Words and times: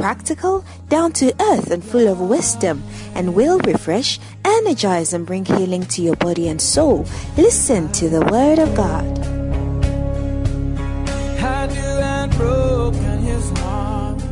practical, 0.00 0.64
down 0.88 1.12
to 1.12 1.26
earth, 1.52 1.70
and 1.70 1.84
full 1.84 2.08
of 2.08 2.20
wisdom, 2.20 2.82
and 3.14 3.34
will 3.34 3.58
refresh, 3.60 4.18
energize, 4.44 5.12
and 5.12 5.26
bring 5.26 5.44
healing 5.44 5.84
to 5.84 6.00
your 6.00 6.16
body 6.16 6.48
and 6.48 6.60
soul. 6.60 7.04
Listen 7.36 7.92
to 7.92 8.08
the 8.08 8.22
Word 8.32 8.58
of 8.58 8.74
God. 8.74 9.18
Had 11.38 11.70
you 11.72 11.82
and 11.82 12.32
broken 12.32 13.18
his 13.18 13.50
heart. 13.58 14.22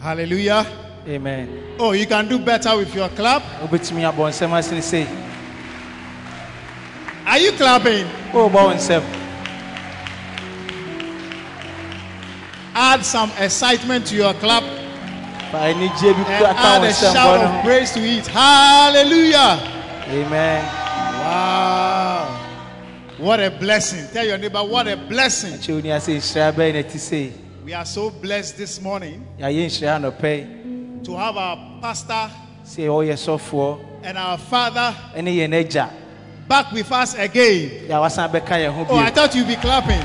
Hallelujah. 0.00 0.66
Amen. 1.06 1.76
Oh, 1.78 1.92
you 1.92 2.06
can 2.06 2.28
do 2.28 2.38
better 2.38 2.76
with 2.76 2.94
your 2.94 3.10
clap. 3.10 3.42
wobɛtumi 3.60 4.04
abɔ 4.10 4.28
nsɛm 4.32 4.52
asene 4.56 4.82
sei 4.82 5.06
Are 7.26 7.38
you 7.38 7.52
clapping? 7.52 8.06
Oh, 8.32 8.48
wobɔ 8.48 8.64
wo 8.64 8.74
nsɛm 8.74 9.27
Add 12.80 13.04
some 13.04 13.32
excitement 13.40 14.06
to 14.06 14.14
your 14.14 14.32
clap 14.34 14.62
fa 15.50 15.58
anigye 15.66 16.12
bi 16.14 16.22
and 16.30 16.56
add 16.56 16.84
a 16.84 16.92
shout 16.94 17.40
of 17.40 17.64
praise 17.64 17.90
to 17.92 18.00
it. 18.00 18.24
Hallelujah. 18.28 19.58
amen 20.06 20.62
Wow. 21.24 22.44
What 23.18 23.40
a 23.40 23.50
blessing. 23.50 24.06
Tell 24.12 24.24
your 24.24 24.38
neighbor, 24.38 24.62
what 24.62 24.86
a 24.86 24.96
blessing. 24.96 25.54
kyɛ 25.58 25.74
wo 25.74 25.80
ni 25.80 25.90
ase 25.90 26.08
nhyira 26.22 26.52
bɛyɛ 26.52 26.74
na 26.74 26.82
ti 26.88 26.98
sei 26.98 27.32
We 27.64 27.74
are 27.74 27.84
so 27.84 28.10
blessed 28.10 28.56
this 28.56 28.80
morning 28.80 29.26
yɛayɛ 29.40 29.66
nhyira 29.66 29.98
anɔpɛ 29.98 30.32
yi 30.38 31.02
to 31.04 31.16
have 31.16 31.36
our 31.36 31.58
pastor 31.82 32.30
say 32.62 32.82
sɛ 32.86 32.88
ɔyɛ 32.88 33.14
sɔfoɔ 33.18 33.78
and 34.04 34.16
our 34.18 34.38
father 34.38 34.94
ne 35.20 35.36
yɛn 35.36 35.52
agya 35.52 35.90
back 36.46 36.70
with 36.70 36.92
us 36.92 37.14
again. 37.14 37.88
yɛ 37.88 37.90
a 37.90 38.00
wasan 38.06 38.30
bɛka 38.30 38.54
yɛn 38.62 38.72
ho 38.72 38.86
Oh, 38.88 38.96
I 38.98 39.10
thought 39.10 39.34
you'd 39.34 39.48
be 39.48 39.56
clapping. 39.56 39.98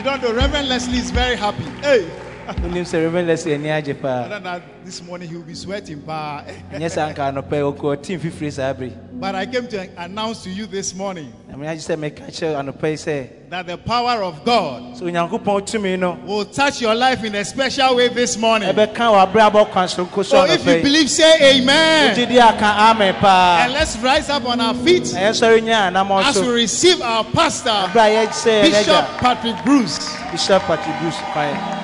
You 0.00 0.04
don't 0.04 0.22
know, 0.22 0.32
Reverend 0.32 0.66
Leslie 0.66 0.96
is 0.96 1.10
very 1.10 1.36
happy. 1.36 1.64
Hey. 1.82 2.29
Wonim 2.58 2.84
sɛ 2.84 3.02
reverend 3.04 3.28
leslie 3.28 3.54
ani 3.54 3.68
agye 3.68 3.94
paa 4.00 4.60
this 4.84 5.02
morning 5.02 5.28
he 5.28 5.36
will 5.36 5.42
be 5.44 5.54
sweating. 5.54 6.00
pa. 6.02 6.42
ɛnyɛ 6.72 6.88
sɛ 6.90 7.14
anka 7.14 7.32
anɔpɛ 7.32 7.74
ɔkɔ 7.74 7.96
ɔtim 7.96 8.18
fifiri 8.20 8.52
saa 8.52 8.72
bere 8.72 8.92
But 9.20 9.34
I 9.34 9.44
came 9.44 9.68
to 9.68 9.86
announce 10.02 10.44
to 10.44 10.50
you 10.50 10.66
this 10.66 10.94
morning 10.94 11.32
na 11.48 11.56
meagye 11.56 11.78
sɛ 11.80 11.96
meka 11.98 12.26
kyerɛ 12.30 12.56
anɔpɛ 12.62 12.90
yi 12.90 12.96
sɛ 12.96 13.28
that 13.50 13.66
the 13.66 13.76
power 13.76 14.22
of 14.22 14.44
God 14.44 14.94
sɛ 14.96 15.02
onyankopɔn 15.02 15.62
tumi 15.66 15.98
no 15.98 16.18
will 16.24 16.44
touch 16.44 16.80
your 16.80 16.94
life 16.94 17.22
in 17.24 17.34
a 17.34 17.44
special 17.44 17.96
way 17.96 18.08
this 18.08 18.36
morning. 18.36 18.68
ɛbɛka 18.68 18.94
wɔ 18.96 19.32
abrabɔ 19.32 19.70
kwan 19.70 19.86
soronko 19.88 20.24
so 20.24 20.24
So 20.24 20.44
if 20.46 20.64
you 20.66 20.82
believe, 20.82 21.10
say 21.10 21.58
amen. 21.58 22.14
wogyedi 22.16 22.38
aka 22.40 22.90
amen 22.90 23.14
paa 23.20 23.60
And 23.64 23.72
let's 23.74 23.96
rise 23.98 24.28
up 24.30 24.44
on 24.46 24.60
our 24.60 24.74
feet 24.74 25.12
na 25.12 25.20
yɛnsɔre 25.20 25.60
nya 25.62 25.90
anammɔ 25.92 26.24
as 26.24 26.40
we 26.40 26.48
receive 26.48 27.00
our 27.02 27.24
pastor, 27.24 27.70
berɛ 27.92 28.24
a 28.24 28.26
yɛsɛ 28.26 28.62
yɛn 28.62 28.70
Bishop 28.72 29.06
Patrick 29.18 29.64
Bruce. 29.64 30.16
bishop 30.32 30.62
patrick 30.62 30.98
bruce 31.00 31.18
kwan 31.32 31.79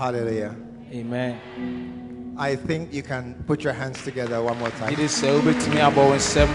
Hallelujah. 0.00 0.56
amen 0.94 2.34
I 2.38 2.56
think 2.56 2.90
you 2.90 3.02
can 3.02 3.34
put 3.46 3.62
your 3.62 3.74
hands 3.74 4.02
together 4.02 4.42
one 4.42 4.58
more 4.58 4.70
time. 4.80 4.94
gyede 4.94 5.08
sɛ 5.12 5.28
wobɛtumi 5.36 5.80
abɔ 5.88 6.02
wo 6.08 6.16
nsɛm 6.16 6.48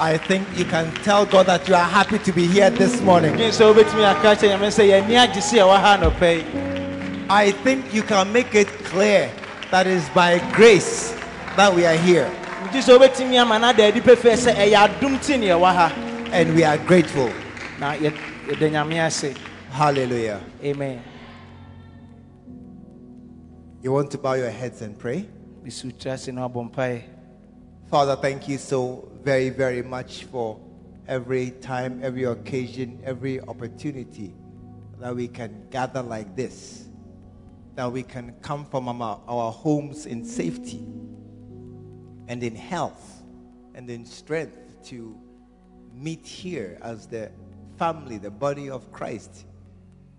I 0.00 0.18
think 0.18 0.42
you 0.58 0.64
can 0.64 0.90
tell 1.06 1.24
God 1.24 1.46
that 1.46 1.68
you 1.68 1.76
are 1.76 1.88
happy 1.98 2.18
to 2.18 2.32
be 2.32 2.48
here 2.48 2.68
this 2.70 3.00
morning. 3.00 3.36
gye 3.36 3.50
sɛ 3.54 3.62
wobɛtumi 3.72 4.02
aka 4.10 4.34
kyerɛ 4.34 4.58
nyame 4.58 4.70
sɛ 4.74 4.82
yɛani 4.90 5.14
agye 5.22 5.40
sɛ 5.40 5.54
yɛwɔ 5.62 5.76
ha 5.84 5.96
anɔpɛ 5.98 6.30
yi 6.34 6.44
I 7.30 7.52
think 7.62 7.94
you 7.94 8.02
can 8.02 8.32
make 8.32 8.52
it 8.56 8.66
clear 8.90 9.30
that 9.70 9.86
it's 9.86 10.08
by 10.08 10.40
grace 10.50 11.14
that 11.54 11.72
we 11.72 11.86
are 11.86 11.94
here 11.94 12.28
gye 12.72 12.80
sɛ 12.82 12.98
wobɛtumi 12.98 13.38
ama 13.40 13.60
no 13.60 13.68
ada 13.68 13.86
adi 13.86 14.00
pɛfɛ 14.00 14.34
sɛ 14.34 14.52
ɛyɛ 14.56 14.88
adom 14.98 15.22
ti 15.24 15.36
ne 15.36 15.46
yɛwɔ 15.46 15.74
ha 15.78 15.92
and 16.32 16.56
we 16.56 16.64
are 16.64 16.76
grateful. 16.78 17.30
Na 19.74 19.90
yɛ- 19.90 19.96
yɛda 19.96 20.08
nyame 20.08 20.40
ase 20.40 20.40
Hallelujah. 20.40 20.40
amen 20.62 21.02
You 23.82 23.92
want 23.92 24.10
to 24.12 24.18
bow 24.18 24.32
your 24.34 24.50
heads 24.50 24.80
and 24.82 24.98
pray? 24.98 25.28
bisu 25.62 25.92
tiri 25.92 26.12
ase 26.12 26.28
na 26.32 26.48
wabɔ 26.48 27.02
Father, 27.90 28.16
thank 28.16 28.48
you 28.48 28.58
so 28.58 29.08
very, 29.22 29.50
very 29.50 29.82
much 29.82 30.24
for 30.24 30.58
every 31.06 31.50
time, 31.50 32.00
every 32.02 32.24
occasion, 32.24 32.98
every 33.04 33.40
opportunity 33.40 34.34
that 35.00 35.14
we 35.14 35.28
can 35.28 35.66
gather 35.70 36.02
like 36.02 36.34
this, 36.34 36.88
that 37.74 37.92
we 37.92 38.02
can 38.02 38.32
come 38.40 38.64
from 38.64 38.88
our, 38.88 39.20
our 39.28 39.52
homes 39.52 40.06
in 40.06 40.24
safety 40.24 40.86
and 42.26 42.42
in 42.42 42.56
health 42.56 43.22
and 43.74 43.90
in 43.90 44.06
strength 44.06 44.82
to 44.84 45.14
meet 45.92 46.26
here 46.26 46.78
as 46.82 47.06
the 47.06 47.30
family, 47.76 48.16
the 48.18 48.30
body 48.30 48.70
of 48.70 48.90
Christ, 48.92 49.44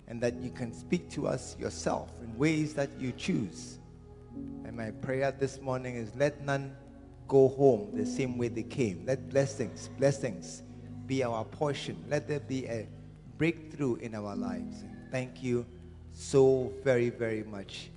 and 0.07 0.21
that 0.21 0.35
you 0.41 0.51
can 0.51 0.73
speak 0.73 1.09
to 1.11 1.27
us 1.27 1.55
yourself 1.59 2.11
in 2.21 2.37
ways 2.37 2.73
that 2.73 2.89
you 2.99 3.11
choose. 3.11 3.79
And 4.65 4.75
my 4.75 4.91
prayer 4.91 5.31
this 5.31 5.59
morning 5.61 5.95
is 5.95 6.11
let 6.15 6.43
none 6.43 6.75
go 7.27 7.49
home 7.49 7.89
the 7.93 8.05
same 8.05 8.37
way 8.37 8.47
they 8.47 8.63
came. 8.63 9.03
Let 9.05 9.29
blessings, 9.29 9.89
blessings 9.97 10.63
be 11.07 11.23
our 11.23 11.43
portion. 11.45 12.03
Let 12.09 12.27
there 12.27 12.39
be 12.39 12.65
a 12.65 12.87
breakthrough 13.37 13.95
in 13.95 14.15
our 14.15 14.35
lives. 14.35 14.81
And 14.81 14.95
thank 15.11 15.43
you 15.43 15.65
so 16.13 16.71
very, 16.83 17.09
very 17.09 17.43
much 17.43 17.89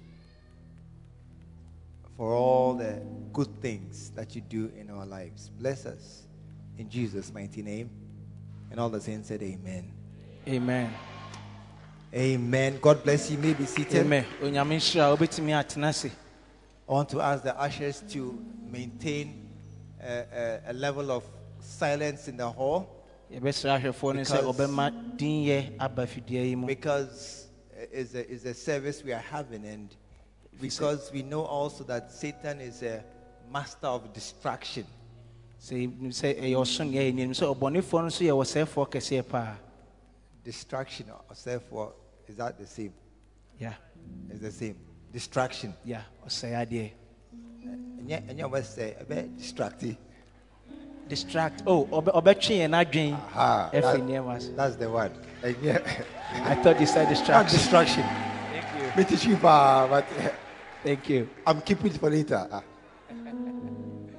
for 2.16 2.34
all 2.34 2.74
the 2.74 3.00
good 3.32 3.60
things 3.60 4.10
that 4.10 4.34
you 4.34 4.40
do 4.40 4.72
in 4.76 4.90
our 4.90 5.06
lives. 5.06 5.50
Bless 5.58 5.86
us 5.86 6.22
in 6.78 6.88
Jesus' 6.90 7.32
mighty 7.32 7.62
name. 7.62 7.90
And 8.70 8.80
all 8.80 8.88
the 8.88 9.00
saints 9.00 9.28
said, 9.28 9.42
Amen. 9.42 9.92
amen 10.46 10.92
Amen. 12.14 12.78
God 12.80 13.04
bless 13.04 13.30
you. 13.30 13.36
You 13.36 13.42
may 13.42 13.52
be 13.54 13.66
seated. 13.66 14.00
amen 14.06 14.24
onyame 14.42 14.76
nhyira 14.76 15.14
wobɛtumi 15.16 15.52
atena 15.52 15.88
ase 15.88 16.06
I 16.88 16.92
want 16.92 17.08
to 17.10 17.20
ask 17.20 17.42
the 17.44 17.54
ushers 17.60 18.02
to 18.12 18.42
maintain 18.70 19.46
a, 20.02 20.24
a, 20.32 20.60
a 20.68 20.72
level 20.72 21.10
of 21.10 21.22
silence 21.60 22.28
in 22.28 22.36
the 22.38 22.48
hall 22.48 22.88
yɛbɛsrɛ 23.30 23.78
ahwɛfoɔ 23.80 24.14
no 24.14 24.20
sɛ 24.22 24.36
Because- 24.40 24.56
ɔbɛma 24.56 25.16
dinyɛ 25.18 25.72
aba 25.78 26.06
fidua 26.06 26.48
yi 26.48 26.54
mu 26.56 26.66
because 26.66 27.46
uh, 27.78 27.84
it's 27.92 28.14
a, 28.14 28.32
it's 28.32 28.44
a 28.46 28.54
service 28.54 29.04
we 29.04 29.12
are 29.12 29.20
having, 29.30 29.64
and 29.66 29.94
because 30.60 31.12
we 31.12 31.22
know 31.22 31.42
also 31.44 31.84
that 31.84 32.10
Satan 32.10 32.60
is 32.62 32.82
a 32.82 33.04
master 33.52 33.86
of 33.86 34.12
distraction. 34.14 34.86
sɛ 35.60 35.92
ɛyɛ 36.40 36.56
ɔso 36.56 36.88
neɛ 36.90 37.28
sɛ 37.36 37.54
ɔbɔnefoɔ 37.54 37.92
no 38.00 38.06
nso 38.08 38.24
yɛ 38.24 38.32
wɔsɛefoɔ 38.32 38.88
kɛseɛ 38.90 39.28
paa 39.28 39.56
Distraction, 40.52 41.10
or 41.10 41.20
therefore, 41.44 41.92
is 42.26 42.36
that 42.36 42.58
the 42.58 42.66
same? 42.66 42.94
Yeah. 43.60 43.74
It's 44.30 44.40
the 44.40 44.50
same. 44.50 44.76
Distraction. 45.12 45.74
ya 45.84 45.98
ɔsɛe 46.26 46.52
adeɛ 46.66 46.90
And 47.98 48.08
yet, 48.08 48.22
and 48.26 48.38
you 48.38 48.44
always 48.46 48.66
say, 48.66 48.96
a 48.98 49.04
bit 49.04 49.36
distracted. 49.36 49.96
distract 51.06 51.62
oh 51.66 51.84
ɔbɛ- 51.92 52.14
ɔbɛtwe 52.14 52.54
yɛn 52.60 52.70
n'adwen 52.70 53.12
Aha, 53.12 53.70
ɛfiri 53.74 53.82
that- 53.82 54.00
nneɛma 54.00 54.56
that's 54.56 54.76
the 54.76 54.88
word. 54.90 55.12
And 55.42 55.56
yeah, 55.62 55.78
i 56.44 56.54
thought 56.54 56.80
you 56.80 56.86
said 56.86 57.04
not 57.04 57.10
distraction 57.10 57.58
distraction. 57.58 58.02
thank 58.04 58.66
you 58.80 58.96
Me 58.96 59.04
teach 59.04 59.24
you, 59.26 59.36
uh, 59.36 59.86
but 59.86 60.04
thank 60.82 61.08
you 61.10 61.28
I'm 61.46 61.60
keeping 61.60 61.88
it 61.92 61.98
for 61.98 62.08
later. 62.10 62.48
Ah. 62.50 62.62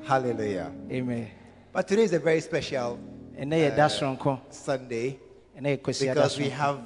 Hallelujah. 0.03 0.71
amen 0.91 1.27
But 1.73 1.87
today 1.87 2.03
is 2.03 2.13
a 2.13 2.19
very 2.19 2.41
special 2.41 2.99
ɛnɛ 3.35 3.55
yɛ 3.71 3.75
da 3.75 3.87
soronko 3.87 4.39
Sunday 4.51 5.19
ɛnɛ 5.59 5.75
yɛ 5.75 5.81
kwasi 5.81 6.03
ada 6.09 6.13
because 6.21 6.37
we 6.37 6.49
have 6.49 6.79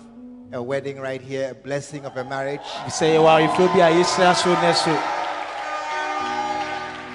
a 0.51 0.61
wedding 0.61 0.99
right 0.99 1.21
here, 1.21 1.49
a 1.51 1.53
blessing 1.53 2.05
of 2.05 2.17
a 2.17 2.23
marriage. 2.23 2.59
sɛ 2.87 3.13
yɛwɔ 3.15 3.47
ayeforɔ 3.47 3.73
bi 3.73 3.79
a 3.79 3.91
yɛsira 3.91 4.35
so 4.35 4.55
nɛ 4.55 4.73
so 4.75 4.91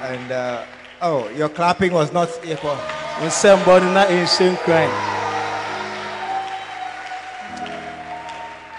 And 0.01 0.33
uh, 0.33 0.65
oh, 1.03 1.29
your 1.31 1.49
clapping 1.49 1.93
was 1.93 2.13
not 2.13 2.29
equal. 2.45 2.71
wo 2.71 3.27
nsɛm 3.27 3.59
bɔ 3.65 3.83
no 3.83 3.93
na 3.93 4.05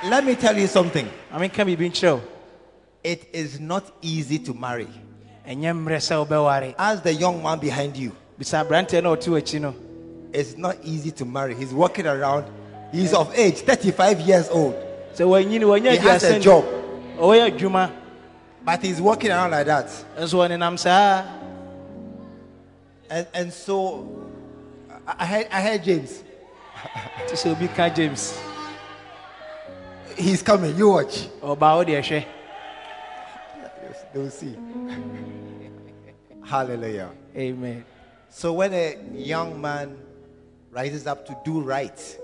let 0.09 0.23
me 0.23 0.35
tell 0.35 0.57
you 0.57 0.67
something. 0.67 1.05
ame 1.33 1.49
nka 1.49 1.65
biribi 1.65 1.91
nkyerɛ 1.91 2.13
wo 2.15 2.21
It 3.03 3.27
is 3.33 3.59
not 3.59 3.83
easy 4.01 4.39
to 4.39 4.53
marry. 4.53 4.87
ɛnyɛ 5.45 5.75
mmerɛ 5.75 5.99
sɛ 5.99 6.25
wobɛware 6.25 6.75
Ask 6.77 7.03
the 7.03 7.13
young 7.13 7.43
man 7.43 7.59
behind 7.59 7.97
you. 7.97 8.15
bisa 8.39 8.65
aberanteɛ 8.65 9.03
na 9.03 9.15
ɔte 9.15 9.75
It's 10.31 10.55
not 10.55 10.77
easy 10.83 11.11
to 11.11 11.25
marry. 11.25 11.55
He's 11.55 11.73
walking 11.73 12.05
around. 12.05 12.45
He's 12.91 13.13
of 13.13 13.33
age, 13.37 13.59
35 13.59 14.19
years 14.21 14.49
old. 14.49 14.75
sɛ 15.13 15.25
wanyini 15.25 15.65
wanya 15.65 15.91
He 15.91 15.97
has 15.97 16.23
a 16.23 16.39
job, 16.39 16.65
oh, 17.19 17.33
yeah, 17.33 17.49
Juma. 17.49 17.91
but 18.63 18.81
he's 18.81 18.99
walking 19.01 19.31
around 19.31 19.51
like 19.51 19.65
that. 19.65 19.87
nso 20.17 20.37
ɔnenam 20.47 20.77
saa 20.77 21.25
And, 23.09 23.27
and 23.33 23.51
so 23.53 24.07
I, 25.07 25.25
heard, 25.25 25.47
I 25.51 25.61
heard 25.61 25.83
James. 25.83 26.23
obi 27.45 27.67
ka 27.67 27.89
james 27.89 28.39
He's 30.15 30.41
coming. 30.43 30.75
You 30.77 30.89
watch. 30.89 31.27
wo 31.41 31.55
deɛ 31.55 32.01
hwɛ 32.01 32.25
They'll 34.13 34.29
see. 34.31 34.55
Hallelujah. 36.43 37.09
amen 37.35 37.85
So 38.29 38.53
when 38.53 38.73
a 38.73 38.97
young 39.13 39.59
man 39.59 39.97
rises 40.71 41.07
up 41.07 41.25
to 41.27 41.37
do 41.43 41.61
right, 41.61 42.17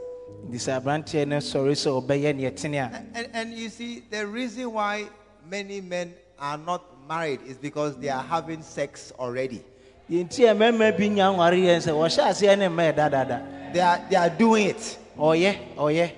nti 0.49 0.57
sɛ 0.57 0.79
aberanteɛ 0.81 1.27
no 1.27 1.37
sɔre 1.37 1.73
sɛ 1.75 1.89
ɔbɛyɛ 2.01 2.35
neɛ 2.35 2.55
tene 2.55 2.77
a 2.77 3.03
and, 3.13 3.29
and 3.33 3.53
you 3.53 3.69
see, 3.69 4.03
the 4.09 4.25
reason 4.25 4.71
why 4.71 5.05
many 5.49 5.81
men 5.81 6.13
are 6.39 6.57
not 6.57 6.83
married 7.07 7.39
is 7.47 7.57
because 7.57 7.97
they 7.97 8.09
are 8.09 8.23
having 8.23 8.61
sex 8.61 9.11
already. 9.19 9.63
yɛnti 10.09 10.49
a 10.49 10.53
mmarima 10.55 10.91
bi 10.97 11.07
nya 11.09 11.33
nware 11.33 11.57
yɛn 11.57 11.81
sɛ 11.81 11.91
wɔhyɛ 11.91 12.23
aseɛ 12.29 12.57
ne 12.57 12.67
mma 12.67 12.93
ɛda 12.93 13.11
dada 13.11 13.41
They 13.73 13.81
are, 13.81 13.99
they 14.09 14.15
are 14.15 14.29
doing 14.29 14.67
it. 14.67 14.97
Oh, 15.17 15.33
yeah, 15.33 15.55
oh, 15.77 15.87
yeah. 15.89 16.09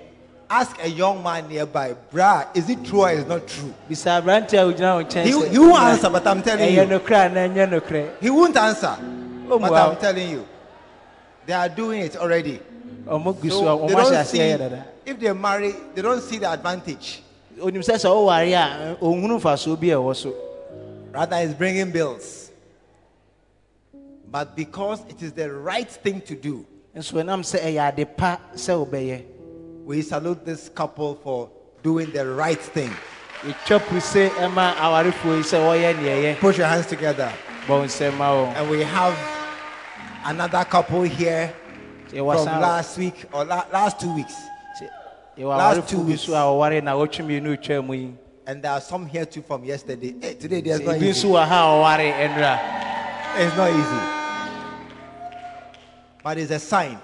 Ask 0.48 0.78
a 0.82 0.88
young 0.88 1.22
man 1.22 1.48
nearby, 1.48 1.94
brah, 2.12 2.46
is 2.56 2.70
it 2.70 2.84
true 2.84 3.00
or 3.00 3.10
is 3.10 3.20
it 3.22 3.28
not 3.28 3.46
true? 3.48 3.74
bisa 3.90 4.20
aberanteɛ 4.22 4.58
a 4.58 4.72
ogyina 4.72 4.94
wo 4.96 5.04
nkyɛn 5.04 5.24
He, 5.24 5.48
he 5.50 5.58
won't 5.58 5.82
answer, 5.82 6.10
but 6.10 6.26
I'm 6.26 6.42
telling 6.42 6.74
you. 6.74 6.80
nokorɛ 6.82 7.26
a 7.26 7.28
na 7.28 7.40
ɛnyɛ 7.48 7.80
nokorɛ 7.80 8.10
He 8.20 8.30
won't 8.30 8.56
answer. 8.56 8.96
Oh, 9.50 9.58
But. 9.58 9.72
I'm 9.72 9.96
telling 9.96 10.30
you. 10.30 10.46
They 11.46 11.54
are 11.54 11.68
doing 11.70 12.02
it 12.02 12.16
already. 12.16 12.60
So 13.08 13.86
they 13.86 13.94
don't 13.94 14.26
see, 14.26 14.40
if 15.06 15.18
they 15.18 15.32
marry, 15.32 15.74
they 15.94 16.02
don't 16.02 16.20
see 16.20 16.38
the 16.38 16.50
advantage. 16.52 17.22
onim 17.60 17.82
sɛ 17.82 17.96
sɛ 17.96 18.08
woware 18.10 18.54
a 18.54 18.96
ɔhunu 19.00 19.40
mfasoɔ 19.40 19.80
bi 19.80 19.86
a 19.88 19.96
ɛwɔ 19.96 20.14
so 20.16 20.34
Rather, 21.10 21.36
it's 21.36 21.54
bringing 21.54 21.90
bills. 21.90 22.50
But 24.30 24.54
because 24.54 25.00
it 25.08 25.22
is 25.22 25.32
the 25.32 25.50
right 25.50 25.90
thing 25.90 26.20
to 26.22 26.34
do, 26.34 26.66
nso 26.94 27.14
ɛnam 27.14 27.40
sɛ 27.40 27.60
ɛyɛ 27.60 27.88
ade 27.88 28.16
pa 28.16 28.38
sɛ 28.54 28.86
wobɛyɛ 28.86 29.24
we 29.84 30.02
salute 30.02 30.44
this 30.44 30.68
couple 30.68 31.14
for 31.24 31.48
doing 31.82 32.10
the 32.12 32.26
right 32.26 32.60
thing. 32.60 32.90
yɛtwa 33.42 33.80
puse 33.88 34.28
ɛma 34.36 34.74
awarefoɔ 34.76 35.36
yi 35.38 35.42
sɛ 35.42 35.58
wɔyɛ 35.64 35.94
neɛ 35.96 36.22
ɛyɛ 36.22 36.38
Put 36.40 36.58
your 36.58 36.66
hands 36.66 36.86
together. 36.86 37.32
bɔ 37.66 37.70
wo 37.70 37.84
nsɛm 37.84 38.16
ma 38.18 38.28
wɔn 38.30 38.54
And 38.56 38.70
we 38.70 38.82
have 38.82 39.16
another 40.26 40.64
couple 40.64 41.02
here 41.02 41.54
from 42.10 42.60
last 42.60 42.98
week 42.98 43.24
or 43.32 43.44
la- 43.44 43.66
last 43.72 44.00
two 44.00 44.14
weeks. 44.14 44.34
last 45.36 45.88
two 45.88 46.00
weeks. 46.00 46.22
so 46.22 46.32
a 46.34 46.36
wɔware 46.36 46.82
na 46.82 46.94
wɔtwe 46.94 47.24
mmienu 47.24 47.56
retwa 47.56 47.84
mu 47.84 47.94
yi 47.94 48.14
And 48.46 48.62
there 48.62 48.72
are 48.72 48.80
some 48.80 49.04
here 49.06 49.26
too 49.26 49.42
from 49.42 49.62
yesterday. 49.64 50.14
Hey, 50.18 50.32
today 50.34 50.62
there's 50.62 50.80
not 50.80 50.96
easy. 50.96 51.26
nso 51.26 51.30
wɔ 51.32 51.46
ha 51.46 51.58
a 51.64 51.98
wɔware 51.98 52.12
ɛnura 52.28 52.58
It's 53.40 53.56
not 53.56 53.70
easy. 53.70 54.14
But 56.24 56.38
it's 56.38 56.50
a 56.50 56.58
sign. 56.58 56.98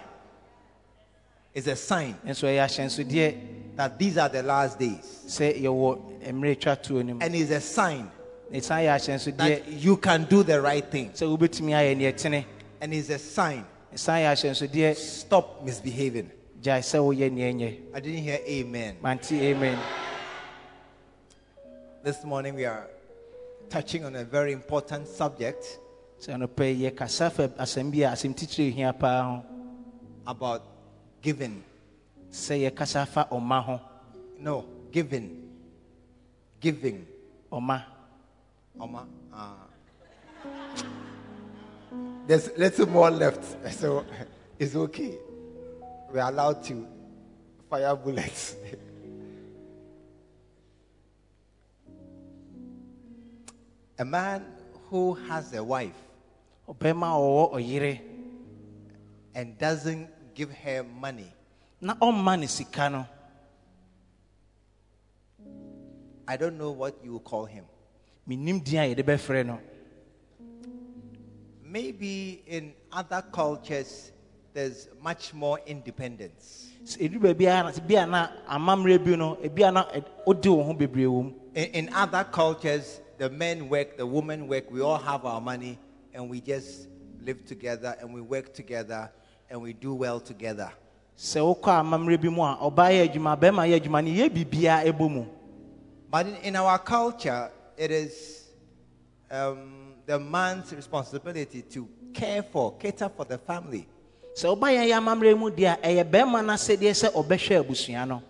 It's 1.55 1.67
a 1.67 1.77
sign 1.77 2.17
nso 2.27 2.49
ɛyɛ 2.49 2.65
ahyɛnsodeɛ 2.65 3.37
that 3.77 3.99
these 3.99 4.17
are 4.19 4.29
the 4.29 4.43
last 4.43 4.79
days. 4.79 5.21
sɛ 5.27 5.61
yɛwɔ 5.62 5.99
mmerɛ 6.33 6.61
twa 6.61 6.77
toɔ 6.77 7.05
no 7.05 7.15
mu 7.15 7.21
And 7.21 7.35
it's 7.35 7.50
a 7.50 7.61
sign 7.61 8.11
ɛsan 8.53 8.85
yɛ 8.85 8.95
ahyɛnsodeɛ 8.97 9.37
that 9.37 9.69
you 9.69 9.97
can 9.99 10.25
do 10.25 10.43
the 10.43 10.61
right 10.61 10.91
thing. 10.91 11.11
sɛ 11.11 11.27
wobɛtumi 11.39 11.71
ayɛ 11.73 11.97
neɛ 11.97 12.17
tene 12.17 12.45
And 12.81 12.93
it's 12.95 13.11
a 13.11 13.19
sign. 13.19 13.65
Ɛsan 13.94 14.19
yɛ 14.23 14.29
ahyɛnsodeɛ 14.32 14.96
Stop 14.96 15.62
misbehaving. 15.64 16.31
gyae 16.61 16.81
sɛ 16.82 16.99
woyɛ 16.99 17.31
I 17.94 18.00
didn't 18.00 18.23
hear 18.23 18.41
amen. 18.46 18.96
mante 19.02 19.32
amen 19.32 19.79
This 22.02 22.25
morning 22.25 22.55
we 22.55 22.64
are 22.64 22.87
touching 23.70 24.05
on 24.05 24.14
a 24.17 24.25
very 24.25 24.52
important 24.52 25.06
subject 25.08 25.79
sɛ 26.20 26.35
anɔpɛ 26.37 26.91
yɛkasa 26.91 27.31
fa 27.32 27.49
asɛm 27.49 27.91
bi 27.93 27.99
a 28.02 28.12
asɛm 28.12 28.35
titire 28.35 28.70
hia 28.73 28.93
paa 28.93 29.23
ho 29.23 29.44
about 30.26 30.62
giving. 31.23 31.62
sɛ 32.31 32.70
yɛkasa 32.70 33.06
fa 33.06 33.29
ɔma 33.31 33.62
ho 33.64 33.81
No, 34.40 34.64
giving. 34.90 35.40
Giving. 36.61 37.06
ɔma 37.52 37.82
Oma. 38.81 39.06
Uh, 39.32 39.63
there's 42.26 42.50
little 42.56 42.87
more 42.88 43.11
left, 43.11 43.73
so 43.79 44.05
it's 44.59 44.75
okay. 44.75 45.19
We're 46.11 46.21
allowed 46.21 46.62
to 46.65 46.87
fire 47.69 47.94
bullets. 47.97 48.56
a 53.99 54.05
man 54.05 54.44
who 54.91 55.15
has 55.15 55.53
a 55.55 55.62
wife 55.62 55.94
ɔbɛrima 56.69 57.06
a 57.06 57.19
ɔwɔ 57.19 57.53
ɔyere 57.55 58.00
and 59.35 59.59
doesn't 59.59 60.09
give 60.35 60.50
her 60.53 60.82
money, 60.82 61.32
na 61.81 61.94
ɔmma 61.94 62.38
ne 62.41 62.47
sika 62.47 62.88
no 62.91 63.06
I 66.26 66.38
don't 66.38 66.56
know 66.56 66.71
what 66.71 66.97
you 67.05 67.12
will 67.12 67.21
call 67.21 67.44
him. 67.44 67.65
menim 68.26 68.65
din 68.65 68.79
a 68.79 68.94
yɛde 68.94 69.05
bɛfrɛ 69.05 69.44
no 69.47 69.61
Maybe 71.79 72.41
in 72.47 72.73
other 72.93 73.21
cultures, 73.32 74.12
there's 74.53 74.87
much 75.03 75.35
more 75.35 75.59
independence. 75.67 76.71
Sɛ 76.85 77.09
ɛduru 77.11 77.19
baabi 77.35 77.47
a 77.50 77.62
na- 77.65 77.73
bi 77.88 77.94
a 77.94 78.06
na 78.06 78.29
amammerɛ 78.49 79.05
bi 79.05 79.17
no 79.17 79.35
ebi 79.43 79.67
a 79.69 79.73
na 79.73 79.82
ɛ- 79.91 80.05
wode 80.25 80.47
wo 80.47 80.62
ho 80.62 80.73
bebree 80.73 81.05
wɔ 81.05 81.25
mu 81.25 81.32
In, 81.56 81.65
in 81.75 81.88
other 81.93 82.23
cultures, 82.31 83.00
the 83.19 83.29
men 83.29 83.69
work, 83.69 83.97
the 83.97 84.06
women 84.06 84.47
work, 84.47 84.71
we 84.71 84.82
all 84.82 84.99
have 84.99 85.25
our 85.25 85.41
money, 85.41 85.76
and 86.12 86.31
we 86.31 86.41
just 86.41 86.87
live 87.21 87.44
together 87.44 87.97
and 88.00 88.15
we 88.15 88.21
work 88.21 88.55
together 88.55 89.11
and 89.50 89.61
we 89.61 89.73
do 89.73 89.94
well 89.94 90.21
together. 90.21 90.71
sɛ 91.19 91.41
wokɔ 91.43 91.82
amammerɛ 91.82 92.23
bi 92.23 92.29
mu 92.29 92.43
a 92.43 92.56
ɔbaa 92.71 92.93
yɛ 92.93 93.09
adwuma 93.12 93.37
bɛrima 93.37 93.67
yɛ 93.69 93.81
adwuma 93.81 94.05
no 94.05 94.11
yɛ 94.12 94.31
biribiaa 94.31 94.85
ɛbɔ 94.93 95.11
mu 95.11 95.25
But 96.09 96.26
in, 96.29 96.37
in 96.37 96.55
our 96.56 96.79
culture, 96.79 97.50
it 97.76 97.90
is 97.90 98.45
um, 99.28 99.74
the 100.06 100.18
man's 100.18 100.73
responsibility 100.73 101.62
to 101.62 101.88
care 102.12 102.42
for, 102.42 102.76
cater 102.76 103.08
for 103.08 103.25
the 103.25 103.38
family. 103.38 103.87
sɛ 104.34 104.49
woba 104.50 104.68
yɛn 104.73 104.88
yɛ 104.90 104.99
amammerɛ 104.99 105.38
mu 105.38 105.50
deɛ 105.50 105.78
a 105.82 105.88
ɛyɛ 105.88 106.11
bɛrima 106.11 106.44
no 106.44 106.52
asɛdeɛ 106.52 106.92
sɛ 106.92 107.12
ɔbɛhwɛ 107.12 107.61
abusua 107.64 108.06
no 108.08 108.23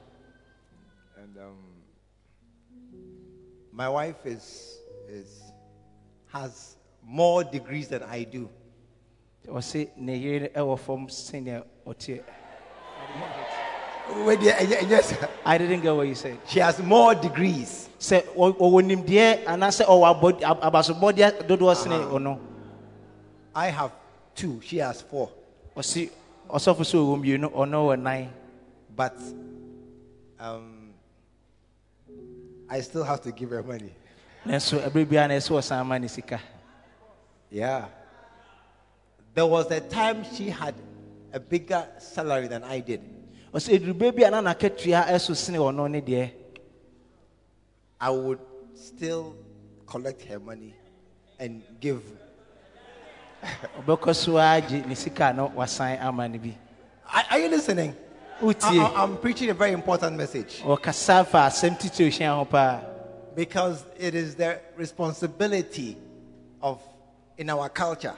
And 1.17 1.39
um, 1.39 1.57
my 3.73 3.89
wife 3.89 4.27
is, 4.27 4.79
is, 5.09 5.43
has 6.27 6.77
more 7.03 7.43
degrees 7.45 7.89
than 7.89 8.03
I 8.03 8.25
do. 8.25 8.49
ɔse 9.49 9.91
ne 9.97 10.17
yere 10.17 10.49
ɛwɔ 10.49 10.79
fam 10.79 11.07
sɛnea 11.09 11.65
ɔteɛ 11.87 12.23
i 14.07 15.59
didn't 15.59 15.81
get 15.81 15.91
what 15.95 16.07
you 16.07 16.15
said 16.15 16.39
she 16.47 16.61
has 16.61 16.79
more 16.81 17.15
degrees. 17.15 17.89
sɛ 17.99 18.23
ɔwɔ 18.37 18.83
nimdeɛ 18.85 19.45
anaasɛ 19.47 19.85
ɔwɔ 19.87 20.61
abasobɔdeɛ 20.61 21.47
dodoɔ 21.47 21.75
sene 21.77 21.95
ɔno 22.13 22.39
I 23.57 23.69
have 23.69 23.93
two, 24.35 24.61
she 24.65 24.79
has 24.79 25.01
four. 25.01 25.31
ɔse 25.77 26.11
ɔsɔfo 26.51 26.83
sɛ 26.85 26.97
ɔwɔ 26.99 27.17
mmienu 27.23 27.53
ɔno 27.53 27.87
wɔ 27.89 28.01
nan 28.03 28.29
But 28.97 29.17
um, 30.39 30.91
I 32.69 32.81
still 32.81 33.05
have 33.05 33.23
to 33.23 33.33
give 33.33 33.51
her 33.51 33.63
money. 33.63 33.95
nanso 34.47 34.79
ɛberɛ 34.81 35.07
biara 35.07 35.29
na 35.29 35.35
ɛsɛ 35.35 35.51
ɔsan 35.57 35.87
ma 35.87 35.97
ne 35.99 36.09
sika 36.09 36.41
Yeah. 37.51 37.87
There 39.35 39.47
was 39.47 39.71
a 39.71 39.81
time 39.81 40.25
she 40.35 40.51
had 40.51 40.75
a 41.33 41.39
bigger 41.41 41.87
salary 41.99 42.49
than 42.49 42.65
I 42.65 42.81
did. 42.81 43.01
Ɔsɛ 43.55 43.79
ɛdurubɛ 43.79 44.17
bi 44.17 44.23
a 44.25 44.31
na 44.31 44.41
nakatua 44.41 45.07
ɛso 45.07 45.35
sene 45.35 45.59
ɔno 45.59 45.91
ne 45.91 46.01
deɛ. 46.01 46.31
I 48.01 48.11
would 48.11 48.41
still 48.75 49.37
collect 49.87 50.23
her 50.25 50.39
money 50.39 50.75
and 51.39 51.63
give. 51.81 52.03
ɔbɛkɔ 53.81 54.15
so 54.15 54.37
ara 54.39 54.61
gye 54.61 54.85
ne 54.87 54.95
sika 54.95 55.33
no 55.33 55.49
wasan 55.57 56.01
ama 56.03 56.29
no 56.29 56.39
bi. 56.39 56.57
Are, 57.31 57.39
you 57.39 57.49
listening? 57.49 57.95
I, 58.43 58.93
am 58.97 59.19
preaching 59.19 59.49
a 59.51 59.55
very 59.55 59.73
important 59.73 60.17
message. 60.17 60.61
Ɔkasa 60.63 61.27
fa 61.27 61.47
asɛm 61.49 61.79
titiri 61.79 62.11
hyia 62.11 62.35
ho 62.37 62.45
paa 62.45 62.81
because 63.35 63.85
it 63.99 64.15
is 64.15 64.35
the 64.35 64.61
responsibility 64.77 65.97
of, 66.63 66.81
in 67.37 67.51
our 67.51 67.69
culture, 67.69 68.15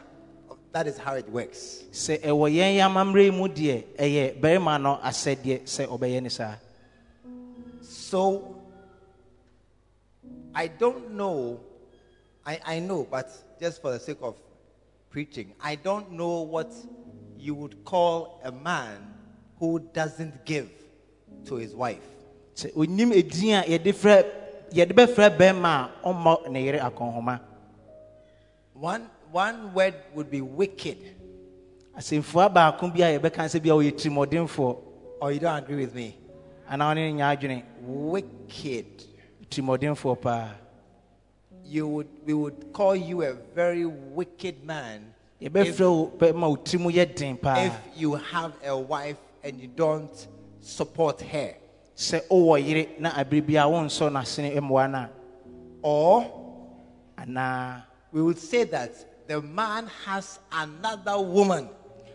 that 0.76 0.86
is 0.86 0.98
how 0.98 1.14
it 1.14 1.26
works. 1.30 1.84
sɛ 1.90 2.20
ɛwɔ 2.20 2.46
yɛn 2.52 2.76
yɛ 2.76 2.84
amammerɛ 2.84 3.32
mu 3.32 3.48
deɛ 3.48 3.84
ɛyɛ 3.96 4.38
bɛrima 4.38 4.76
no 4.78 5.00
asɛdeɛ 5.02 5.62
sɛ 5.64 5.86
ɔbɛyɛ 5.88 6.22
ne 6.22 6.28
saa 6.28 6.56
So 7.80 8.54
I 10.54 10.66
don't 10.68 11.12
know, 11.12 11.60
I, 12.44 12.60
I 12.66 12.78
know, 12.80 13.06
but 13.10 13.30
just 13.58 13.80
for 13.80 13.92
the 13.92 13.98
sake 14.00 14.18
of 14.20 14.36
preaching, 15.08 15.54
I 15.62 15.76
don't 15.76 16.12
know 16.12 16.42
what 16.42 16.70
you 17.38 17.54
would 17.54 17.82
call 17.82 18.38
a 18.44 18.52
man 18.52 19.14
who 19.58 19.78
doesn't 19.94 20.44
give 20.44 20.68
to 21.46 21.54
his 21.56 21.74
wife. 21.74 22.04
sɛ 22.54 22.74
onim 22.74 23.16
edin 23.16 23.54
a 23.54 23.62
yɛde 23.64 23.94
frɛ 23.94 24.26
yɛde 24.72 24.92
bɛfrɛ 24.92 25.38
bɛrima 25.38 25.88
a 26.04 26.12
ɔmmɔ 26.12 26.50
ne 26.50 26.64
yere 26.64 26.80
akɔnhoma 26.80 27.40
One, 28.74 29.08
one 29.32 29.72
word 29.74 29.94
would 30.14 30.30
be 30.30 30.40
wicked. 30.40 30.98
asɛmfua 31.96 32.52
baako 32.52 32.88
bi 32.94 33.00
a 33.02 33.18
yɛbɛka 33.18 33.44
sɛ 33.48 33.62
bi 33.62 33.70
a 33.70 33.72
ɔyɛ 33.72 33.92
tirimɔdenfoɔ 33.92 34.76
Or 35.18 35.28
oh, 35.28 35.28
you 35.28 35.40
don't 35.40 35.56
agree 35.56 35.76
with 35.84 35.94
me? 35.94 36.16
anaa 36.70 36.92
ɔne 36.94 36.96
ne 36.96 37.12
nya 37.14 37.36
adwene 37.36 37.62
Wicked. 37.82 39.04
tirimɔdenfoɔ 39.50 40.20
paa 40.20 40.50
You 41.64 41.88
would, 41.88 42.08
we 42.24 42.34
would 42.34 42.72
call 42.72 42.94
you 42.94 43.22
a 43.22 43.32
very 43.54 43.86
wicked 43.86 44.64
man 44.64 45.14
yɛbɛfrɛ 45.40 45.80
wo 45.80 46.12
bɛrima 46.18 46.48
wo 46.48 46.56
tirim 46.56 46.92
yɛ 46.92 47.14
den 47.16 47.36
paa 47.36 47.56
if 47.64 47.78
you 47.96 48.14
have 48.14 48.52
a 48.64 48.76
wife 48.76 49.18
and 49.42 49.60
you 49.60 49.68
don't 49.68 50.26
support 50.60 51.20
her. 51.22 51.54
sɛ 51.96 52.20
wowɔ 52.28 52.66
yere 52.66 52.88
na 52.98 53.10
abere 53.12 53.40
bi 53.46 53.54
a 53.54 53.64
wonsɔ 53.66 54.10
n'asene 54.12 54.54
mmoa 54.60 54.90
no 54.90 54.98
a 54.98 55.10
Or 55.82 56.24
anaa 57.18 57.82
we 58.12 58.22
would 58.22 58.38
say 58.38 58.64
that 58.64 58.92
the 59.26 59.40
man 59.42 59.86
has 60.04 60.38
another 60.52 61.20
woman, 61.20 61.68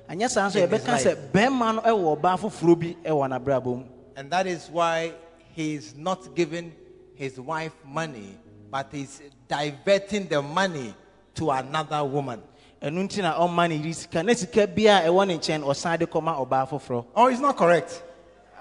anyɛ 0.09 0.29
saa 0.29 0.47
nso 0.49 0.55
In 0.63 0.69
his 0.69 0.81
yɛbɛka 0.81 0.97
sɛ 0.97 1.31
bɛrima 1.31 1.75
no 1.75 1.81
wɔ 1.81 2.19
ɔbaa 2.21 2.39
foforɔ 2.39 2.79
bi 2.79 2.95
wɔ 3.09 3.29
n'abrabɔ 3.29 3.65
mu 3.77 3.83
and 4.15 4.29
that 4.31 4.45
is 4.47 4.69
why 4.69 5.13
he's 5.55 5.95
not 5.95 6.35
giving 6.35 6.73
his 7.15 7.39
wife 7.39 7.73
money, 7.85 8.37
but 8.69 8.87
he's 8.91 9.21
diverting 9.47 10.27
the 10.27 10.41
money 10.41 10.93
to 11.35 11.49
another 11.51 12.03
woman. 12.03 12.41
ɛno 12.81 13.07
nti 13.07 13.21
na 13.21 13.37
ɔmma 13.37 13.69
ne 13.69 13.75
yere 13.77 13.93
sika 13.93 14.23
na 14.23 14.33
sika 14.33 14.65
bi 14.67 14.83
a 14.83 15.01
ɛwɔ 15.07 15.27
ne 15.27 15.37
nkyɛn 15.37 15.59
no 15.61 15.67
ɔsan 15.67 15.99
de 15.99 16.07
kɔma 16.07 16.35
ɔbaa 16.47 16.67
foforɔ 16.69 17.05
Oh, 17.15 17.27
it's 17.27 17.39
not 17.39 17.55
correct. 17.57 18.01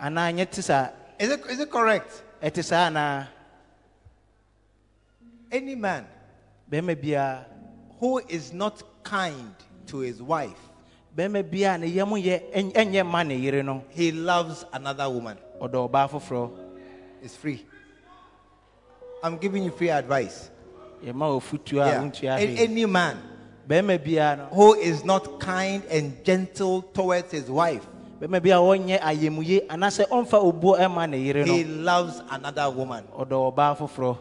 anaa 0.00 0.33
nyɛ 0.35 0.50
te 0.50 0.62
saa 0.62 0.88
Is 1.19 1.30
it, 1.30 1.40
is 1.50 1.61
it 1.61 1.71
correct? 1.71 2.23
saa 2.62 2.88
anaa 2.90 3.26
Any 5.50 5.75
man 5.75 6.07
bɛrima 6.71 6.95
biara 6.95 7.45
who 8.00 8.19
is 8.28 8.52
not 8.52 8.83
kind 9.04 9.54
to 9.87 9.99
his 9.99 10.21
wife, 10.23 10.59
bɛrima 11.16 11.42
biara 11.49 11.78
ne 11.80 11.87
yam 11.87 12.09
yɛ 12.11 12.50
ɛny- 12.52 12.73
ɛnyɛ 12.73 13.07
ma 13.07 13.23
ne 13.23 13.37
yere 13.37 13.62
no 13.62 13.85
he 13.90 14.11
loves 14.12 14.64
another 14.73 15.09
woman. 15.09 15.37
ɔdɔ 15.61 15.88
ɔbaa 15.90 16.11
foforɔ 16.11 16.50
It's 17.23 17.37
free. 17.37 17.64
I'm 19.23 19.37
giving 19.37 19.62
you 19.64 19.71
free 19.71 19.90
advice. 19.90 20.50
yɛma 21.04 21.38
ofutuo 21.40 21.83
a 21.83 21.87
Yeah. 21.87 22.00
wontua 22.02 22.37
A- 22.38 22.47
hwee 22.47 22.59
Any 22.59 22.87
man 22.87 23.19
bɛrima 23.69 23.99
biara 24.04 24.38
no 24.38 24.45
who 24.47 24.75
is 24.75 25.04
not 25.04 25.38
kind 25.40 25.83
and 25.90 26.25
gentle 26.25 26.83
towards 26.95 27.30
his 27.30 27.50
wife, 27.50 27.87
bɛrima 28.21 28.42
bi 28.42 28.50
a 28.50 28.57
ɔnyɛ 28.57 29.00
ayɛmuye 29.00 29.66
anaasɛ 29.66 30.07
ɔmfa 30.09 30.40
obuo 30.52 30.78
ɛma 30.78 31.09
ne 31.11 31.19
yere 31.19 31.45
he 31.45 31.64
loves 31.64 32.23
another 32.30 32.71
woman. 32.71 33.04
ɔdɔ 33.14 33.54
ɔbaa 33.54 33.76
foforɔ 33.76 34.19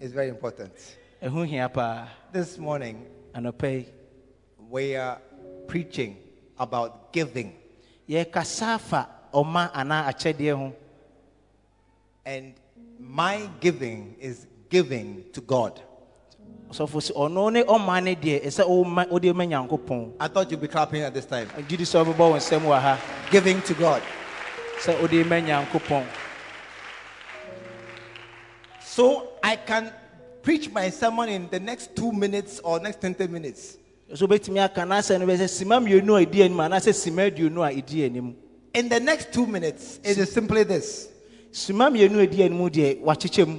It's 0.00 0.12
very 0.12 0.28
important. 0.28 0.72
Ɛho 1.26 1.44
hia 1.46 1.68
paa 1.68 2.08
This 2.32 2.58
morning, 2.58 2.96
anɔpa 3.34 3.68
yi 3.72 3.86
we 4.70 4.96
are 4.96 5.18
preaching 5.66 6.16
about 6.58 7.12
giving. 7.12 7.52
yɛkasa 8.08 8.74
afa 8.74 9.08
ɔma 9.32 9.70
anaa 9.72 10.06
akyɛdeɛ 10.10 10.54
ho 10.56 10.72
And 12.24 12.54
my 12.98 13.48
giving 13.60 14.16
is 14.20 14.46
giving 14.68 15.24
to 15.32 15.40
God. 15.40 15.80
ɔsɔfo 16.70 16.98
sɛ 17.00 17.12
ɔno 17.14 17.52
ne 17.52 17.62
ɔma 17.62 18.02
ne 18.02 18.14
deɛ 18.14 18.44
ɛsɛ 18.44 18.64
woma- 18.66 19.08
wode 19.10 19.34
ma 19.34 19.44
nyankopɔn 19.44 20.12
I 20.20 20.28
thought 20.28 20.50
you'd 20.50 20.60
be 20.60 20.68
clapping 20.68 21.02
at 21.02 21.14
this 21.14 21.26
time. 21.26 21.48
gye 21.68 21.76
di 21.76 21.84
sɛ 21.84 22.04
wobɛbɔ 22.04 22.18
wo 22.18 22.36
nsɛm 22.36 22.60
wɔ 22.62 22.80
ha 22.80 22.98
Giving 23.30 23.60
to 23.62 23.74
God. 23.74 24.02
sɛ 24.80 25.00
wode 25.00 25.26
ma 25.26 25.36
nyankopɔn 25.36 26.04
So 28.80 29.28
I 29.42 29.56
can 29.56 29.92
preach 30.46 30.70
my 30.70 30.88
sermon 30.90 31.28
in 31.28 31.48
the 31.50 31.58
next 31.58 31.96
two 31.96 32.12
minutes 32.12 32.60
or 32.60 32.78
next 32.78 33.00
10, 33.00 33.16
10 33.16 33.32
minutes. 33.32 33.78
so 34.14 34.28
wobɛtumi 34.28 34.62
aka 34.64 34.82
n'asɛm 34.82 35.18
no 35.18 35.26
bɛsɛ 35.26 35.48
sima 35.50 35.80
mmienu 35.82 36.14
a 36.14 36.24
ɛdi 36.24 36.44
anim 36.44 36.58
anaasɛ 36.58 36.92
sima 36.94 37.28
aduonu 37.28 37.66
a 37.68 37.74
ɛdi 37.82 38.06
anim 38.06 38.36
In 38.72 38.88
the 38.88 39.00
next 39.00 39.32
two 39.32 39.44
minutes, 39.44 39.98
it 40.04 40.16
is 40.18 40.30
simply 40.32 40.62
this 40.62 41.08
sima 41.50 41.90
mmienu 41.90 42.22
a 42.22 42.26
ɛdi 42.28 42.44
anim 42.44 42.58
deɛ 42.70 43.02
wakyekyɛ 43.02 43.48
mu 43.48 43.58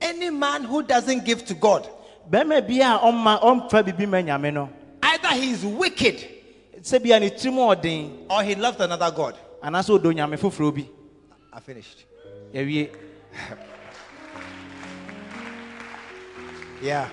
Any 0.00 0.30
man 0.30 0.62
who 0.62 0.84
doesn't 0.84 1.24
give 1.24 1.44
to 1.46 1.54
God, 1.54 1.88
bɛrima 2.30 2.60
bi 2.68 2.74
a 2.86 3.00
ɔmma 3.00 3.40
ɔmfa 3.42 3.82
biribi 3.82 4.08
ma 4.08 4.18
nyame 4.18 4.52
no 4.54 4.68
either 5.02 5.28
he 5.30 5.50
is 5.50 5.64
wicked 5.64 6.24
sɛ 6.80 7.02
bia 7.02 7.18
ne 7.18 7.30
tirim 7.30 7.56
ɔden 7.56 8.26
or 8.30 8.44
he 8.44 8.54
loves 8.54 8.78
another 8.80 9.10
God. 9.10 9.34
anaasɛ 9.60 9.98
ɔdɔ 9.98 10.14
nyame 10.14 10.38
foforɔ 10.38 10.72
bi 10.72 10.86
I 11.52 11.58
finished. 11.58 12.04
yɛwie 12.54 12.90
Yeah. 16.82 17.08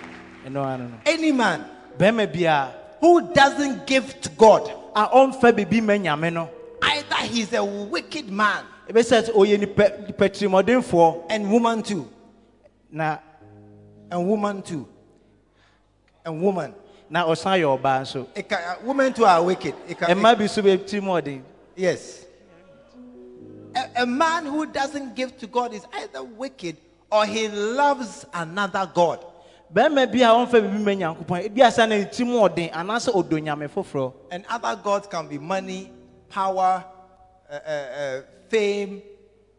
ɛno 0.45 0.63
ano 0.65 0.87
no 0.87 0.97
Any 1.05 1.31
man 1.31 1.63
bɛrima 1.97 2.31
bi 2.33 2.39
a 2.45 2.71
who 2.99 3.31
doesn't 3.33 3.85
give 3.87 4.19
to 4.21 4.29
God, 4.29 4.69
a 4.95 5.07
ɔmfa 5.07 5.53
biribi 5.53 5.81
ma 5.83 5.93
nyame 5.93 6.33
no 6.33 6.49
either 6.81 7.15
he's 7.15 7.53
a 7.53 7.63
wicked 7.63 8.29
man 8.29 8.65
ɛbɛsɛ 8.89 9.29
sɛ 9.29 9.33
ɔyɛ 9.35 9.59
nipa 9.59 9.83
nipa 10.07 10.29
tirimɔdenfoɔ 10.29 11.25
and 11.29 11.51
woman 11.51 11.83
too, 11.83 12.09
na 12.91 13.17
and 14.11 14.27
woman 14.27 14.61
too, 14.63 14.87
and 16.25 16.41
woman. 16.41 16.73
Now, 17.11 17.27
ɔsan 17.27 17.59
yɛ 17.59 17.79
ɔbaa 17.79 18.01
nso 18.01 18.27
It 18.35 18.47
can, 18.49 18.59
uh, 18.61 18.75
women 18.83 19.13
too 19.13 19.25
are 19.25 19.41
wicked. 19.43 19.73
It 19.87 19.97
ɛmma 19.99 20.37
bi 20.37 20.45
so 20.47 21.43
yes. 21.75 22.25
A, 23.75 24.01
a 24.01 24.05
man 24.05 24.45
who 24.45 24.65
doesn't 24.65 25.15
give 25.15 25.37
to 25.37 25.47
God 25.47 25.73
is 25.73 25.85
either 25.93 26.23
wicked 26.23 26.77
or 27.11 27.25
he 27.25 27.47
loves 27.47 28.25
another 28.33 28.89
God. 28.93 29.23
Bɛrima 29.73 30.11
bi 30.11 30.21
a 30.23 30.29
ɔmfa 30.29 30.59
biribi 30.61 30.83
ma 30.83 30.91
nyankopɔn 30.95 31.45
ebi 31.45 31.61
asa 31.61 31.85
na 31.87 31.97
ne 31.97 32.05
tirim 32.05 32.33
ɔden 32.33 32.71
anaasɛ 32.71 33.13
ɔdɔ 33.13 33.41
nyame 33.43 33.67
foforɔ 33.69 34.13
And 34.31 34.45
other 34.49 34.75
gods 34.81 35.07
can 35.07 35.27
be 35.27 35.37
money, 35.37 35.91
power, 36.29 36.83
uh, 37.49 37.53
uh, 37.53 37.69
uh, 37.69 38.21
fame, 38.49 39.01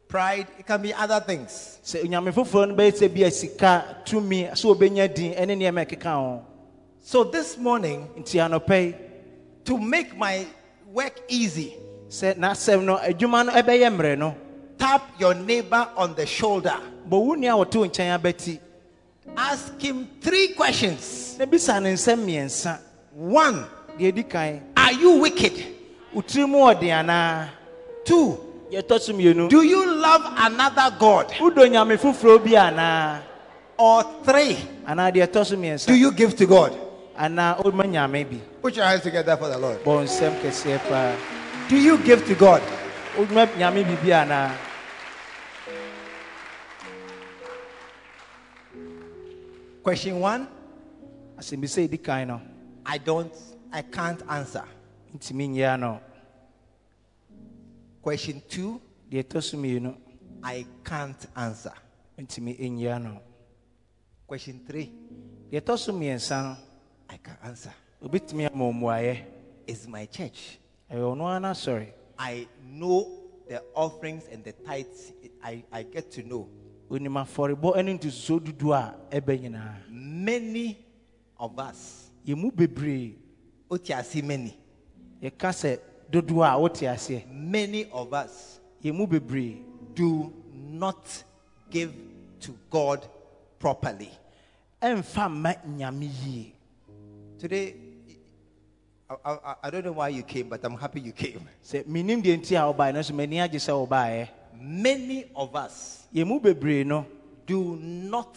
pride. 0.09 0.49
It 0.59 0.67
can 0.67 0.83
be 0.83 0.93
other 0.93 1.21
things. 1.21 1.79
sɛ 1.85 2.03
nyame 2.05 2.33
foforɔ 2.33 2.69
no 2.69 2.75
bɛyɛ 2.75 2.93
sɛ 2.93 3.15
bi 3.15 3.21
a 3.23 3.31
sika 3.31 3.97
tumi 4.05 4.51
sɛ 4.51 4.75
ɔbɛnya 4.77 5.15
din 5.15 5.33
ɛne 5.35 5.57
nneɛma 5.57 5.87
ɛkeka 5.87 6.13
ho 6.15 6.47
So 7.03 7.25
this 7.25 7.57
morning, 7.57 8.09
nti 8.19 8.39
anɔpa 8.39 8.87
yi 8.87 8.95
to 9.65 9.79
make 9.79 10.17
my 10.17 10.45
work 10.93 11.21
easy, 11.29 11.77
sɛ 12.09 12.35
n'asɛm 12.37 12.85
no 12.85 12.97
adwuma 12.97 13.47
no 13.47 13.53
ɛbɛyɛ 13.53 13.97
mmerɛ 13.97 14.19
no 14.19 14.35
tap 14.77 15.09
your 15.19 15.35
neighbor 15.35 15.89
on 15.97 16.15
the 16.15 16.27
shoulder. 16.27 16.77
bɔ 17.09 17.37
nua 17.37 17.63
a 17.63 17.65
wɔte 17.65 17.89
nkyɛn 17.89 18.19
abɛti 18.21 18.59
Ask 19.37 19.81
him 19.81 20.07
three 20.21 20.49
questions. 20.55 21.37
na 21.39 21.47
bisa 21.47 21.81
ne 21.81 21.93
nsɛm 21.95 22.19
mmiɛnsa 22.21 22.79
One, 23.17 23.65
deɛ 23.99 24.13
ɛdi 24.13 24.29
kan 24.29 24.61
are 24.77 24.93
you 24.93 25.13
wicked? 25.21 25.53
wo 26.13 26.21
tiri 26.23 26.47
mu 26.49 26.59
ɔden 26.59 26.93
anaa 27.05 27.49
Two, 28.05 28.39
yɛtɔ 28.73 29.01
so 29.01 29.13
mmienu 29.13 29.49
do 29.49 29.63
you 29.63 29.87
love 29.97 30.23
another 30.37 30.95
God? 30.99 31.29
wodɔ 31.39 31.69
nyame 31.71 31.97
foforɔ 31.99 32.45
bi 32.45 32.51
anaa 32.53 33.21
Or 33.79 34.05
three, 34.25 34.57
anaa 34.87 35.11
deɛ 35.13 35.27
ɛtɔ 35.27 35.79
so 35.81 35.87
do 35.87 35.95
you 35.95 36.13
give 36.13 36.37
to 36.37 36.47
God? 36.47 36.77
anaa 37.19 37.57
woma 37.63 37.85
nyame 37.89 38.25
bi 38.29 38.37
Put 38.61 38.77
your 38.77 38.85
hands 38.85 39.03
together 39.03 39.37
for 39.37 39.49
the 39.49 39.57
Lord. 39.59 39.83
bɔ 39.85 40.05
nsɛm 40.05 40.41
kɛseɛ 40.43 40.79
paa 40.89 41.15
Do 41.69 41.77
you 41.77 41.97
give 41.99 42.27
to 42.27 42.35
God? 42.35 42.63
Woma 49.85 49.97
nyame 49.97 50.17
biribi 50.17 50.17
anaa 50.17 50.17
Question 50.17 50.21
one, 50.21 50.47
asɛmbisa 51.39 51.81
ɛdi 51.89 52.03
kan 52.03 52.29
no 52.29 52.41
I 52.85 52.99
don't, 52.99 53.33
I 53.73 53.83
can't 53.83 54.23
answer. 54.29 54.65
ntumi 55.15 55.49
nyia 55.49 55.79
no 55.79 56.01
Question 58.03 58.43
two, 58.49 58.81
deɛ 59.11 59.23
ɛtɔ 59.25 59.43
so 59.43 59.57
mmienu 59.57 59.97
I 60.43 60.67
can't 60.85 61.27
answer. 61.37 61.73
ntumi 62.19 62.57
nyia 62.59 62.99
no 63.03 63.21
Question 64.27 64.61
three, 64.67 64.93
deɛ 65.51 65.61
ɛtɔ 65.61 65.79
so 65.79 65.93
mmiɛnsa 65.93 66.43
no 66.43 66.57
I 67.09 67.17
can 67.17 67.37
answer. 67.43 67.73
obɛtumi 68.03 68.53
ama 68.53 68.65
wo 68.65 68.73
mmuayɛ 68.73 69.25
It's 69.67 69.87
my 69.87 70.07
church. 70.07 70.59
ɛyɛ 70.91 71.01
ɔno 71.17 71.25
ara 71.27 71.41
n'asɔre 71.41 71.93
I 72.19 72.47
know 72.65 73.17
the 73.49 73.63
offerings 73.75 74.25
and 74.31 74.45
the 74.45 74.53
tithes. 74.53 75.13
I, 75.43 75.65
I 75.73 75.83
get 75.85 76.11
to 76.13 76.23
know. 76.23 76.49
Onim 76.91 77.17
afɔrebɔ 77.17 77.83
ne 77.85 77.95
ntosuso 77.95 78.41
dodoɔ 78.41 78.75
a 78.75 78.95
ɛbɛ 79.21 79.41
nyinaa. 79.41 79.75
Many 79.91 80.77
of 81.39 81.59
us, 81.59 82.11
yɛn 82.27 82.37
mu 82.37 82.51
bebree. 82.51 83.15
Otiasi 83.71 84.23
many, 84.25 84.57
yɛka 85.23 85.51
sɛ 85.55 85.79
dodoɔ 86.11 86.53
a 86.53 86.59
wote 86.59 86.83
aseɛ. 86.83 87.31
Many 87.31 87.89
of 87.91 88.13
us 88.13 88.59
yɛn 88.83 88.95
mu 88.95 89.07
bebree. 89.07 89.63
do 89.95 90.33
not 90.55 91.25
give 91.71 91.93
to 92.41 92.57
God 92.71 93.07
properly. 93.59 94.11
ɛmfa 94.83 95.29
mma 95.29 95.55
nyame 95.67 96.09
yie. 96.25 96.53
Today, 97.39 97.75
I, 99.09 99.15
I, 99.33 99.55
I 99.65 99.71
don't 99.71 99.85
know 99.85 99.93
why 99.93 100.09
you 100.09 100.23
came, 100.23 100.49
but 100.49 100.65
I'm 100.65 100.77
happy 100.77 101.01
you 101.01 101.13
came. 101.13 101.47
sɛ 101.63 101.85
menim 101.87 102.23
deɛ 102.23 102.39
nti 102.41 102.57
a 102.57 102.73
wobaeɛ 102.73 102.95
no 102.95 103.03
so 103.03 103.15
m'ani 103.15 103.37
agye 103.37 103.61
sɛ 103.61 103.73
wobaeɛ 103.87 104.29
Many 104.59 105.27
of 105.35 105.55
us 105.57 106.07
do 107.47 107.77
not, 107.77 108.37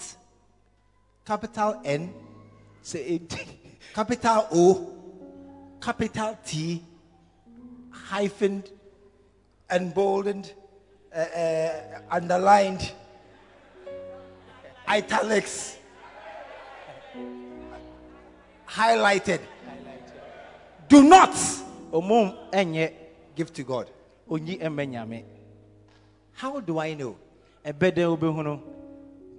capital 1.25 1.82
N, 1.86 2.13
ɛdi 2.84 3.46
capital 3.93 4.48
O, 4.51 4.93
capital 5.82 6.38
T, 6.46 6.82
hyphened, 7.91 8.70
emboldened, 9.70 10.51
uh, 11.13 11.20
uh, 11.20 11.72
underlined, 12.12 12.91
italics, 14.88 15.77
highlighted. 18.67 19.39
Do 20.89 21.03
not 21.03 21.36
give 23.36 23.53
to 23.53 23.63
God. 23.63 23.89
Onyi 26.41 26.41
ɛmmɛ 26.41 26.41
nyame 26.41 26.41
How 26.41 26.59
do 26.59 26.79
I 26.79 26.93
know? 26.93 28.63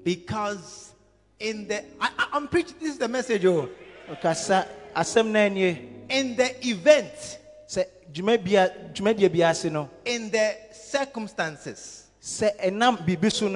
Because 0.02 0.92
in 1.40 1.68
the 1.68 1.84
I, 2.00 2.10
I'm 2.32 2.48
preaching. 2.48 2.76
This 2.80 2.92
is 2.92 2.98
the 2.98 3.08
message. 3.08 3.44
Oh, 3.44 3.68
ɔkasa 4.08 4.66
asɛm 4.94 5.30
no 5.30 5.48
nie 5.48 5.88
in 6.08 6.36
the 6.36 6.68
event, 6.68 7.38
sɛ 7.68 7.86
dwumadua 8.12 8.94
dwumadua 8.94 9.32
bi 9.32 9.42
ase 9.42 9.64
no 9.64 9.88
in 10.04 10.30
the 10.30 10.56
circumstances, 10.72 12.06
sɛ 12.22 12.56
ɛnam 12.60 12.98
biribi 13.06 13.32
so 13.32 13.46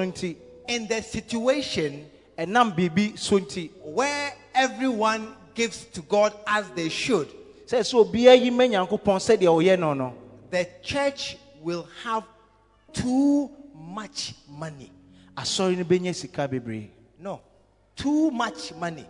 in 0.67 0.87
the 0.87 1.03
situation 1.03 2.09
ɛnam 2.39 2.75
biribi 2.75 3.19
so 3.19 3.39
nti 3.39 3.71
where 3.85 4.35
everyone 4.55 5.35
gives 5.55 5.85
to 5.87 6.01
God 6.03 6.33
as 6.47 6.69
they 6.71 6.89
should, 6.89 7.29
sɛ 7.67 7.81
sɛ 7.81 8.05
obiara 8.05 8.41
yi 8.43 8.51
ma 8.51 8.65
nyankopɔn 8.65 9.19
sɛdeɛ 9.21 9.49
ɔyɛ 9.49 9.79
no 9.79 9.95
no 9.95 10.15
the 10.51 10.67
church 10.83 11.37
will 11.61 11.87
have 12.03 12.25
too 13.03 13.51
much 13.75 14.35
money. 14.49 14.91
asɔre 15.37 15.77
no 15.77 15.85
bɛnya 15.85 16.15
sika 16.15 16.49
bebree 16.49 16.91
No, 17.21 17.41
too 17.97 18.31
much 18.31 18.75
money. 18.75 19.07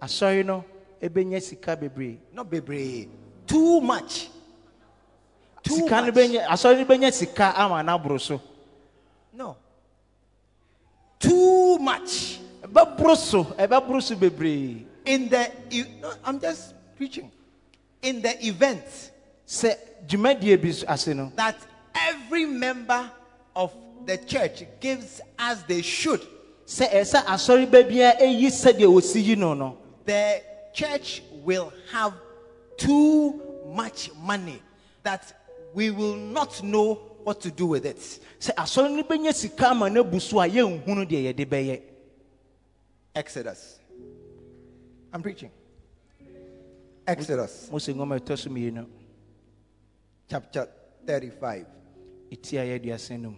asɔre 0.00 0.44
no 0.44 0.64
ɛbɛnya 1.02 1.40
sika 1.42 1.76
bebree 1.76 2.18
Not 2.32 2.50
bebre. 2.50 3.08
Too 3.46 3.80
much. 3.80 4.28
Too 5.62 5.74
sika 5.76 5.96
no 6.00 6.06
much. 6.06 6.14
bɛnya 6.14 6.46
asɔre 6.46 6.78
no 6.78 6.84
bɛnya 6.84 7.12
sika 7.12 7.52
ama 7.56 7.82
n'aboro 7.82 8.20
so 8.20 8.40
No. 9.32 9.56
Too 11.18 11.78
much. 11.78 12.38
ɛbɛboro 12.62 13.16
so 13.16 13.44
ɛbɛboro 13.44 14.02
so 14.02 14.14
bebree 14.16 14.86
In 15.06 15.28
the, 15.30 15.50
no, 16.00 16.12
I'm 16.24 16.38
just 16.38 16.74
preaching. 16.96 17.32
In 18.02 18.20
the 18.20 18.46
event 18.46 18.84
sɛ 19.46 19.76
dwumadie 20.06 20.60
bi 20.60 20.68
ase 20.92 21.08
no 21.14 21.32
that 21.36 21.56
every 21.94 22.44
member 22.44 23.10
of 23.54 23.72
the 24.06 24.16
church 24.18 24.64
gives 24.80 25.20
as 25.38 25.62
they 25.64 25.82
should, 25.82 26.20
sɛ 26.66 26.90
ɛsɛ 26.92 27.24
asɔre 27.24 27.70
ba 27.70 27.82
biara 27.82 28.18
ɛyi 28.20 28.46
sɛdeɛ 28.46 28.86
wɔsi 28.86 29.22
yi 29.24 29.34
no 29.36 29.54
no 29.54 29.78
the 30.04 30.42
church 30.72 31.22
will 31.44 31.72
have 31.92 32.14
too 32.76 33.40
much 33.66 34.10
money 34.22 34.62
that 35.02 35.32
we 35.74 35.90
will 35.90 36.16
not 36.16 36.62
know 36.62 36.94
what 37.24 37.40
to 37.40 37.50
do 37.50 37.66
with 37.66 37.84
it. 37.86 37.98
sɛ 38.38 38.54
asɔre 38.54 38.90
no 38.90 39.02
bɛnya 39.02 39.34
sika 39.34 39.68
ama 39.68 39.90
no 39.90 40.00
abu 40.00 40.18
so 40.20 40.40
a 40.40 40.48
yɛnhunu 40.48 41.06
deɛ 41.08 41.34
yɛde 41.34 41.46
bɛyɛ 41.46 41.82
Exodus. 43.14 43.78
I'm 45.12 45.22
preaching. 45.22 45.50
Exodus 47.06 47.68
mose 47.72 47.88
nwoma 47.88 48.18
ɛtɔ 48.20 48.38
so 48.38 48.48
mmienu 48.50 48.86
chapter 50.28 50.68
35. 51.06 51.66
Ɛti 52.30 52.58
a 52.58 52.64
yɛaduasa 52.64 53.20
no 53.20 53.34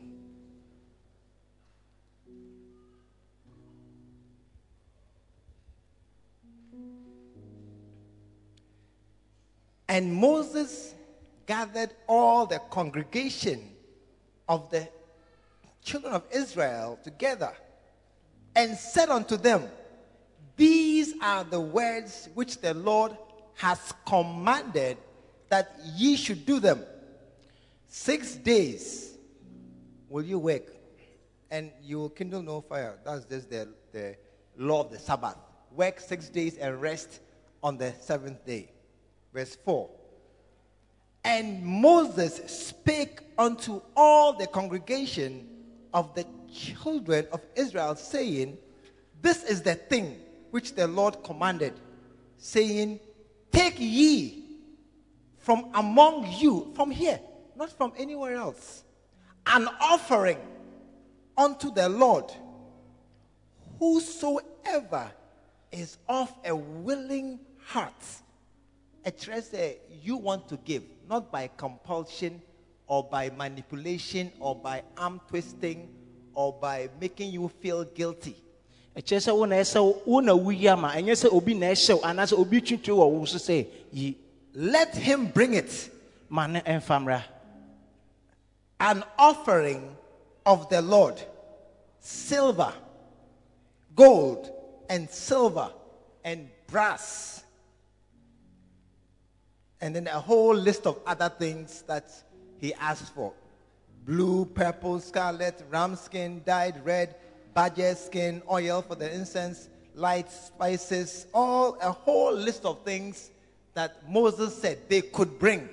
And 9.93 10.15
Moses 10.15 10.95
gathered 11.45 11.91
all 12.09 12.47
the 12.47 12.61
congregation 12.71 13.61
of 14.49 14.71
the 14.71 14.89
children 15.83 16.15
of 16.15 16.25
Israel 16.33 16.99
together 17.05 17.53
and 18.57 18.75
said 18.75 19.11
unto 19.11 19.37
them, 19.37 19.69
These 20.57 21.13
are 21.21 21.45
the 21.45 21.61
words 21.61 22.31
which 22.33 22.63
the 22.63 22.73
Lord 22.73 23.15
has 23.57 23.93
commanded 24.07 24.97
that 25.51 25.79
ye 25.95 26.17
should 26.17 26.47
do 26.47 26.59
them. 26.59 26.83
Six 27.95 28.37
days 28.37 29.19
will 30.09 30.25
you 30.25 30.39
work, 30.39 30.63
and 31.51 31.71
you 31.83 31.99
will 31.99 32.09
kindle 32.09 32.43
no 32.43 32.63
fire. 32.63 32.99
That's 33.05 33.27
just 33.27 33.51
the, 33.51 33.69
the 33.93 34.17
law 34.57 34.81
of 34.81 34.91
the 34.91 34.99
Sabbath. 34.99 35.37
Work 35.71 36.01
six 36.01 36.31
days 36.31 36.57
and 36.57 36.81
rest 36.81 37.21
on 37.63 37.77
the 37.77 37.93
seventh 38.01 38.47
day. 38.47 38.71
Verse 39.35 39.57
4. 39.57 39.91
And 41.25 41.63
Moses 41.63 42.37
spake 42.67 43.21
unto 43.37 43.83
all 43.95 44.33
the 44.33 44.47
congregation 44.47 45.47
of 45.93 46.15
the 46.15 46.25
children 46.51 47.27
of 47.31 47.43
Israel, 47.55 47.95
saying, 47.95 48.57
This 49.21 49.45
is 49.45 49.61
the 49.61 49.75
thing 49.75 50.17
which 50.51 50.75
the 50.75 50.87
Lord 50.87 51.23
commanded, 51.23 51.75
saying, 52.39 53.01
Take 53.53 53.75
ye 53.79 54.45
from 55.37 55.71
among 55.75 56.33
you, 56.39 56.73
from 56.75 56.91
here, 56.91 57.21
not 57.57 57.71
from 57.71 57.93
anywhere 57.99 58.35
else, 58.35 58.83
an 59.47 59.69
offering 59.81 60.39
unto 61.37 61.73
the 61.73 61.89
Lord. 61.89 62.31
Whosoever 63.79 65.11
is 65.73 65.99
of 66.09 66.33
a 66.45 66.55
willing 66.55 67.41
heart, 67.67 67.93
a 69.05 69.11
treasure 69.11 69.73
you 70.03 70.17
want 70.17 70.49
to 70.49 70.57
give 70.59 70.83
not 71.09 71.33
by 71.33 71.51
compulsion 71.57 72.41
or 72.87 73.03
by 73.05 73.31
manipulation 73.31 74.31
or 74.39 74.55
by 74.55 74.83
arm 74.97 75.21
twisting 75.29 75.89
or 76.35 76.53
by 76.53 76.89
making 77.01 77.33
you 77.33 77.49
feel 77.61 77.85
guilty. 77.85 78.37
Ɛkyerɛ 78.97 79.19
sɛ 79.33 79.35
wo 79.37 79.45
na 79.47 79.57
ɛsɛ 79.57 79.83
wo- 79.83 80.03
wo 80.05 80.21
na 80.21 80.33
woyi 80.33 80.71
ama 80.71 80.89
ɛnyɛ 80.91 81.13
sɛ 81.13 81.33
obi 81.33 81.55
na 81.55 81.67
ɛhyɛ 81.69 81.95
wo 81.95 82.03
anaasɛ 82.03 82.39
obi 82.39 82.61
twitwi 82.61 82.95
wɔ 82.95 83.11
wo 83.11 83.25
so 83.25 83.39
sɛ 83.39 83.67
yi. 83.91 84.17
Let 84.55 84.95
him 84.95 85.27
bring 85.27 85.55
it. 85.55 85.91
Ma 86.29 86.47
ne 86.47 86.61
ɛmfa 86.61 87.01
mmra 87.03 87.23
an 88.83 89.05
offering 89.19 89.97
of 90.45 90.69
the 90.69 90.83
lord 90.83 91.21
silver 92.01 92.73
gold 93.95 94.51
and 94.91 95.09
silver 95.09 95.71
and 96.25 96.49
brass 96.67 97.45
and 99.81 99.95
then 99.95 100.07
a 100.09 100.21
whole 100.21 100.55
list 100.55 100.87
of 100.87 100.99
other 101.07 101.29
things 101.29 101.83
that 101.87 102.11
he 102.61 102.75
asked 102.75 103.13
for 103.15 103.33
blue, 104.05 104.45
purple, 104.47 104.99
scarlet, 104.99 105.63
ram 105.71 105.97
skin, 105.97 106.43
dyed 106.45 106.85
red, 106.85 107.15
badger 107.55 107.95
skin, 107.95 108.43
oil 108.51 108.83
for 108.83 108.95
the 108.97 109.13
incense, 109.15 109.69
light 109.95 110.31
spices, 110.31 111.27
all 111.33 111.77
a 111.81 111.91
whole 111.91 112.33
list 112.33 112.65
of 112.65 112.83
things 112.83 113.31
that 113.75 114.09
Moses 114.11 114.61
said 114.61 114.79
they 114.89 115.03
could 115.03 115.39
bring. 115.39 115.69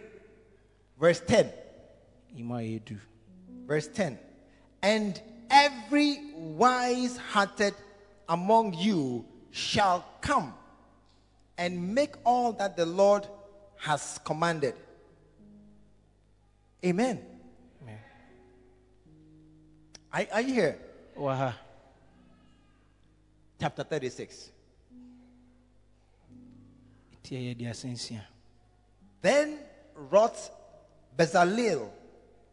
Verse 0.99 1.21
10. 1.25 1.45
yi 1.45 1.45
ma 1.45 1.55
a 1.55 1.55
yɛdu 1.55 2.18
Verse 3.67 3.87
10. 3.87 4.17
And 4.81 5.21
every 5.49 6.19
wise 6.35 7.17
hearted 7.17 7.73
among 8.27 8.73
you 8.73 9.25
shall 9.51 10.05
come 10.21 10.53
and 11.57 11.93
make 11.93 12.15
all 12.23 12.53
that 12.53 12.77
the 12.77 12.85
Lord 12.85 13.27
has 13.77 14.19
commanded. 14.23 14.75
Amen. 16.85 17.21
Are, 20.11 20.25
are 20.31 20.41
you 20.41 20.53
here? 20.53 20.77
ha 21.17 21.57
Chapter 23.59 23.83
36. 23.83 24.51
ɛti 27.13 27.35
a 27.35 27.39
yɛaduasa 27.53 27.87
nsia 27.87 28.23
Then 29.21 29.59
wrought 29.95 30.49
Bezalel 31.17 31.89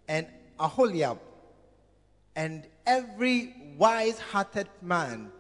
and 0.09 0.27
Aholiab 0.59 1.19
and 2.35 2.67
every 2.87 3.55
wise 3.77 4.19
hearted 4.19 4.69
man 4.83 5.31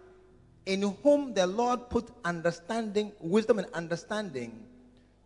in 0.64 0.82
whom 1.02 1.32
the 1.32 1.46
Lord 1.46 1.88
put 1.88 2.08
understanding, 2.24 3.12
wisdom, 3.20 3.58
and 3.58 3.68
understanding 3.72 4.64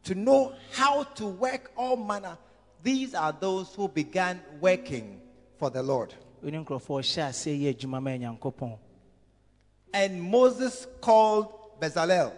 to 0.04 0.14
know 0.14 0.54
how 0.72 1.04
to 1.04 1.26
work 1.26 1.72
all 1.76 1.96
manner. 1.96 2.36
These 2.82 3.14
are 3.14 3.32
those 3.38 3.74
who 3.74 3.88
began 3.88 4.40
working 4.60 5.20
for 5.58 5.70
the 5.70 5.82
Lord. 5.82 6.14
And 9.92 10.22
Moses 10.22 10.86
called 11.00 11.80
Bezalel 11.80 12.32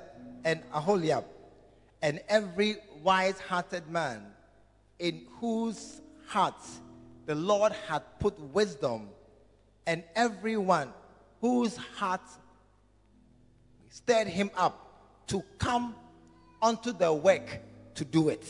and 0.45 0.61
Aholiab 0.73 1.25
and 2.01 2.21
every 2.29 2.77
wise 3.03 3.38
hearted 3.38 3.88
man 3.88 4.27
in 4.99 5.27
whose 5.41 6.01
hearts 6.27 6.81
the 7.27 7.35
Lord 7.35 7.73
had 7.89 8.03
put 8.19 8.39
wisdom, 8.39 9.09
and 9.87 10.03
everyone 10.15 10.93
whose 11.41 11.77
heart 11.77 12.23
stirred 13.89 14.29
him 14.29 14.51
up 14.57 15.27
to 15.29 15.43
come 15.59 15.95
unto 16.61 16.93
the 16.93 17.13
work 17.13 17.61
to 17.95 18.05
do 18.05 18.29
it. 18.29 18.47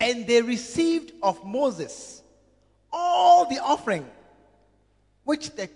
And 0.00 0.26
they 0.26 0.42
received 0.42 1.12
of 1.22 1.44
Moses 1.44 2.22
all 2.92 3.48
the 3.48 3.58
offering 3.58 4.06
which 5.24 5.50
the 5.50 5.68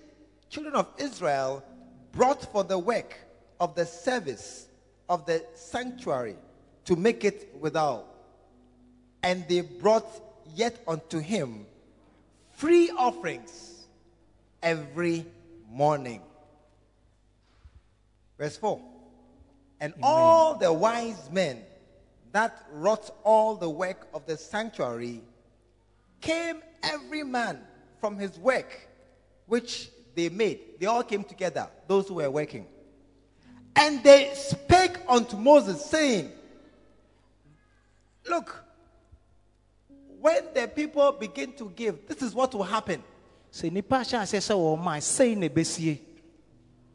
children 0.48 0.74
of 0.74 0.88
Israel 0.98 1.64
brought 2.12 2.50
for 2.52 2.64
the 2.64 2.78
work 2.78 3.16
of 3.58 3.74
the 3.74 3.86
service 3.86 4.68
of 5.08 5.26
the 5.26 5.44
sanctuary 5.54 6.36
to 6.84 6.96
make 6.96 7.24
it 7.24 7.54
withal. 7.58 8.06
And 9.22 9.46
they 9.48 9.60
brought 9.60 10.29
yet 10.54 10.82
unto 10.86 11.18
him 11.18 11.66
free 12.52 12.90
offerings 12.90 13.86
every 14.62 15.26
morning. 15.70 16.22
Verse 18.38 18.56
4 18.56 18.80
And 19.80 19.94
all 20.02 20.54
the 20.54 20.72
wise 20.72 21.30
men 21.30 21.62
that 22.32 22.64
wrought 22.72 23.10
all 23.24 23.56
the 23.56 23.68
work 23.68 24.06
of 24.14 24.26
the 24.26 24.36
sanctuary 24.36 25.22
came 26.20 26.62
every 26.82 27.24
man 27.24 27.58
from 28.00 28.16
his 28.18 28.38
work 28.38 28.88
which 29.46 29.90
they 30.14 30.28
made. 30.28 30.60
They 30.78 30.86
all 30.86 31.02
came 31.02 31.24
together, 31.24 31.68
those 31.88 32.08
who 32.08 32.14
were 32.14 32.30
working. 32.30 32.66
And 33.74 34.02
they 34.02 34.32
spake 34.34 34.96
unto 35.08 35.36
Moses, 35.36 35.84
saying, 35.84 36.30
Look, 38.28 38.64
when 40.20 40.44
the 40.54 40.68
people 40.68 41.12
begin 41.12 41.52
to 41.54 41.70
give, 41.74 42.06
this 42.06 42.22
is 42.22 42.34
what 42.34 42.54
will 42.54 42.62
happen. 42.62 43.02
sɛ 43.52 43.70
nnipa 43.70 44.00
ahyɛ 44.00 44.20
aseɛ 44.22 44.40
sɛ 44.40 44.54
wɔma 44.54 44.98
a 44.98 45.00
sei 45.00 45.34
na 45.34 45.48
ɛbɛsie 45.48 45.98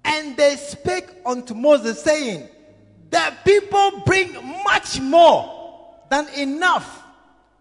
And 0.04 0.38
they 0.38 0.56
spake 0.56 1.10
unto 1.26 1.54
Moses, 1.54 2.02
saying, 2.04 2.48
The 3.10 3.34
people 3.44 4.04
bring 4.06 4.34
much 4.64 5.00
more 5.00 6.00
than 6.10 6.28
enough 6.38 7.04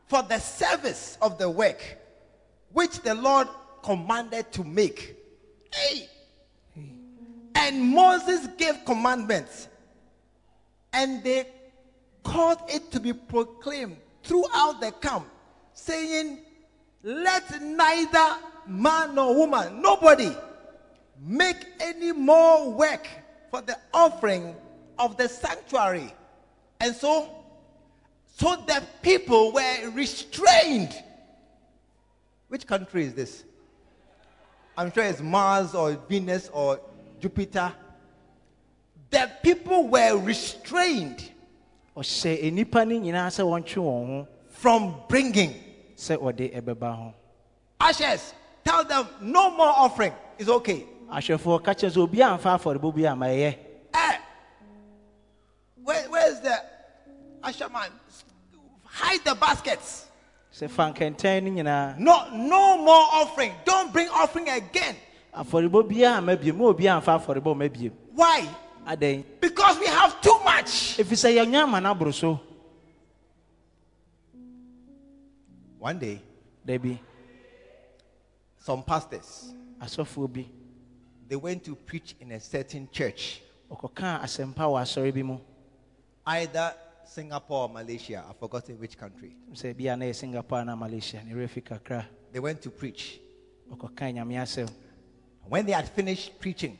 for 0.07 0.23
the 0.23 0.39
service 0.39 1.17
of 1.23 1.39
the 1.39 1.49
work 1.49 1.83
which 2.73 3.01
the 3.01 3.15
Lord 3.15 3.49
commanded 3.83 4.53
to 4.53 4.65
make. 4.65 5.17
Hey. 5.73 6.09
And 7.55 7.81
Moses 7.83 8.47
gave 8.59 8.85
commandments, 8.85 9.69
and 10.93 11.23
they 11.23 11.47
caused 12.23 12.61
it 12.69 12.91
to 12.91 13.01
be 13.01 13.13
proclaimed 13.13 13.97
throughout 14.23 14.81
the 14.81 14.91
camp, 15.01 15.27
saying, 15.75 16.39
Let 17.03 17.61
neither 17.61 18.37
man 18.67 19.15
nor 19.15 19.35
woman, 19.35 19.83
nobody, 19.83 20.35
make 21.21 21.67
any 21.81 22.13
more 22.13 22.71
work 22.73 23.07
for 23.51 23.61
the 23.61 23.77
offering 23.93 24.55
of 24.99 25.17
the 25.17 25.29
sanctuary. 25.29 26.13
And 26.81 26.95
so, 26.95 27.29
so 28.37 28.57
the 28.67 28.83
people 29.03 29.53
were 29.53 29.91
restrained. 29.91 30.95
Which 32.49 32.67
country 32.67 33.05
is 33.05 33.15
this? 33.15 33.45
I'm 34.77 34.93
sure 34.93 35.05
it's 35.05 35.21
Mars 35.21 35.75
or 35.75 35.93
Venus 36.09 36.49
or 36.53 36.81
Jupiter. 37.21 37.73
The 39.11 39.31
people 39.43 39.89
were 39.89 40.19
restrained 40.19 41.31
ɔhyɛ 41.97 42.51
nnipa 42.51 42.87
no 42.87 42.99
nyinaa 42.99 43.31
sɛ 43.31 43.43
wɔntwe 43.45 43.79
wɔn 43.83 44.07
ho 44.07 44.29
from 44.49 45.03
bringing. 45.09 45.55
Sɛ 45.97 46.17
ɔde 46.19 46.55
ɛbɛba 46.63 46.97
ho 46.97 47.15
Ashes, 47.81 48.33
tell 48.65 48.85
them 48.85 49.07
no 49.21 49.51
more 49.51 49.69
offering. 49.69 50.13
It's 50.39 50.49
okay. 50.49 50.87
ahwɛfoɔ 51.13 51.63
ka 51.63 51.73
kyerɛ 51.75 51.91
sɛ 51.93 51.99
obi 51.99 52.19
amfa 52.19 52.59
afɔrebɔ 52.59 52.95
bi 52.95 53.07
ama 53.07 53.27
ɛyɛ 53.27 53.57
Eh, 53.95 54.17
where, 55.83 56.09
where's 56.11 56.41
the 56.41 56.57
usher 57.43 57.69
man? 57.69 57.91
Hide 58.85 59.21
the 59.25 59.35
baskets. 59.35 60.07
sɛ 60.53 60.71
fa 60.71 60.93
nkɛntɛn 60.93 61.43
no 61.43 61.51
nyinaa 61.63 61.99
No, 61.99 62.29
no 62.33 62.77
more 62.79 63.07
offering. 63.13 63.53
Don't 63.65 63.93
bring 63.93 64.09
offering 64.09 64.49
again. 64.49 64.97
afɔrebɔ 65.37 65.89
biara 65.91 66.23
ma 66.25 66.33
biem 66.37 66.57
ma 66.57 66.65
obi 66.67 66.85
amfa 66.85 67.19
afɔrebɔ 67.21 67.57
ma 67.57 67.65
biem 67.67 67.93
Why? 68.15 68.49
adɛn 68.87 69.25
Because 69.41 69.79
we 69.79 69.87
have 69.87 70.21
too 70.21 70.39
much. 70.45 70.97
ɛfiri 70.99 71.19
sɛ 71.19 71.37
yɛnyɛ 71.45 71.63
ama 71.65 71.81
no 71.81 71.95
aboro 71.95 72.13
so 72.15 72.41
One 75.85 75.99
day, 75.99 76.19
dabi 76.67 76.99
some 78.57 78.83
pastors 78.83 79.53
asɔfoɔ 79.79 80.33
bi 80.33 80.47
they 81.29 81.37
went 81.37 81.63
to 81.65 81.75
preach 81.77 82.17
in 82.21 82.33
a 82.33 82.41
certain 82.41 82.89
church, 82.91 83.43
ɔkɔkaa 83.71 84.23
asɛmpa 84.23 84.65
wɔ 84.65 84.81
asɔre 84.81 85.13
bi 85.13 85.39
either 86.25 86.75
Singapore 87.05 87.65
or 87.65 87.69
Malaysia. 87.69 88.25
I've 88.27 88.39
forgotten 88.39 88.81
which 88.81 88.97
country. 88.97 89.37
sɛ 89.53 89.77
bia 89.77 89.95
na 89.95 90.11
singapore 90.13 90.65
na 90.65 90.75
malaysia 90.75 91.23
ne 91.23 91.35
werɛ 91.35 91.51
fi 91.51 91.61
kakra 91.61 92.07
They 92.33 92.41
went 92.41 92.63
to 92.63 92.71
preach. 92.71 93.21
ɔkɔkaa 93.71 94.15
nyame 94.15 94.41
asɛm 94.41 94.71
When 95.47 95.67
they 95.67 95.73
had 95.73 95.91
finished 95.91 96.41
preaching, 96.41 96.79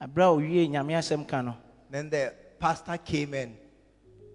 aberɛ 0.00 0.30
a 0.30 0.36
owie 0.38 0.68
nyame 0.70 0.92
asɛm 0.92 1.26
ka 1.26 1.56
then 1.90 2.08
the 2.08 2.32
pastor 2.60 2.98
came 2.98 3.34
and 3.34 3.56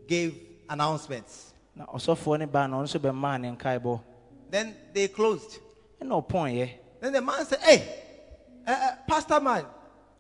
gave 0.05 0.37
announcements. 0.69 1.53
Na 1.79 1.85
ɔsɔfoɔ 1.85 2.39
ne 2.39 2.45
baa 2.45 2.67
na 2.67 2.77
ɔno 2.77 2.83
nso 2.83 2.99
bɛmaa 2.99 3.39
ne 3.39 3.51
nkaebɔ 3.55 4.01
Then 4.51 4.75
they 4.93 5.07
closed. 5.07 5.59
ɛna 6.01 6.21
ɔpɔnyɛ 6.27 6.69
Then 6.99 7.13
the 7.13 7.21
man 7.21 7.45
said, 7.45 7.59
Hey, 7.61 8.03
uh, 8.67 8.91
Pastor 9.07 9.39
man, 9.39 9.65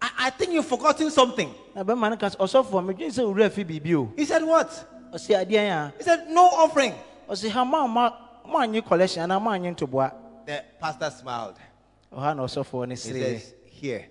I, 0.01 0.09
I 0.19 0.29
think 0.29 0.53
you've 0.53 0.65
forgotten 0.65 1.11
something. 1.11 1.53
na 1.75 1.83
bɛma 1.83 2.09
no 2.11 2.15
ka 2.17 2.27
sɛ 2.27 2.37
ɔsɔfoɔ 2.37 2.85
medwene 2.85 3.11
sɛ 3.11 3.23
owura 3.25 3.51
fi 3.51 3.65
biribi 3.65 3.93
o 3.95 4.11
He 4.15 4.23
said, 4.25 4.41
What? 4.43 4.69
ɔse 5.13 5.27
adeɛn 5.45 5.69
a 5.69 5.93
He 5.97 6.03
said, 6.03 6.29
No 6.29 6.45
offering. 6.47 6.93
ɔse 7.29 7.49
ha 7.49 7.65
ma 7.65 7.85
ma 7.87 8.11
moanyɛ 8.47 8.85
collection 8.85 9.29
anaa 9.29 9.41
moanyɛ 9.41 9.75
ntoboa 9.75 10.13
The 10.45 10.63
pastor 10.79 11.09
smiled. 11.11 11.55
ɔha 12.13 12.35
na 12.37 12.43
ɔsɔfoɔ 12.45 12.87
no 12.87 12.95
He 12.95 12.95
seree 12.95 13.21
says, 13.39 13.53
Here, 13.65 14.05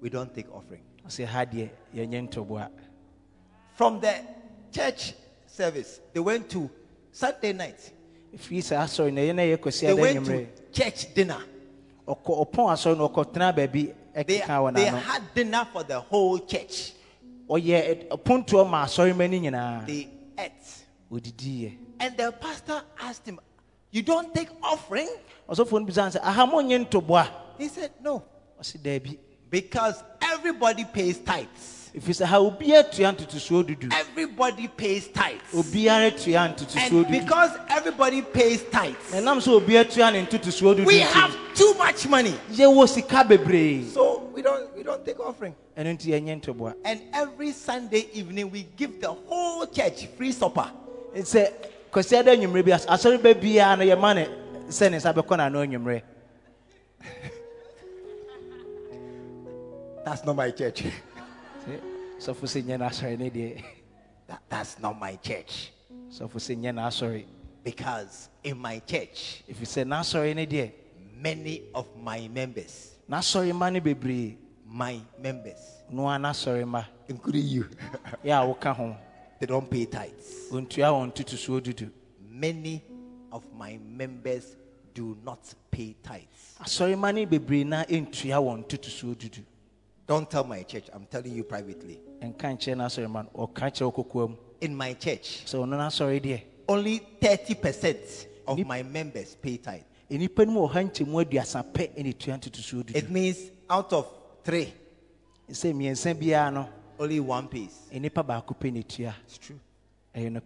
we 0.00 0.10
don't 0.10 0.34
take 0.34 0.52
offering. 0.52 0.82
ɔse 1.06 1.24
ha 1.24 1.44
deɛ 1.44 1.70
yɛnyɛ 1.94 2.28
ntoboa 2.28 2.68
From 3.74 4.00
the 4.00 4.14
church 4.72 5.14
service, 5.52 6.00
they 6.12 6.20
went 6.20 6.48
to 6.50 6.70
Saturday 7.12 7.52
night. 7.52 7.92
ɛfiri 8.34 8.58
sɛ 8.62 8.76
asɔre 8.78 9.12
na 9.12 9.20
ɛyɛ 9.20 9.34
na 9.34 9.42
ɛyɛ 9.42 9.80
They 9.80 9.94
went 9.94 10.24
to 10.26 10.46
church 10.72 11.14
dinner. 11.14 11.42
ɔkɔ 12.08 12.46
ɔpɔn 12.50 12.72
asɔre 12.72 12.96
na 12.96 13.08
ɔkɔtena 13.08 13.54
baabi 13.56 13.94
They, 14.14 14.24
ɛkeka 14.40 14.74
they 14.74 14.84
had 14.86 15.34
dinner 15.34 15.66
for 15.72 15.82
the 15.82 16.00
whole 16.00 16.38
church. 16.38 16.92
ɔyɛ 17.48 18.08
pontoɔ 18.24 18.68
ma 18.68 18.84
asɔre 18.86 19.14
ma 19.16 19.26
no 19.26 19.38
nyinaa 19.38 19.86
They 19.86 20.08
ate. 20.38 20.78
And 22.00 22.16
the 22.16 22.32
pastor 22.40 22.82
asked 22.98 23.26
him, 23.26 23.38
You 23.90 24.02
don't 24.02 24.34
take 24.34 24.48
offering? 24.62 25.08
ɔsɔfoɔ 25.48 25.80
no 25.80 25.86
bisa 25.86 26.10
sɛ 26.10 26.20
aha 26.22 26.46
monyɛ 26.46 26.88
ntoboa 26.88 27.28
He 27.58 27.68
said, 27.68 27.92
No. 28.00 28.24
daabi 28.82 29.18
Because 29.50 30.02
everybody 30.22 30.86
pays 30.86 31.18
tithes. 31.18 31.81
Ɛfiri 31.94 32.14
sɛ 32.20 32.24
ha 32.26 32.38
obiara 32.38 32.90
tua 32.90 33.12
ntotosoɔ 33.12 33.64
dudu 33.64 33.92
Everybody 33.92 34.66
pays 34.68 35.08
tithes. 35.08 35.40
obiara 35.52 36.10
tua 36.10 36.48
ntotosoɔ 36.48 36.76
And 36.86 36.92
dudu 37.06 37.10
because 37.10 37.50
everybody 37.68 38.22
pays 38.22 38.62
tithes, 38.70 39.12
na 39.12 39.18
ɛnam 39.18 39.38
sɛ 39.38 39.60
obiara 39.60 39.92
tua 39.92 40.10
ne 40.10 40.24
ntotosoɔ 40.24 40.76
dudu 40.76 40.86
we 40.86 41.00
nti, 41.00 41.12
have 41.12 41.36
too 41.54 41.74
much 41.74 42.08
money. 42.08 42.34
yɛwɔ 42.52 42.88
sika 42.88 43.24
bebree 43.28 43.86
So 43.90 44.30
we 44.34 44.40
don't 44.42 44.74
we 44.76 44.82
don't 44.82 45.04
take 45.04 45.20
offering. 45.20 45.54
ɛno 45.76 45.96
nti 45.98 46.06
yɛnyɛ 46.08 46.40
ntoboa 46.42 46.74
And 46.84 47.00
every 47.12 47.52
Sunday 47.52 48.08
evening 48.14 48.50
we 48.50 48.62
give 48.76 49.00
the 49.00 49.12
whole 49.12 49.66
church 49.66 50.06
free 50.16 50.32
supper. 50.32 50.70
Sɛ 51.14 51.52
kwasi 51.92 52.18
ada 52.18 52.34
anwummerɛ 52.34 52.64
bi 52.64 52.72
as- 52.72 52.86
asɔre 52.86 53.22
ba 53.22 53.34
biara 53.34 53.76
no 53.78 53.84
yɛma 53.84 54.14
ne 54.14 54.26
sɛ 54.68 54.90
ne 54.90 54.96
nsa 54.96 55.12
bɛkɔ 55.14 55.36
n'ano 55.36 55.60
anwummerɛ 55.66 56.02
That's 60.04 60.24
not 60.24 60.34
my 60.36 60.50
church. 60.50 60.82
nyɛ 62.30 62.78
n'asɔre 62.78 63.18
ne 63.18 63.30
deɛ 63.30 63.64
That- 64.26 64.42
that's 64.48 64.78
not 64.78 64.98
my 64.98 65.16
church. 65.16 65.72
sɔfo 66.10 66.34
sɛ 66.38 66.56
nyɛ 66.56 66.72
n'asɔre 66.74 67.24
Because 67.64 68.28
in 68.42 68.58
my 68.58 68.80
church, 68.80 69.44
if 69.46 69.60
you 69.60 69.66
say, 69.66 69.84
ne 69.84 69.94
deɛ 70.46 70.72
many 71.16 71.62
of 71.74 71.86
my 71.96 72.28
members, 72.28 72.96
n'asɔre 73.08 73.54
ma 73.54 73.70
no 73.70 73.80
bebree 73.80 74.36
my 74.66 75.00
members, 75.18 75.58
noa 75.90 76.14
ah, 76.14 76.18
n'asɔre 76.18 76.66
ma 76.66 76.84
including 77.08 77.46
you, 77.46 77.64
yɛ 78.24 78.32
a 78.42 78.46
woka 78.54 78.74
home. 78.74 78.96
they 79.38 79.46
don't 79.46 79.70
pay 79.70 79.84
tithes. 79.86 80.48
ɔntua 80.50 80.90
wɔn 80.90 81.12
ntotosoɔ 81.12 81.60
dudu 81.60 81.90
Many 82.28 82.82
of 83.30 83.44
my 83.52 83.78
members 83.78 84.56
do 84.94 85.16
not 85.24 85.54
pay 85.70 85.94
tithes. 86.02 86.56
Ah, 86.60 86.64
asɔrema 86.64 87.14
ne 87.14 87.26
bebree 87.26 87.64
na 87.64 87.84
ɛntua 87.84 88.38
wɔn 88.42 88.66
totosuo 88.68 89.14
dudu 89.14 89.42
Don't 90.12 90.28
tell 90.30 90.44
my 90.44 90.62
church, 90.62 90.90
I'm 90.92 91.06
telling 91.06 91.32
you 91.34 91.42
privately. 91.42 91.98
ɛnka 92.20 92.52
nkyerɛ 92.54 92.76
no 92.76 92.84
asɔrema 92.84 93.24
no 93.24 93.30
ɔka 93.46 93.70
kyerɛ 93.72 93.80
wo 93.96 94.04
kokoa 94.04 94.28
mu 94.28 94.36
In 94.60 94.76
my 94.76 94.92
church, 94.92 95.40
so 95.46 95.64
no 95.64 95.74
asɔre 95.78 96.20
deɛ 96.20 96.42
only 96.68 97.00
30% 97.18 98.26
of 98.46 98.58
my 98.66 98.82
members 98.82 99.34
pay 99.40 99.56
tithe. 99.56 99.84
nnipa 100.10 100.44
no 100.46 100.52
mu 100.52 100.68
ɔha 100.68 100.84
nkyɛmu 100.90 101.24
aduasa 101.24 101.64
pɛ 101.64 101.96
ɛne 101.96 102.18
tua 102.18 102.34
ntotosuo 102.36 102.94
It 102.94 103.08
means 103.10 103.38
out 103.70 103.90
of 103.94 104.06
three, 104.44 104.74
sɛ 105.50 105.72
mmiɛnsa 105.72 106.14
biara 106.20 106.52
no 106.52 106.68
only 106.98 107.18
one 107.18 107.48
pays. 107.48 107.88
nnipa 107.90 108.22
baako 108.22 108.54
pɛ 108.60 108.70
ne 108.70 108.82
tua 108.82 109.14
It's 109.24 109.38
true. 109.38 109.58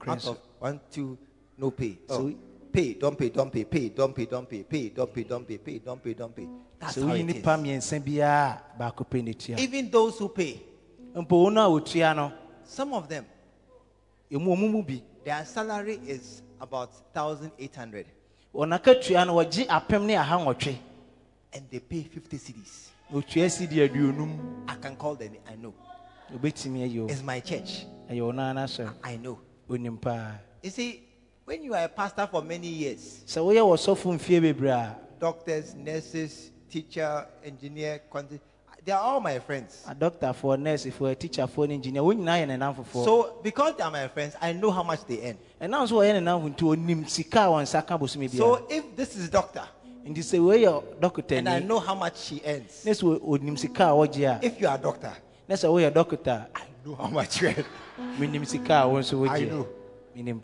Out 0.06 0.22
so 0.22 0.30
of 0.30 0.38
one, 0.60 0.80
two, 0.92 1.18
no 1.58 1.72
pay. 1.72 1.98
So 2.08 2.14
Oh, 2.20 2.24
we- 2.26 2.36
pay, 2.76 2.92
don't 2.94 3.16
pay, 3.18 3.30
don't 3.30 3.50
pay, 3.50 3.64
pay, 3.64 3.88
don't 3.88 4.14
pay, 4.14 4.26
don't 4.26 4.48
pay, 4.48 4.62
pay, 4.62 4.88
don't 4.90 5.12
pay, 5.14 5.22
don't 5.24 5.48
pay, 5.48 5.56
pay, 5.58 5.78
don't 5.78 6.02
pay, 6.02 6.12
don't 6.12 6.36
pay. 6.36 6.46
That's 6.78 6.96
sɛ 6.98 7.06
how 7.08 7.14
it 7.14 7.30
is. 7.30 7.42
mmiɛnsa 7.42 8.00
biara 8.04 8.60
baako 8.78 9.06
pɛ 9.08 9.24
ne 9.24 9.32
tua 9.32 9.56
Even 9.58 9.90
those 9.90 10.18
who 10.18 10.28
pay, 10.28 10.60
mpo 11.14 11.26
wɔn 11.26 11.56
a 11.56 11.68
wɔtua 11.80 12.14
no 12.14 12.32
some 12.64 12.92
of 12.92 13.08
them, 13.08 13.24
ɛmu 14.30 14.46
ɔmo 14.46 14.70
mu 14.70 14.82
bi 14.82 15.02
their 15.24 15.42
salary 15.46 15.98
is 16.06 16.42
about 16.60 16.90
1,800 17.14 18.04
wɔn 18.54 18.78
akatua 18.78 19.26
no 19.26 19.36
wɔgye 19.36 19.66
apem 19.68 20.04
ne 20.04 20.14
aha 20.16 20.36
nwɔtwe 20.38 20.76
and 21.54 21.64
they 21.70 21.78
pay 21.80 22.02
50 22.02 22.36
cedis. 22.36 22.88
na 23.10 23.18
otua 23.20 23.50
si 23.50 23.66
di 23.66 23.76
aduonum 23.76 24.68
I 24.68 24.74
can 24.74 24.96
call 24.96 25.14
them, 25.14 25.32
I 25.50 25.54
know. 25.56 25.72
obetumi 26.30 26.82
ayi 26.84 27.00
o 27.00 27.06
It's 27.06 27.22
my 27.22 27.40
church. 27.40 27.86
ɛyɛ 28.10 28.20
wɔn 28.20 28.38
ara 28.38 28.52
n'asɔre 28.60 28.92
I 29.02 29.16
know. 29.16 29.38
You 29.68 30.70
see, 30.70 31.05
when 31.46 31.62
you 31.62 31.74
are 31.74 31.84
a 31.84 31.88
pastor 31.88 32.26
for 32.26 32.42
many 32.42 32.66
years, 32.66 33.22
sɛ 33.26 33.40
woyɛ 33.40 33.62
wɔsɔfo 33.62 34.12
mfie 34.18 34.40
bebree 34.42 34.70
a 34.70 34.96
doctors, 35.18 35.74
nurses, 35.74 36.50
teacher, 36.68 37.26
engineer, 37.44 38.00
they 38.84 38.92
are 38.92 39.00
all 39.00 39.20
my 39.20 39.38
friends. 39.38 39.82
A 39.88 39.94
doctor, 39.94 40.32
for 40.32 40.54
a 40.54 40.56
nurse, 40.56 40.84
for 40.90 41.08
adɔktafoɔ 41.08 41.14
nɛɛsefoɔ 41.14 41.16
atikyafoɔ 41.16 41.68
ne 41.68 41.74
engineer 41.74 42.02
wɔn 42.02 42.16
nyinaa 42.18 42.42
yɛ 42.42 42.48
ne 42.48 42.56
namfofoɔ 42.56 43.04
So, 43.04 43.38
because 43.42 43.76
they 43.76 43.82
are 43.84 43.90
my 43.90 44.08
friends, 44.08 44.34
I 44.40 44.52
know 44.52 44.70
how 44.72 44.82
much 44.82 45.04
they 45.06 45.22
earn. 45.28 45.38
ɛnam 45.60 45.88
so 45.88 45.94
wɔyɛ 45.96 46.14
ne 46.14 46.20
namfo 46.20 46.52
nti 46.54 46.62
onim 46.76 47.08
sika 47.08 47.38
a 47.38 47.46
wɔn 47.46 47.62
nsa 47.62 47.86
ka 47.86 47.96
biara 47.96 48.30
So, 48.36 48.66
if 48.68 48.96
this 48.96 49.16
is 49.16 49.28
doctor 49.30 49.62
nti 50.04 50.18
sɛ 50.18 50.38
wɔyɛ 50.40 50.82
and 51.38 51.48
I 51.48 51.60
dɔkotani 51.60 51.66
know 51.66 51.78
how 51.78 51.94
much 51.94 52.18
she 52.18 52.42
earns, 52.44 52.84
ne 52.84 52.90
sɛ 52.92 53.20
onim 53.20 53.56
sika 53.56 53.84
a 53.84 53.92
wɔgye 53.92 54.40
a 54.42 54.44
if 54.44 54.60
you 54.60 54.66
are 54.66 54.74
a 54.74 54.78
doctor, 54.78 55.12
ne 55.48 55.54
sɛ 55.54 55.68
woyɛ 55.68 55.92
dɔkota 55.92 56.46
I 56.56 56.62
know 56.84 56.94
how 56.96 57.06
much 57.08 57.40
you 57.40 57.48
earn. 57.48 57.64
menim 58.18 58.44
sika 58.46 58.72
a 58.82 58.86
wɔn 58.86 58.98
nso 58.98 59.28
I 59.28 59.44
know. 59.44 59.66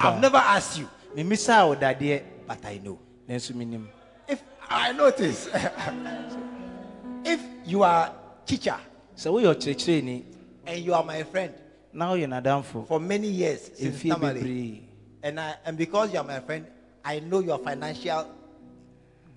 I've 0.00 0.20
never 0.20 0.36
asked 0.36 0.78
you, 0.78 0.88
memisa 1.16 1.66
wo 1.66 1.74
dadeɛ 1.74 2.22
but 2.46 2.64
I 2.64 2.78
know. 2.78 2.98
If 3.28 4.42
I 4.68 4.92
notice, 4.92 5.48
if 7.24 7.40
you 7.64 7.82
are 7.82 8.12
teacher 8.44 8.76
sɛ 9.16 9.26
are 9.28 9.54
ɔkyerɛkyerɛni 9.54 10.24
and 10.66 10.84
you 10.84 10.92
are 10.94 11.04
my 11.04 11.22
friend 11.22 11.54
now 11.92 12.14
you're 12.14 12.28
woyɛ 12.28 12.42
n'adamfo 12.42 12.86
for 12.86 13.00
many 13.00 13.28
years 13.28 13.70
since 13.74 14.02
Tamale, 14.02 14.82
and 15.22 15.40
I, 15.40 15.54
and 15.64 15.76
because 15.76 16.12
you 16.12 16.18
are 16.18 16.24
my 16.24 16.40
friend, 16.40 16.66
I 17.04 17.20
know 17.20 17.40
your 17.40 17.58
financial 17.58 18.26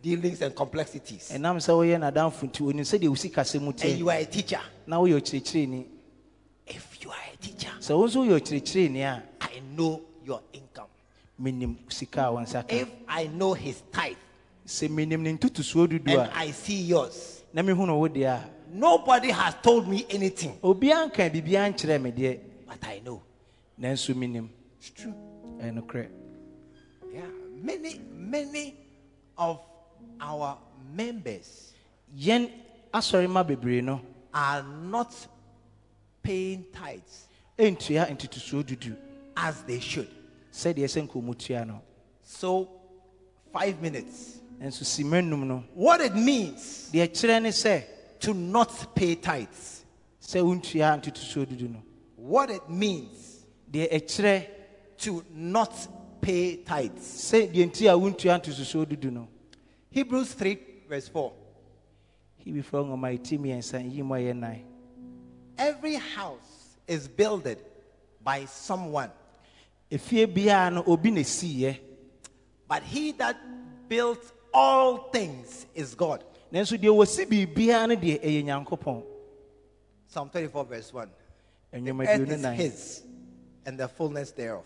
dealings 0.02 0.42
and 0.42 0.56
complexities. 0.56 1.32
And, 1.32 1.44
ɛnam 1.44 1.58
sɛ 1.58 1.70
woyɛ 1.74 2.00
n'adamfo 2.00 2.50
nti 2.50 2.62
onim 2.62 2.82
sɛdeɛ 2.82 3.08
wo 3.10 3.16
sikasɛm 3.16 3.62
mu 3.62 3.74
te 3.74 3.92
you 3.94 4.10
are 4.10 4.18
a 4.18 4.26
teacher. 4.26 4.62
na 4.88 4.98
woyɛ 5.00 5.22
ɔkyerɛkyerɛni. 5.22 5.86
If 6.68 7.04
you 7.04 7.10
are 7.12 7.24
a 7.34 7.38
teacher, 7.38 7.72
sɛ 7.80 7.98
wo 7.98 8.08
nso 8.08 8.26
woyɛ 8.26 8.40
ɔkyerɛkyerɛni 8.40 9.02
a 9.04 9.24
I 9.42 9.60
know 9.76 10.02
your 10.26 10.42
income. 10.54 10.88
menim 11.40 11.76
sika 11.90 12.22
a 12.28 12.32
wɔn 12.32 12.44
nsa 12.44 12.68
ka. 12.68 12.76
If 12.76 12.90
I 13.08 13.28
know 13.28 13.54
his 13.54 13.82
tithe 13.92 14.18
sɛ 14.66 14.90
menim 14.90 15.22
ne 15.22 15.38
ntotosuo 15.38 15.88
dudu 15.88 16.18
and 16.18 16.32
I 16.34 16.52
see 16.52 16.82
yours, 16.82 17.44
na 17.54 17.62
mehunu 17.62 17.98
wo 17.98 18.08
deɛ 18.08 18.26
a 18.26 18.50
nobody 18.72 19.32
has 19.32 19.56
told 19.62 19.88
me 19.88 20.06
anything, 20.10 20.58
obiara 20.62 21.12
nka 21.12 21.30
biribiara 21.30 21.74
nkyerɛ 21.74 22.02
me 22.02 22.12
deɛ. 22.12 22.40
But 22.68 22.84
I 22.88 23.00
know. 23.00 23.22
It's 23.78 24.90
true. 24.92 25.14
Yeah, 27.14 27.22
many, 27.62 28.00
many 28.12 28.76
of 29.38 29.60
our 30.20 30.58
members 30.94 31.74
yɛn 32.18 32.50
asɔre 32.94 33.30
ma 33.30 33.44
bebree 33.44 33.82
no 33.82 34.02
are 34.34 34.64
not 34.64 35.14
paying 36.24 36.66
tithes. 36.74 37.28
Ɛntua 37.58 38.10
ntotosuo 38.10 38.64
dudu 38.64 38.96
as 39.36 39.62
they 39.64 39.80
should. 39.80 40.10
sɛdeɛ 40.52 40.86
sɛ 40.88 41.02
nka 41.08 41.14
ɔmu 41.22 41.38
tua 41.38 41.66
no 41.66 41.82
So, 42.24 42.70
five 43.54 43.82
minutes. 43.82 44.40
nanso 44.60 44.84
sima 44.84 45.22
num 45.24 45.64
What 45.74 46.02
it 46.02 46.16
means 46.16 46.90
kyerɛ 46.94 47.42
ne 47.42 47.86
to 48.20 48.34
not 48.34 48.96
pay 48.96 49.16
tithes, 49.16 49.84
sɛ 50.22 50.42
wontua 50.42 51.00
ntotosuo 51.00 51.46
dudu 51.46 51.70
no 51.70 51.82
what 52.16 52.50
it 52.50 52.68
means 52.70 53.46
ɛkyerɛ 53.72 54.48
to 54.98 55.24
not 55.32 55.74
pay 56.22 56.58
tithes. 56.58 57.02
sɛ 57.32 57.52
deɛ 57.54 57.70
nti 57.70 57.88
a 57.92 57.98
wontua 57.98 58.40
ntotosuo 58.42 58.86
dudu 58.86 59.12
no 59.12 59.28
Hebrews 59.92 60.34
3, 60.34 60.58
verse 60.90 61.08
4. 61.08 61.32
hebifoɔ 62.46 62.86
nwoma 62.86 63.18
ɛti 63.18 63.38
mmiɛnsa 63.40 63.94
yi 63.94 64.02
mu 64.02 64.16
ɛyɛ 64.16 64.36
nan 64.36 64.62
Every 65.58 65.96
house 65.96 66.78
is 66.88 67.08
builded 67.08 67.60
by 68.24 68.46
someone, 68.46 69.10
efie 69.92 70.28
biara 70.28 70.74
no 70.74 70.84
obi 70.88 71.12
na 71.12 71.22
esiiɛ 71.22 71.80
but 72.68 72.84
he 72.84 73.12
that 73.12 73.38
built 73.88 74.32
all 74.54 75.10
things 75.10 75.66
is 75.76 75.94
God. 75.96 76.24
nanso 76.52 76.78
deɛ 76.78 76.90
wɔsi 76.90 77.26
biribiara 77.26 77.88
no 77.90 77.96
deɛ 77.96 78.22
ɛyɛ 78.24 78.44
nyankopɔn 78.46 79.04
Psalm 80.16 80.30
34, 80.30 80.64
verse 80.64 80.94
1. 80.94 81.10
The 81.72 81.78
nnwoma 81.80 82.08
earth 82.08 82.30
is 82.30 82.42
nan 82.42 82.56
his 82.56 83.04
and 83.66 83.78
the 83.78 83.90
fullness 83.90 84.32
thereof. 84.32 84.64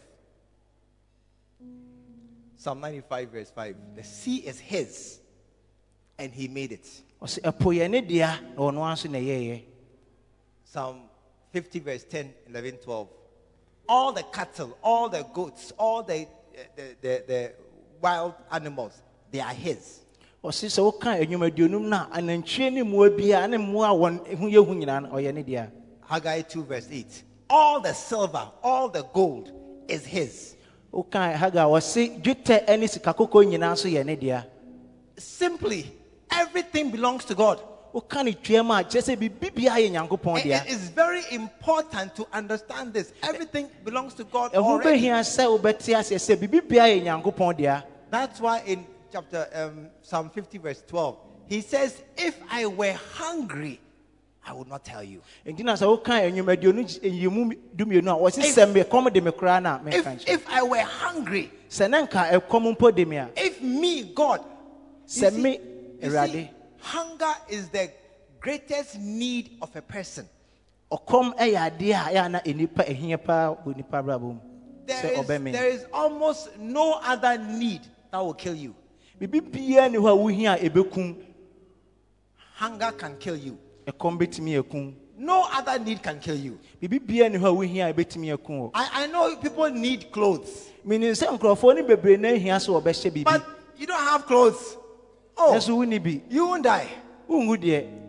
Psalm 2.55 2.82
95, 2.82 3.29
verse 3.29 3.49
5. 3.49 3.75
The 3.95 4.03
sea 4.03 4.36
is 4.45 4.60
his 4.60 5.19
and 6.19 6.32
he 6.32 6.47
made 6.47 6.71
it. 6.73 6.88
ɔsɛ 7.19 7.39
ɛpo 7.41 7.73
yɛ 7.75 7.89
ne 7.89 8.01
dea 8.01 8.39
na 8.55 8.62
ɔno 8.62 8.93
nso 8.93 9.10
na 9.10 9.17
ɛyɛɛyɛ 9.17 9.63
Psalm 10.65 11.01
50, 11.51 11.79
verse 11.79 12.03
10, 12.03 12.32
11, 12.47 12.77
12. 12.77 13.08
All 13.89 14.12
the 14.13 14.23
cattle, 14.32 14.78
all 14.84 15.10
the 15.10 15.23
goats, 15.34 15.73
all 15.78 16.04
the, 16.04 16.13
eh, 16.13 16.25
the, 16.75 16.95
the, 17.02 17.23
the 17.28 17.54
wild 17.99 18.36
animals, 18.52 19.02
they 19.32 19.39
are 19.39 19.54
his. 19.54 20.02
ɔse 20.43 20.69
sɛ 20.69 20.80
woka 20.82 21.19
nnwoma 21.19 21.52
aduonum 21.52 21.82
no 21.89 21.97
a 21.97 22.10
anantwie 22.17 22.71
ne 22.71 22.82
mmoa 22.82 23.10
biara 23.10 23.49
ne 23.49 23.58
mmoa 23.58 23.89
a 23.89 23.93
wɔn 23.93 24.38
ho 24.38 24.45
yɛ 24.45 24.65
hu 24.65 24.73
nyinaa 24.75 25.02
no 25.02 25.10
ɔyɛ 25.10 25.34
ne 25.34 25.43
dea 25.43 25.67
Haggai 26.02 26.41
2, 26.43 26.63
verse 26.63 26.88
8. 26.89 27.23
All 27.49 27.82
the 27.82 27.93
silver, 27.93 28.49
all 28.63 28.88
the 28.89 29.04
gold 29.13 29.52
is 29.88 30.06
his. 30.06 30.56
woka 30.93 31.36
haga 31.36 31.60
ɔse 31.60 32.21
dwetɛ 32.21 32.80
ne 32.80 32.88
sikakɔkɔɔ 32.88 33.47
nyinaa 33.52 33.73
nso 33.73 33.91
yɛ 33.91 34.06
ne 34.06 34.15
dea 34.15 34.45
Simply, 35.17 35.91
everything 36.32 36.89
belongs 36.91 37.25
to 37.25 37.36
God. 37.36 37.62
Woka 37.93 38.23
ne 38.23 38.34
tua 38.34 38.63
mu 38.63 38.73
a 38.73 38.84
kyerɛ 38.84 39.02
sɛ 39.02 39.15
biribi 39.17 39.52
biara 39.54 39.80
yɛ 39.80 39.91
nyankopɔn 39.91 40.38
It- 40.39 40.43
dea 40.43 40.54
it 40.65 40.67
is 40.69 40.89
very 40.89 41.23
important 41.32 42.15
to 42.15 42.28
understand 42.34 42.93
this. 42.93 43.12
Everything 43.23 43.69
belongs 43.84 44.13
to 44.15 44.23
God 44.23 44.54
already. 44.56 45.02
bɛhia 45.02 45.19
sɛ 45.21 45.45
wobɛte 45.60 45.95
aseɛ 45.95 46.17
sɛ 46.17 46.36
biribi 46.38 46.62
biara 46.67 46.89
yɛ 46.89 47.04
nyankopɔn 47.04 47.58
dea 47.58 47.84
That's 48.12 48.39
why 48.41 48.62
in 48.65 48.86
chapter 49.12 49.47
um, 49.54 49.88
Psalm 50.02 50.30
50, 50.30 50.58
verse 50.58 50.84
12, 50.88 51.17
he 51.47 51.62
says, 51.62 52.02
If 52.17 52.39
I 52.49 52.65
were 52.65 52.93
hungry, 52.93 53.80
I 54.45 54.54
would 54.54 54.67
not 54.67 54.84
tell 54.84 55.04
you. 55.04 55.21
nti 55.45 55.63
na 55.63 55.73
sɛ 55.73 55.86
woka 55.88 56.13
nnwoma 56.32 56.56
aduonu 56.58 56.84
nyimu 57.02 57.58
dumienu 57.75 58.10
a 58.10 58.32
wɔse 58.32 58.41
sɛ 58.41 58.71
mekɔm 58.73 59.12
de 59.13 59.21
me 59.21 59.32
koraa 59.32 59.62
no 59.62 59.69
a 59.69 59.95
If, 59.95 60.06
nkyerɛ 60.06 60.30
if 60.30 60.49
I 60.49 60.63
were 60.63 60.78
hungry, 60.80 61.52
sɛ 61.69 61.89
ne 61.89 62.06
nka 62.06 62.32
ɛkɔm 62.32 62.75
mpo 62.78 63.08
me 63.08 63.21
if 63.36 63.62
me, 63.62 64.04
God, 64.04 64.41
you 65.08 65.30
see- 65.30 65.41
me, 65.41 65.60
you 66.02 66.12
see. 66.12 66.49
Hunger 66.81 67.33
is 67.49 67.69
the 67.69 67.91
greatest 68.39 68.97
need 68.99 69.51
of 69.61 69.75
a 69.75 69.81
person. 69.81 70.27
ɔkɔm 70.91 71.37
yɛ 71.37 71.55
adeɛ 71.69 71.93
a 71.93 72.09
ɛyɛ 72.13 72.25
a 72.25 72.29
na 72.29 72.39
nipa 72.45 72.83
ɛhia 72.83 73.23
paa 73.23 73.53
wɔ 73.65 73.75
nipa 73.75 73.97
abrabɔ 74.01 74.21
mu 74.21 74.39
There 74.85 75.11
is, 75.21 75.27
there 75.53 75.67
is 75.69 75.85
almost 75.93 76.57
no 76.57 76.93
other 77.03 77.37
need 77.37 77.81
that 78.11 78.17
will 78.19 78.33
kill 78.33 78.55
you. 78.55 78.73
biribi 79.21 79.41
biara 79.41 79.91
ni 79.91 79.97
hɔ 79.97 80.09
a 80.09 80.17
wohia 80.17 80.55
a 80.55 80.69
ɛbɛkum 80.69 81.15
Hunger 82.55 82.91
can 82.97 83.15
kill 83.17 83.35
you. 83.35 83.57
ɛkɔm 83.85 84.17
bɛtumi 84.19 84.59
akum 84.63 84.93
No 85.17 85.47
other 85.51 85.77
need 85.77 86.01
can 86.01 86.19
kill 86.19 86.35
you. 86.37 86.57
biribi 86.81 86.99
biara 87.05 87.31
ni 87.31 87.37
hɔ 87.37 87.45
a 87.45 87.53
wohia 87.67 87.89
a 87.89 87.93
ɛbɛtumi 87.93 88.33
akum 88.35 88.59
wɔ 88.61 88.71
I, 88.73 89.03
I 89.03 89.07
know 89.07 89.35
people 89.35 89.69
need 89.69 90.11
clothes, 90.11 90.69
menim 90.83 91.11
sɛ 91.11 91.37
nkurɔfoɔ 91.37 91.75
no 91.75 91.83
bebree 91.95 92.17
na 92.19 92.29
ahia 92.29 92.55
sɛ 92.57 92.81
wɔbɛhyɛ 92.81 93.11
biribi 93.11 93.23
but 93.25 93.45
you 93.77 93.85
don't 93.85 93.99
have 93.99 94.25
clothes. 94.25 94.75
Oh, 95.39 95.54
nanso 95.54 95.78
wonni 95.78 95.99
bi 96.04 96.21
you 96.30 96.45
won't 96.47 96.63
die. 96.63 96.89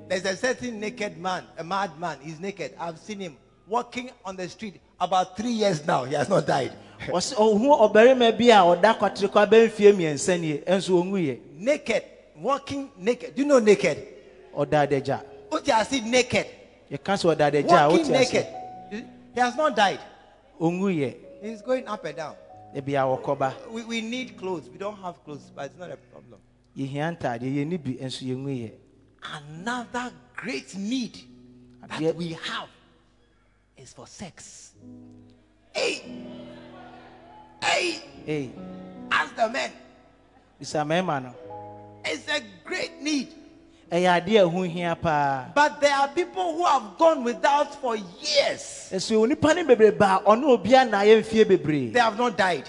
There's 0.08 0.24
a 0.24 0.36
certain 0.36 0.80
naked 0.80 1.18
man, 1.18 1.44
a 1.56 1.62
madman. 1.62 2.18
He's 2.20 2.40
naked. 2.40 2.74
I've 2.80 2.98
seen 2.98 3.20
him 3.20 3.36
walking 3.68 4.10
on 4.24 4.34
the 4.34 4.48
street. 4.48 4.80
About 4.98 5.36
three 5.36 5.52
years 5.52 5.86
now, 5.86 6.04
he 6.04 6.14
has 6.14 6.28
not 6.28 6.46
died. 6.46 6.72
ɔsɛ 7.08 7.34
ɔhu 7.34 7.92
ɔbarima 7.92 8.36
bi 8.36 8.50
a 8.50 8.60
ɔda 8.60 8.98
kwatere 8.98 9.28
kɔ 9.28 9.46
abɛmfie 9.46 9.92
mmiɛnsa 9.92 10.40
nie 10.40 10.58
ɛnso 10.58 11.02
ɔnwuyɛ 11.02 11.38
Naked, 11.56 12.02
walking 12.36 12.90
naked. 12.98 13.34
Do 13.34 13.42
you 13.42 13.48
know 13.48 13.58
naked? 13.58 14.06
adagya 14.54 15.22
Uti 15.50 15.72
seen 15.84 16.10
naked. 16.10 16.46
yɛka 16.90 17.14
sɛ 17.16 17.34
ɔda 17.34 17.50
adagya 17.50 17.86
a 17.86 17.90
Walking 17.90 18.12
naked. 18.12 18.46
He 19.32 19.40
has 19.40 19.54
not 19.56 19.76
died. 19.76 20.00
He's 21.40 21.62
going 21.62 21.86
up 21.86 22.04
and 22.04 22.16
down. 22.16 22.34
We, 23.70 23.84
we 23.84 24.00
need 24.00 24.36
clothes. 24.36 24.68
We 24.68 24.78
don't 24.78 24.96
have 25.00 25.24
clothes, 25.24 25.50
but 25.54 25.66
it's 25.66 25.78
not 25.78 25.90
a 25.90 25.96
problem. 25.96 26.40
Yɛhia 26.80 27.10
ntaadeɛ 27.16 27.48
yɛni 27.56 27.76
bi 27.78 27.92
nso 28.00 28.24
yɛnwuyɛ 28.24 28.70
Another 29.22 30.10
great 30.34 30.74
need 30.76 31.18
that 31.86 32.16
we 32.16 32.28
have 32.32 32.68
is 33.76 33.92
for 33.92 34.06
sex. 34.06 34.72
Hey, 35.72 36.02
hey, 37.62 38.02
ei 38.26 38.50
ask 39.10 39.36
the 39.36 39.48
men. 39.48 39.70
bisa 40.60 40.84
mmarima 40.84 41.22
no 41.22 41.34
It's 42.04 42.26
a 42.28 42.40
great 42.64 43.00
need. 43.02 43.28
ɛyɛ 43.92 44.08
adeɛ 44.24 44.40
a 44.40 44.48
ɛho 44.48 44.68
hia 44.70 44.96
paa 44.96 45.52
But 45.54 45.80
there 45.80 45.94
are 45.94 46.08
people 46.08 46.56
who 46.56 46.64
have 46.64 46.96
gone 46.98 47.22
without 47.24 47.74
for 47.80 47.96
years. 47.96 48.88
nso 48.92 49.20
onipa 49.20 49.54
ne 49.54 49.64
bebrebe 49.64 50.00
a 50.00 50.22
ɔne 50.24 50.44
obia 50.44 50.88
na 50.88 51.00
ayɛ 51.02 51.20
mfie 51.20 51.44
bebree 51.44 51.92
They 51.92 52.00
have 52.00 52.16
not 52.16 52.36
died. 52.38 52.68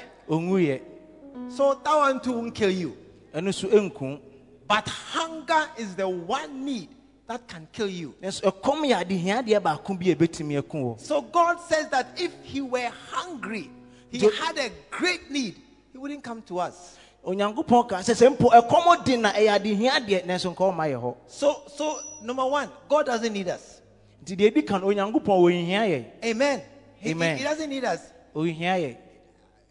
So 1.49 1.73
that 1.83 1.95
one 1.97 2.21
too 2.21 2.31
won't 2.31 2.55
kill 2.55 2.69
you. 2.71 2.95
Ɛno 3.33 3.47
nso 3.49 3.69
ɛnku 3.69 4.19
But 4.67 4.87
hunger 4.87 5.69
is 5.77 5.95
the 5.95 6.07
one 6.07 6.63
need 6.65 6.89
that 7.27 7.47
can 7.47 7.67
kill 7.71 7.89
you. 7.89 8.13
nanso 8.21 8.41
ɛkɔm 8.41 8.85
yɛ 8.89 9.03
adehia 9.05 9.43
adeɛ 9.43 9.59
baako 9.61 9.97
bi 9.99 10.11
a 10.11 10.15
ɛbɛtumi 10.15 10.57
aku 10.59 10.77
wɔ 10.77 10.99
So 10.99 11.21
God 11.21 11.59
says 11.61 11.87
that 11.89 12.07
if 12.19 12.31
he 12.43 12.61
were 12.61 12.89
hungry, 13.11 13.69
he 14.09 14.19
Jo- 14.19 14.29
had 14.31 14.57
a 14.57 14.69
great 14.89 15.29
need, 15.31 15.55
he 15.91 15.97
wouldn't 15.97 16.23
come 16.23 16.41
to 16.43 16.59
us. 16.59 16.97
onyankopɔn 17.25 17.87
ka 17.89 17.95
sɛ 17.97 18.13
sɛ 18.15 18.35
mpo 18.37 18.49
ɛkɔm 18.51 19.05
di 19.05 19.17
na 19.17 19.31
ɛyɛ 19.33 19.59
adehia 19.59 19.91
adeɛ 19.91 20.25
nanso 20.25 20.51
nka 20.55 20.73
ɔma 20.73 20.89
yɛ 20.91 21.01
hɔ 21.01 21.15
So, 21.27 21.61
so 21.75 21.99
number 22.23 22.45
one, 22.45 22.69
God 22.89 23.05
doesn't 23.05 23.31
need 23.33 23.47
us. 23.49 23.81
nti 24.25 24.35
deɛ 24.37 24.51
ɛdi 24.53 24.67
ka 24.67 24.77
no 24.79 24.87
onyankopɔn 24.87 25.23
wɔnhia 25.23 25.67
yɛ 25.89 26.05
Amen. 26.25 26.61
He, 26.97 27.09
he- 27.09 27.11
Amen. 27.11 27.37
he 27.37 27.43
doesn't 27.43 27.69
need 27.69 27.83
us. 27.83 27.99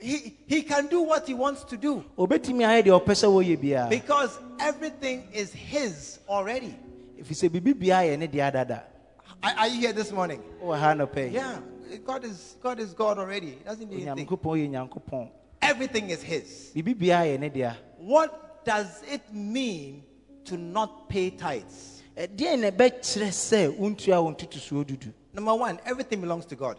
He, 0.00 0.36
he 0.46 0.62
can 0.62 0.86
do 0.86 1.02
what 1.02 1.26
he 1.26 1.34
wants 1.34 1.62
to 1.64 1.76
do 1.76 2.04
ɔbɛtumi 2.16 2.64
ayɛ 2.64 2.82
deɛ 2.84 3.00
ɔpɛ 3.00 3.14
sɛ 3.14 3.28
wɔyɛ 3.28 3.56
biara 3.60 3.90
because 3.90 4.38
everything 4.58 5.28
is 5.32 5.52
his 5.52 6.18
already. 6.28 6.74
ɛfiri 7.20 7.34
sɛ 7.36 7.48
biribi 7.50 7.74
biara 7.74 8.06
yɛ 8.08 8.18
ne 8.18 8.26
deɛ 8.26 8.50
adada 8.52 8.82
Are, 9.42 9.52
are 9.58 9.68
you 9.68 9.80
here 9.80 9.92
this 9.92 10.12
morning? 10.12 10.42
Oh, 10.62 10.68
nɔpɛ 10.68 11.32
Yeah. 11.32 11.58
God 12.06 12.24
is 12.24 12.56
God 12.62 12.78
is 12.78 12.92
God 12.92 13.18
already. 13.18 13.50
He 13.50 13.64
doesn't 13.64 13.90
need 13.90 14.06
anything. 14.06 14.26
onyankopɔn 14.26 14.58
yɛ 14.58 14.70
nyankopɔn 14.70 15.30
Everything 15.62 16.10
is 16.10 16.22
his. 16.22 16.72
biribi 16.74 16.94
biara 16.94 17.26
yɛ 17.26 17.40
ne 17.40 17.48
dea 17.50 17.72
What 17.98 18.64
does 18.64 19.02
it 19.10 19.32
mean 19.32 20.02
to 20.46 20.56
not 20.56 21.08
pay 21.10 21.30
tithes? 21.30 22.02
ɛdeɛn 22.16 22.60
na 22.60 22.70
ɛbɛkyerɛ 22.70 23.28
sɛ 23.28 23.76
wontua 23.78 24.22
wo 24.24 24.32
ntotosoɔ 24.32 24.84
dudu 24.86 25.12
Number 25.32 25.54
one, 25.54 25.78
everything 25.84 26.20
belongs 26.20 26.44
to 26.46 26.56
God. 26.56 26.76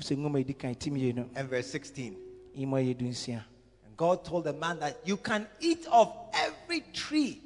sɛ 0.00 0.16
nwoma 0.16 0.38
ɛdi 0.44 0.56
kan 0.58 0.74
tim 0.74 0.96
yie 0.96 1.12
and 1.34 1.48
verse 1.48 1.66
16. 1.70 2.16
ima 2.54 2.76
yɛ 2.78 2.94
dunsia 2.96 3.42
And 3.84 3.96
God 3.96 4.24
told 4.24 4.44
the 4.44 4.52
man 4.52 4.78
that 4.80 4.98
you 5.04 5.16
can 5.16 5.46
eat 5.60 5.86
of 5.90 6.12
every 6.32 6.80
tree. 6.92 7.42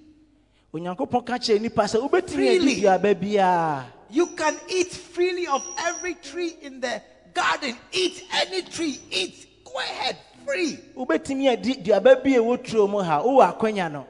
onyankopɔn 0.72 1.24
ka 1.26 1.38
kyerɛ 1.38 1.58
nnipa 1.60 1.84
sɛ 1.88 2.00
wobɛtumi 2.08 2.30
Freely. 2.30 2.72
adi 2.72 2.82
duaba 2.82 3.14
biara 3.14 3.84
You 4.10 4.26
can 4.36 4.56
eat 4.68 4.92
freely 4.92 5.46
of 5.46 5.64
every 5.78 6.14
tree 6.14 6.54
in 6.60 6.80
the 6.80 7.00
garden. 7.34 7.76
Eat 7.92 8.24
any 8.32 8.62
tree. 8.62 8.98
Eat. 9.10 9.64
Go 9.64 9.78
ahead. 9.78 10.16
Free. 10.44 10.76
wobɛtumi 10.96 11.52
adi 11.52 11.74
duaba 11.76 12.16
bi 12.22 12.30
a 12.34 12.38
ɛwɔ 12.40 12.64
turo 12.64 12.88
mu 12.90 12.98
ha 12.98 13.22
wowɔ 13.22 13.56
akwanya 13.56 13.90
no 13.92 14.06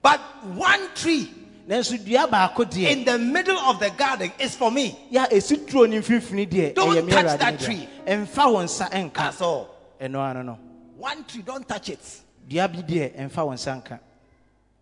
But 0.00 0.18
one 0.54 0.88
tree 0.94 1.28
nanso 1.68 2.02
dua 2.02 2.26
baako 2.26 2.64
deɛ 2.64 2.90
in 2.90 3.04
the 3.04 3.18
middle 3.18 3.58
of 3.58 3.78
the 3.80 3.90
garden 3.90 4.32
is 4.38 4.56
for 4.56 4.70
me. 4.70 4.98
yɛ 5.12 5.24
a 5.24 5.34
ɛsi 5.34 5.66
turo 5.66 5.86
no 5.88 5.98
mfimfini 6.00 6.48
deɛ 6.48 6.74
Don't 6.74 7.10
touch 7.10 7.38
that 7.38 7.60
tree. 7.60 7.86
ɛmfa 8.06 8.50
wo 8.52 8.58
nsa 8.64 8.90
ɛnka 8.90 9.12
That's 9.14 9.40
all. 9.42 9.74
ano 10.00 10.42
no 10.42 10.58
One 10.96 11.22
tree. 11.24 11.42
Don't 11.42 11.68
touch 11.68 11.90
it. 11.90 12.00
dua 12.48 12.66
bi 12.66 12.78
deɛ 12.78 13.14
ɛmfa 13.18 13.44
wo 13.46 13.52
nsa 13.52 13.82
nka 13.84 14.00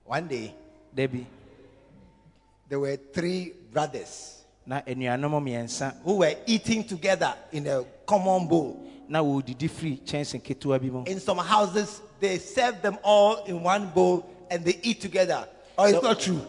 One 0.05 0.29
day, 0.29 0.55
dabi 0.97 1.27
there 2.69 2.79
were 2.79 2.97
three 3.13 3.53
brothers 3.73 4.42
na 4.67 4.81
anuanom 4.87 5.33
mmiɛnsa 5.43 5.95
who 6.05 6.19
were 6.19 6.35
eating 6.47 6.85
together 6.85 7.35
in 7.53 7.67
a 7.67 7.83
common 8.07 8.47
bowl. 8.47 8.77
na 9.09 9.21
wɔredidi 9.21 9.69
firi 9.69 10.01
kyɛnse 10.05 10.41
ketewa 10.43 10.79
bi 10.81 10.87
mu 10.91 11.03
In 11.07 11.21
some 11.21 11.39
houses, 11.39 12.01
they 12.21 12.39
serve 12.39 12.81
them 12.81 12.97
all 13.03 13.45
in 13.45 13.63
one 13.63 13.87
bowl 13.89 14.25
and 14.51 14.65
they 14.65 14.79
eat 14.83 15.01
together. 15.01 15.47
Oh, 15.77 15.85
it's 15.85 16.01
So- 16.01 16.07
not 16.09 16.21
true. 16.21 16.41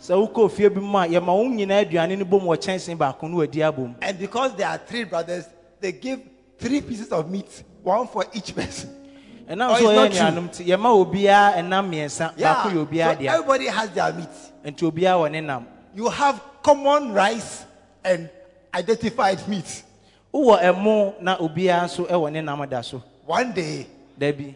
sɛ 0.00 0.28
wokɔ 0.32 0.50
fie 0.50 0.68
bi 0.68 0.80
mu 0.80 0.98
a 0.98 1.06
yɛma 1.06 1.26
wo 1.26 1.44
nyinaa 1.48 1.84
aduane 1.88 2.18
no 2.18 2.24
bom 2.24 2.40
wɔ 2.42 2.56
kyɛnse 2.56 2.96
baako 2.98 3.30
no 3.30 3.36
wadi 3.38 3.60
abom 3.60 3.94
And 4.02 4.18
because 4.18 4.54
there 4.56 4.66
are 4.68 4.78
three 4.78 5.04
brothers, 5.04 5.46
they 5.80 5.92
give 5.92 6.20
three 6.58 6.80
pieces 6.80 7.08
of 7.12 7.30
meat, 7.30 7.62
one 7.82 8.06
for 8.08 8.26
each 8.34 8.54
person. 8.54 8.90
ɛnam 9.48 9.70
Oh, 9.70 9.78
so 9.78 9.90
it's 9.90 9.90
ɔyɛ 9.90 9.94
not 9.94 10.10
true. 10.12 10.20
anuanom 10.42 10.48
nti 10.50 10.66
yɛma 10.66 11.06
obiara 11.06 11.54
ɛnam 11.56 11.88
mmiɛnsa 11.88 12.32
Yeah. 12.36 12.54
baako 12.54 12.68
yɛ 12.68 12.72
So 12.74 12.86
obiara 12.86 13.18
dea 13.18 13.28
everybody 13.28 13.66
has 13.68 13.90
their 13.90 14.12
meat. 14.12 14.28
nti 14.66 14.90
obiara 14.92 15.16
wɔ 15.20 15.30
ne 15.30 15.40
nam 15.40 15.66
You 15.94 16.08
have 16.08 16.40
common 16.62 17.12
rice 17.12 17.64
and 18.04 18.28
identified 18.74 19.46
meat. 19.48 19.82
wowɔ 20.32 20.60
ɛmo 20.62 21.20
na 21.20 21.36
obiara 21.38 21.84
nso 21.84 22.06
ɛwɔ 22.08 22.32
ne 22.32 22.40
nam 22.40 22.66
da 22.68 22.80
so 22.82 23.02
One 23.26 23.52
day, 23.52 23.86
dabi 24.18 24.54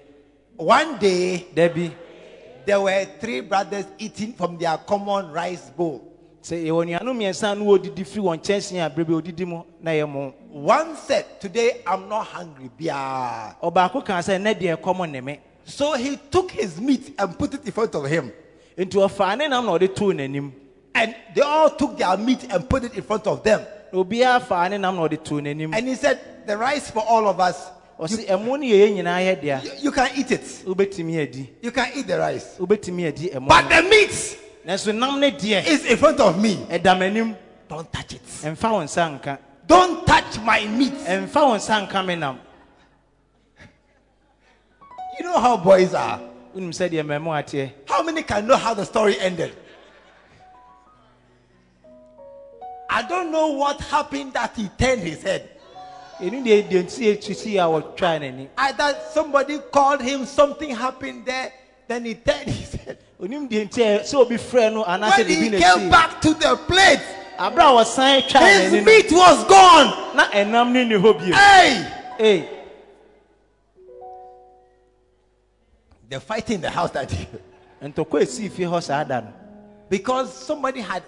one 0.56 0.98
day, 0.98 1.46
dabi 1.54 1.92
there 2.64 2.80
were 2.80 3.04
three 3.20 3.40
brothers 3.42 3.84
eating 3.98 4.32
from 4.32 4.56
their 4.58 4.76
common 4.78 5.30
rice 5.32 5.70
bowl. 5.70 6.02
sɛ 6.42 6.64
yɛwɔ 6.64 6.86
nuanom 6.98 7.16
mmiɛnsa 7.16 7.56
no 7.58 7.64
wɔdidi 7.66 8.04
firi 8.06 8.22
wɔn 8.22 8.38
kyɛnse 8.42 8.72
a 8.84 8.90
berɛ 8.90 9.06
bi 9.06 9.12
ɔdidi 9.12 9.46
mu 9.46 9.62
na 9.80 9.90
yɛ 9.90 10.08
mo 10.08 10.32
One 10.50 10.96
said, 10.96 11.38
Today 11.40 11.82
I'm 11.86 12.08
not 12.08 12.26
hungry. 12.28 12.70
Bia. 12.76 13.54
ɔbaako 13.62 14.04
kaa 14.04 14.20
sɛ 14.20 14.40
nɛ 14.40 14.54
deɛ 14.58 14.76
ɛkɔm 14.76 15.10
ne 15.10 15.20
me 15.20 15.38
So 15.64 15.92
he 15.94 16.16
took 16.30 16.50
his 16.52 16.80
meat 16.80 17.12
and 17.18 17.36
put 17.38 17.52
it 17.54 17.64
in 17.66 17.72
front 17.72 17.94
of 17.94 18.04
him. 18.06 18.32
nti 18.78 18.92
ɔfaa 18.94 19.36
ne 19.36 19.48
nam 19.48 19.66
na 19.66 19.72
ɔde 19.72 19.94
too 19.94 20.12
n'anim 20.12 20.50
And 20.96 21.14
they 21.34 21.42
all 21.42 21.70
took 21.70 21.98
their 21.98 22.16
meat 22.16 22.46
and 22.50 22.68
put 22.68 22.84
it 22.84 22.94
in 22.94 23.02
front 23.02 23.26
of 23.26 23.42
them. 23.42 23.60
na 23.92 23.98
obiara 24.02 24.40
faa 24.42 24.68
ne 24.68 24.78
nam 24.78 24.96
na 24.96 25.02
ɔde 25.02 25.22
too 25.22 25.40
n'anim 25.40 25.74
And 25.74 25.86
he 25.88 25.94
said, 25.94 26.18
The 26.46 26.56
rice 26.56 26.90
for 26.90 27.00
all 27.00 27.28
of 27.28 27.38
us, 27.38 27.70
ɔse 28.00 28.26
ɛmo 28.26 28.46
no 28.46 28.64
yɛ 28.64 28.88
yɛn 28.88 28.96
nyinaa 28.96 29.20
yɛ 29.20 29.40
dea 29.40 29.60
you, 29.62 29.72
you 29.82 29.92
can 29.92 30.10
eat 30.16 30.30
it. 30.32 30.64
You 31.62 31.70
can 31.70 31.90
eat 31.94 32.06
the 32.06 32.18
rice. 32.18 32.56
wobɛtumi 32.58 33.08
adi 33.08 33.28
ɛmo 33.28 33.48
But 33.48 33.68
the 33.68 33.82
meat 33.82 34.38
nanso 34.66 34.94
nam 34.94 35.20
no 35.20 35.30
deɛ 35.30 35.66
is 35.66 35.84
in 35.84 35.96
front 35.98 36.18
of 36.20 36.40
me. 36.40 36.66
Don't 37.68 37.92
touch 37.92 38.14
it. 38.14 38.24
ɛmfa 38.42 38.72
wo 38.72 38.80
nsa 38.80 39.38
Don't 39.66 40.06
touch 40.06 40.38
my 40.40 40.64
meat. 40.66 40.94
ɛmfa 40.94 41.34
wo 41.34 41.56
nsa 41.56 41.86
nka 41.86 42.06
me 42.06 42.14
You 45.18 45.24
know 45.24 45.38
how 45.38 45.56
boys 45.58 45.92
are. 45.92 46.20
wonim 46.54 46.70
sɛdeɛ 46.72 47.02
mmamu 47.04 47.30
ateɛ 47.36 47.70
How 47.86 48.02
many 48.02 48.22
can 48.22 48.46
know 48.46 48.56
how 48.56 48.72
the 48.72 48.84
story 48.86 49.20
ended? 49.20 49.54
I 52.88 53.02
don't 53.02 53.30
know 53.32 53.48
what 53.48 53.80
happened 53.80 54.32
that 54.34 54.54
he 54.56 54.68
turned 54.78 55.02
his 55.02 55.22
head. 55.22 55.48
ɛnu 56.20 56.42
deɛ 56.44 56.68
deɛ 56.70 56.82
nti 56.84 57.16
ɛtusi 57.16 57.54
a 57.56 57.66
wɔtwaa 57.68 58.20
n'ani 58.20 58.48
Either 58.56 58.96
somebody 59.12 59.58
called 59.70 60.00
him, 60.00 60.24
something 60.24 60.70
happened 60.74 61.26
there, 61.26 61.52
then 61.88 62.04
he 62.04 62.14
turned 62.14 62.48
his 62.48 62.74
head. 62.74 62.98
onim 63.20 63.48
deɛ 63.48 63.68
nti 63.68 63.80
ɛ- 63.82 64.00
eh, 64.00 64.02
sɛ 64.02 64.14
obi 64.14 64.36
frɛ 64.36 64.72
no 64.72 64.84
anaasɛ 64.84 65.18
When 65.18 65.28
he 65.28 65.50
came 65.60 65.90
back 65.90 66.20
to 66.22 66.32
the 66.34 66.56
plate, 66.66 67.02
aberɛ 67.38 67.80
a 67.80 67.84
wɔsan 67.84 68.28
twaa 68.28 68.70
his 68.70 68.84
meat 68.84 69.12
was 69.12 69.44
gone. 69.44 70.16
na 70.16 70.28
ɛnam 70.30 70.72
no 70.72 70.84
nni 70.84 71.00
hɔ 71.02 71.18
bio 71.18 71.34
Hey! 71.34 71.92
Ei, 72.18 72.48
They're 76.08 76.20
fighting 76.20 76.54
in 76.56 76.60
the 76.62 76.70
house 76.70 76.90
that 76.92 77.08
day 77.08 77.28
ntɔkwa 77.82 78.22
ɛsii 78.22 78.50
fie 78.50 78.64
hɔ 78.64 78.82
saa 78.82 79.04
da 79.04 79.20
no 79.20 79.32
because 79.88 80.32
somebody 80.32 80.80
had 80.80 81.02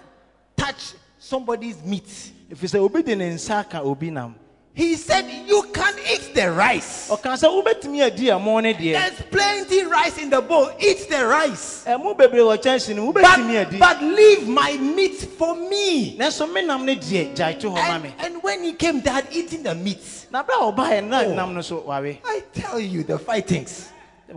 touched 0.55 0.95
somebody's 1.19 1.83
meat. 1.83 2.07
ɛfiri 2.51 2.67
sɛ 2.69 2.79
obi 2.79 3.03
de 3.03 3.15
ne 3.15 3.29
nsa 3.31 3.59
aka 3.59 3.81
obi 3.81 4.09
nam 4.09 4.35
He 4.71 4.95
said, 4.95 5.25
You 5.45 5.63
can 5.73 5.93
eat 6.09 6.33
the 6.33 6.51
rice. 6.51 7.09
ɔka 7.09 7.35
sɛ 7.35 7.47
wobɛtumi 7.51 8.01
adi 8.05 8.25
ɛmo 8.27 8.61
ne 8.63 8.73
deɛ 8.73 8.93
There's 8.93 9.21
plenty 9.29 9.83
rice 9.83 10.17
in 10.19 10.29
the 10.29 10.39
bowl. 10.41 10.69
Eat 10.79 11.09
the 11.09 11.25
rice. 11.25 11.83
ɛmo 11.85 12.15
bebree 12.17 12.39
wɔ 12.39 12.57
kyɛnse 12.57 12.95
no 12.95 13.11
But, 13.11 13.23
wobɛtumi 13.25 13.65
adi 13.67 13.77
but 13.77 14.01
leave 14.01 14.47
my 14.47 14.77
meat 14.77 15.15
for 15.37 15.55
me. 15.55 16.17
nanso 16.17 16.51
me 16.51 16.65
nam 16.65 16.85
no 16.85 16.95
deɛ 16.95 17.35
gyae 17.35 17.59
to 17.59 17.67
hɔ 17.69 17.75
ma 18.01 18.09
And, 18.19 18.41
when 18.41 18.63
he 18.63 18.73
came, 18.73 19.01
they 19.01 19.09
had 19.09 19.27
eaten 19.31 19.63
the 19.63 19.75
meat. 19.75 20.27
na 20.31 20.43
berɛ 20.43 20.69
a 20.69 20.71
ɔbaeɛ 20.73 21.07
na 21.07 21.21
Oh. 21.23 21.33
nam 21.35 21.53
no 21.53 21.61
so 21.61 21.81
wawe 21.81 22.17
I 22.23 22.43
tell 22.53 22.79
you, 22.79 23.03
the 23.03 23.19
fightings. 23.19 23.89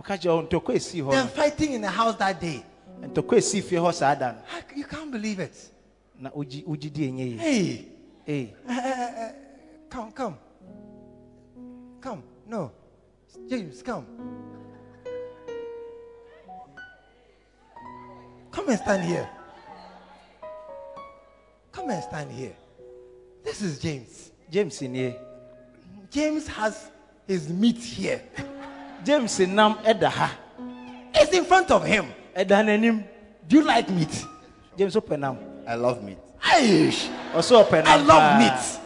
ka 0.03 0.15
ɔ 0.17 0.47
ntɔkwa 0.49 0.75
ɛsii 0.75 1.03
hɔ 1.03 1.11
They're 1.11 1.27
fighting 1.27 1.73
in 1.73 1.81
the 1.81 1.89
house 1.89 2.15
that 2.17 2.41
day. 2.41 2.65
ntɔkwa 3.01 3.37
ɛsii 3.37 3.63
fie 3.63 3.77
hɔ 3.77 4.19
da 4.19 4.33
You 4.75 4.83
can't 4.83 5.09
believe 5.11 5.39
it. 5.39 5.55
Na 6.23 6.29
wogyi 6.31 6.63
wogyi 6.65 6.89
di 6.89 7.01
ɛnyɛ 7.09 7.25
yi 7.31 7.37
Hey, 7.37 7.89
Ee, 8.25 8.31
eh, 8.31 8.47
eh, 8.69 9.13
eh, 9.17 9.31
come, 9.89 10.11
come. 10.13 10.37
Come. 11.99 12.23
No. 12.47 12.71
James, 13.49 13.83
come. 13.83 14.05
Come 18.51 18.69
and 18.69 18.79
stand 18.79 19.03
here. 19.03 19.27
Come 21.73 21.89
and 21.89 22.03
stand 22.03 22.31
here. 22.31 22.55
This 23.43 23.61
is 23.61 23.79
James. 23.79 24.31
james 24.49 24.81
nie 24.81 25.15
James 26.11 26.47
has 26.47 26.89
his 27.27 27.49
meat 27.49 27.77
here. 27.83 28.21
james 29.03 29.39
nam 29.39 29.73
ɛda 29.83 30.09
ha 30.09 30.37
It's 31.13 31.33
in 31.33 31.43
front 31.43 31.69
of 31.71 31.83
him. 31.83 32.05
ɛda 32.35 32.63
n'anim 32.63 33.03
Do 33.49 33.57
you 33.57 33.63
like 33.65 33.89
meat? 33.89 34.23
james 34.77 34.95
wopɛ 34.95 35.19
nam 35.19 35.37
I 35.67 35.75
love 35.75 36.03
meat. 36.03 36.17
Aish, 36.41 37.09
I 37.33 37.97
love 37.97 38.39
meat. 38.39 38.79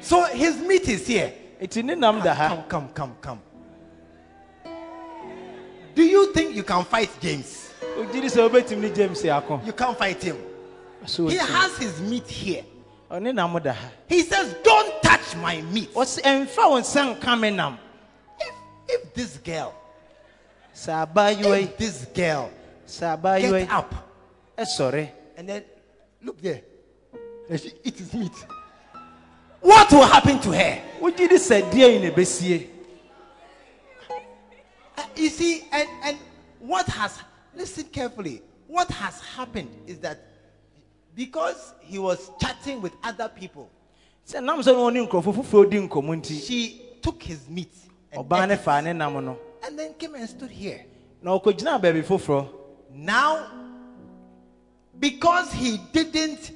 So 0.00 0.24
his 0.24 0.56
meat 0.60 0.88
is 0.88 1.06
here. 1.06 1.32
nti 1.60 1.82
ne 1.84 1.94
nam 1.94 2.20
da 2.20 2.30
ah, 2.32 2.34
ha 2.34 2.48
Come, 2.48 2.64
come, 2.68 2.88
come, 2.94 3.14
come. 3.20 3.40
Do 5.94 6.02
you 6.02 6.32
think 6.32 6.56
you 6.56 6.62
can 6.64 6.84
fight 6.84 7.10
James? 7.20 7.70
wogyi 7.96 8.20
di 8.20 8.28
sɛ 8.28 8.48
wobɛtumi 8.48 8.80
ne 8.80 8.90
james 8.90 9.24
ako 9.24 9.60
You 9.64 9.72
can't 9.72 9.96
fight 9.98 10.22
him. 10.22 10.36
He 11.06 11.36
has 11.36 11.76
his 11.78 12.00
meat 12.00 12.26
here. 12.26 12.64
ɔne 13.10 13.34
nam 13.34 13.58
da 13.62 13.72
ha 13.72 13.88
He 14.08 14.22
says, 14.22 14.54
Don't 14.64 15.02
touch 15.02 15.36
my 15.36 15.60
meat. 15.60 15.92
ɔsɛ 15.94 16.22
ɛmfa 16.22 16.70
wo 16.70 16.80
nsa 16.80 17.14
nka 17.16 17.40
me 17.40 17.50
nam 17.50 17.78
If, 18.40 18.54
if 18.88 19.14
this 19.14 19.36
girl, 19.38 19.74
if 20.74 21.76
this 21.76 22.06
girl 22.14 22.50
get 22.98 23.70
up 23.70 23.94
ɛsɔre 24.58 25.10
and 25.42 25.48
then 25.48 25.64
look 26.22 26.40
there, 26.40 26.60
and 27.50 27.60
she 27.60 27.72
eats 27.82 28.14
meat, 28.14 28.30
what 29.60 29.90
will 29.90 30.04
happen 30.04 30.38
to 30.38 30.52
her? 30.52 30.80
wogyi 31.00 31.28
di 31.28 31.34
sɛ 31.34 31.68
deɛ 31.68 31.92
yi 31.94 31.98
na 31.98 32.14
ɛbɛsie 32.14 32.68
Uh, 34.96 35.02
you 35.16 35.30
see, 35.30 35.64
and, 35.72 35.88
and 36.04 36.18
what 36.60 36.86
has, 36.86 37.18
listen 37.56 37.82
carefully, 37.84 38.40
what 38.68 38.88
has 38.90 39.20
happened 39.20 39.70
is 39.88 39.98
that 39.98 40.20
because 41.16 41.72
he 41.80 41.98
was 41.98 42.30
chatting 42.38 42.80
with 42.80 42.92
other 43.02 43.28
people, 43.28 43.68
sɛ 44.24 44.44
nam 44.44 44.60
sɛ 44.60 44.66
no 44.66 44.90
ɔne 44.90 45.08
nkurɔfo 45.08 45.34
foforɔ 45.34 45.70
di 45.70 45.76
nkɔmmɔ 45.78 46.22
nti 46.22 46.40
she 46.46 46.82
took 47.02 47.20
his 47.20 47.48
meat 47.48 47.72
and, 48.12 48.24
ɔbaa 48.24 48.44
ate 48.44 48.48
ne 48.48 48.54
it, 48.54 48.60
faa 48.60 48.80
ne 48.80 48.92
nam 48.92 49.24
no. 49.24 49.36
And 49.66 49.76
then 49.76 49.94
came 49.94 50.14
and 50.14 50.28
stood 50.28 50.52
here. 50.52 50.84
na 51.20 51.36
ɔkɔgyinaa 51.36 51.82
baabi 51.82 52.04
foforɔ 52.04 52.48
Now, 52.94 53.61
because 55.02 55.52
he 55.52 55.78
didn't 55.92 56.52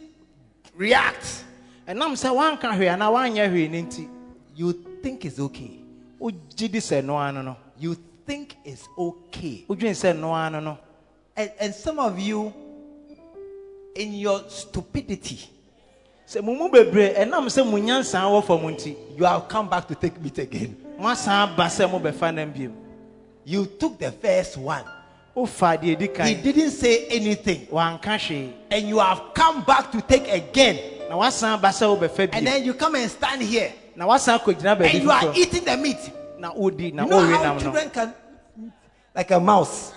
react, 0.77 1.45
ɛnam 1.89 2.15
sɛ 2.15 2.31
woanka 2.31 2.71
hwee 2.79 2.87
anaa 2.89 3.11
woanyɛ 3.11 3.51
hwee 3.51 3.69
no 3.69 3.79
nti 3.83 4.09
you 4.55 4.73
think 5.03 5.25
it's 5.25 5.39
okay. 5.41 5.81
wogye 6.21 6.71
di 6.71 6.79
sɛ 6.79 7.05
noa 7.05 7.33
no 7.33 7.43
no 7.43 7.57
You 7.79 7.97
think 8.25 8.57
it's 8.65 8.89
okay. 8.97 9.65
wodwene 9.69 9.91
sɛ 9.95 10.17
noa 10.19 10.49
no 10.51 10.61
no 10.61 10.79
And, 11.37 11.51
and 11.61 11.75
some 11.75 11.99
of 11.99 12.19
you, 12.19 12.53
in 13.95 14.15
your 14.15 14.45
stupidity, 14.49 15.51
sɛ 16.27 16.43
mo 16.43 16.55
mu 16.55 16.69
bebree 16.71 17.15
ɛnam 17.17 17.47
sɛ 17.51 17.69
mo 17.69 17.77
nyansaa 17.79 18.31
wɔ 18.31 18.45
fam 18.47 18.59
nti 18.75 18.97
you 19.19 19.25
have 19.25 19.49
come 19.49 19.69
back 19.69 19.89
to 19.89 19.95
take 19.97 20.21
meat 20.23 20.39
again. 20.39 20.77
moasan 21.01 21.53
aba 21.53 21.65
sɛ 21.65 21.91
mobɛfa 21.91 22.33
nam 22.33 22.53
biom 22.53 22.73
You 23.45 23.67
took 23.67 23.99
the 23.99 24.11
first 24.13 24.57
one. 24.57 24.85
Wofa 25.37 25.77
deɛ 25.77 25.97
ɛdi 25.97 26.27
He 26.27 26.35
didn't 26.35 26.71
say 26.71 27.07
anything. 27.09 27.69
And 28.71 28.89
you 28.89 28.99
have 28.99 29.35
come 29.35 29.63
back 29.65 29.93
to 29.93 30.01
take 30.01 30.29
again. 30.29 30.79
na 31.09 31.17
woasan 31.17 31.55
aba 31.55 31.69
sɛ 31.69 31.87
wobɛfa 31.99 32.31
And 32.33 32.47
then 32.47 32.65
you 32.65 32.75
come 32.75 32.95
and 32.95 33.11
stand 33.11 33.43
here. 33.43 33.73
na 33.95 34.07
woasan 34.07 34.39
akɔgyina 34.41 34.77
baabi 34.77 34.95
And 34.95 35.03
you 35.03 35.11
are 35.11 35.33
eating 35.37 35.65
the 35.65 35.77
meat. 35.77 36.11
na 36.39 36.53
wodi 36.53 36.93
na 36.93 37.05
You 37.05 37.11
know 37.11 37.27
how 37.27 37.59
children 37.59 37.91
can, 37.91 38.15
like 39.15 39.31
a 39.31 39.39
mouse. 39.39 39.93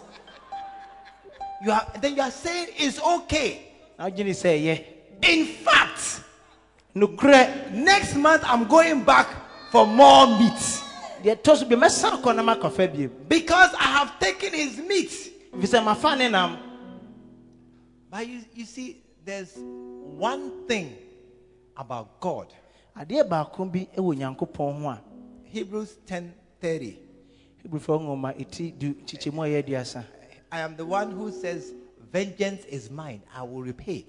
You 1.64 1.72
are, 1.72 1.88
then 2.00 2.16
you 2.16 2.22
are 2.22 2.32
saying 2.32 2.68
it's 2.78 3.02
okay. 3.02 3.62
na 3.98 4.10
wogyene 4.10 4.36
sɛ 4.36 4.62
ɛyɛ 4.62 4.84
In 5.24 5.46
fact, 5.46 6.22
next 7.74 8.16
month 8.16 8.44
I'm 8.46 8.66
going 8.68 9.04
back 9.04 9.28
for 9.72 9.88
more 9.88 10.28
meat 10.28 10.84
deɛ 11.24 11.36
ɛtɔ 11.36 11.58
so 11.58 11.66
bio 11.66 11.78
mɛsan 11.78 12.22
akɔ 12.22 12.36
na 12.36 12.44
makɔfa 12.44 12.88
biom 12.88 13.12
because 13.28 13.74
I 13.80 13.84
have 13.84 14.20
taken 14.20 14.54
his 14.54 14.78
meat. 14.78 15.29
Ɛfiri 15.54 15.68
sɛ 15.68 15.84
mafa 15.84 16.16
ne 16.16 16.30
nam 16.30 16.58
But 18.10 18.28
you, 18.28 18.40
you 18.56 18.66
see, 18.66 19.04
there's 19.24 19.54
one 19.58 20.66
thing 20.68 20.96
about 21.78 22.20
God. 22.20 22.54
adeɛ 22.98 23.28
baako 23.28 23.72
bi 23.72 23.88
wɔ 23.96 24.16
nyankopɔn 24.18 24.82
ho 24.82 24.90
a 24.90 25.02
Hebrews 25.44 25.98
10:30. 26.08 26.98
hebrifoɔ 27.64 28.02
nwoma 28.02 28.36
ɛti 28.38 28.78
du 28.78 28.94
kyikyɛmu 28.94 29.44
a 29.46 29.48
ɛyɛ 29.50 29.64
aduasa 29.64 30.04
I 30.52 30.62
am 30.62 30.76
the 30.76 30.86
one 30.86 31.12
who 31.12 31.32
says, 31.32 31.74
Vengeance 32.12 32.66
is 32.66 32.90
mine, 32.90 33.22
I 33.36 33.44
will 33.44 33.62
repay. 33.62 34.06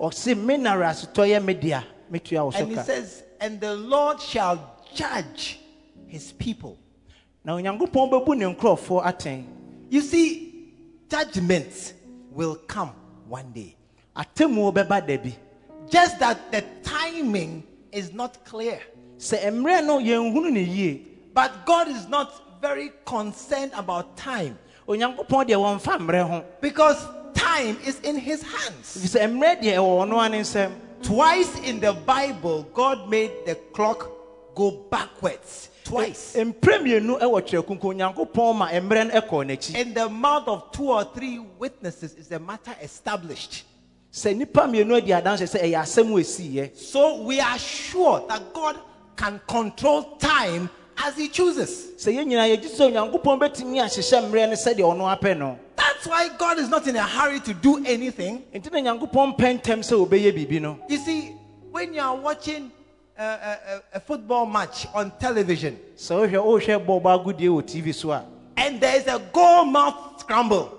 ɔse 0.00 0.36
me 0.36 0.56
na 0.56 0.74
rasetɔ 0.74 1.28
yɛ 1.28 1.44
me 1.44 1.54
dea 1.54 1.80
metua 2.10 2.44
wo 2.44 2.50
so 2.50 2.58
And 2.58 2.70
he 2.70 2.76
says, 2.76 3.22
And 3.40 3.60
the 3.60 3.74
Lord 3.76 4.20
shall 4.20 4.80
judge 4.94 5.60
his 6.06 6.32
people. 6.32 6.78
na 7.44 7.56
onyankopɔn 7.56 8.10
bɛbu 8.10 8.36
ne 8.36 9.44
You 9.88 10.00
see, 10.00 10.45
judgment 11.08 11.94
will 12.30 12.56
come 12.66 12.92
one 13.28 13.52
day. 13.52 13.76
atemmuo 14.16 14.72
bɛba 14.72 15.06
da 15.06 15.16
bi 15.16 15.36
Just 15.88 16.18
that 16.18 16.50
the 16.50 16.64
timing 16.82 17.62
is 17.92 18.12
not 18.12 18.44
clear. 18.44 18.80
sɛ 19.18 19.50
mmerɛ 19.52 19.84
no 19.86 19.98
yɛnhunu 19.98 20.52
ne 20.52 20.62
yie 20.64 21.02
But 21.32 21.66
God 21.66 21.88
is 21.88 22.08
not 22.08 22.60
very 22.60 22.90
concerned 23.04 23.72
about 23.74 24.16
time 24.16 24.58
onyankopɔn 24.88 25.46
deɛ 25.48 25.56
wɔmfa 25.56 25.98
mmerɛ 26.00 26.28
ho 26.28 26.44
because 26.60 27.04
time 27.34 27.76
is 27.84 28.00
in 28.00 28.16
his 28.16 28.42
hands. 28.42 28.96
ɛfiri 28.96 29.20
sɛ 29.20 29.32
mmerɛ 29.32 29.62
deɛ 29.62 30.26
ane 30.26 30.40
nsɛm 30.42 30.72
Twice 31.02 31.58
in 31.60 31.78
the 31.78 31.92
Bible, 31.92 32.62
God 32.74 33.08
made 33.08 33.30
the 33.44 33.54
clock 33.72 34.10
go 34.54 34.70
backwards. 34.90 35.68
Twice. 35.86 36.34
mprɛ 36.36 36.78
mmienu 36.82 37.18
wɔ 37.20 37.40
twerɛkunku 37.42 37.80
onyankopɔn 37.94 38.56
ma 38.56 38.68
mmerɛ 38.70 39.06
no 39.12 39.20
ɛkɔɔ 39.20 39.46
n'akyi 39.46 39.76
In 39.76 39.94
the 39.94 40.08
mouth 40.08 40.48
of 40.48 40.72
two 40.72 40.90
or 40.90 41.04
three 41.14 41.38
witnesses 41.58 42.14
is 42.14 42.28
the 42.28 42.38
matter 42.40 42.74
established. 42.82 43.64
sɛ 44.12 44.34
nnipa 44.34 44.66
mmienu 44.68 44.96
adi 44.96 45.12
adanse 45.12 45.42
sɛ 45.46 45.62
ɛyɛ 45.62 45.82
asɛm 45.82 46.10
a 46.12 46.20
ɛsiiɛ 46.20 46.76
So 46.76 47.22
we 47.22 47.38
are 47.40 47.58
sure 47.58 48.24
that 48.28 48.52
God 48.52 48.78
can 49.16 49.40
control 49.46 50.16
time 50.18 50.68
as 51.04 51.16
He 51.16 51.28
chooses. 51.28 51.92
sɛ 52.04 52.14
yɛn 52.16 52.26
nyinaa 52.26 52.56
yɛgye 52.56 52.68
sɛ 52.74 52.90
onyankopɔn 52.92 53.38
bɛtumi 53.40 53.80
ahyehyɛ 53.84 54.30
mmerɛ 54.30 54.48
no 54.48 54.54
sɛdeɛ 54.54 54.80
ɔno 54.96 55.18
apɛ 55.20 55.38
no 55.38 55.58
That's 55.76 56.06
why 56.08 56.28
God 56.36 56.58
is 56.58 56.68
not 56.68 56.86
in 56.88 56.96
a 56.96 57.02
hurry 57.02 57.38
to 57.40 57.54
do 57.54 57.84
anything. 57.86 58.42
enti 58.54 58.72
na 58.72 58.78
nyankopɔn 58.80 59.36
mpɛ 59.36 59.60
ntɛm 59.62 59.80
sɛ 59.84 60.06
wɔbɛyɛ 60.08 60.32
biribi 60.34 60.60
no 60.60 60.78
You 60.88 60.98
see, 60.98 61.32
when 61.70 61.94
you 61.94 62.00
are 62.00 62.16
watching 62.16 62.72
a, 63.18 63.22
a, 63.22 63.26
a- 63.76 63.82
a 63.94 64.00
football 64.00 64.46
match 64.46 64.86
on 64.94 65.10
television 65.18 65.78
So 65.96 66.26
sɛ 66.26 66.32
wohwɛ 66.32 66.60
wohwɛ 66.60 66.86
bɔɔbɔ 66.86 67.24
agodie 67.24 67.48
wɔ 67.48 67.62
tv 67.62 67.94
so 67.94 68.12
and 68.56 68.80
there 68.80 68.96
is 68.96 69.06
a 69.06 69.18
goal 69.32 69.64
mouth 69.64 70.20
scramble, 70.20 70.78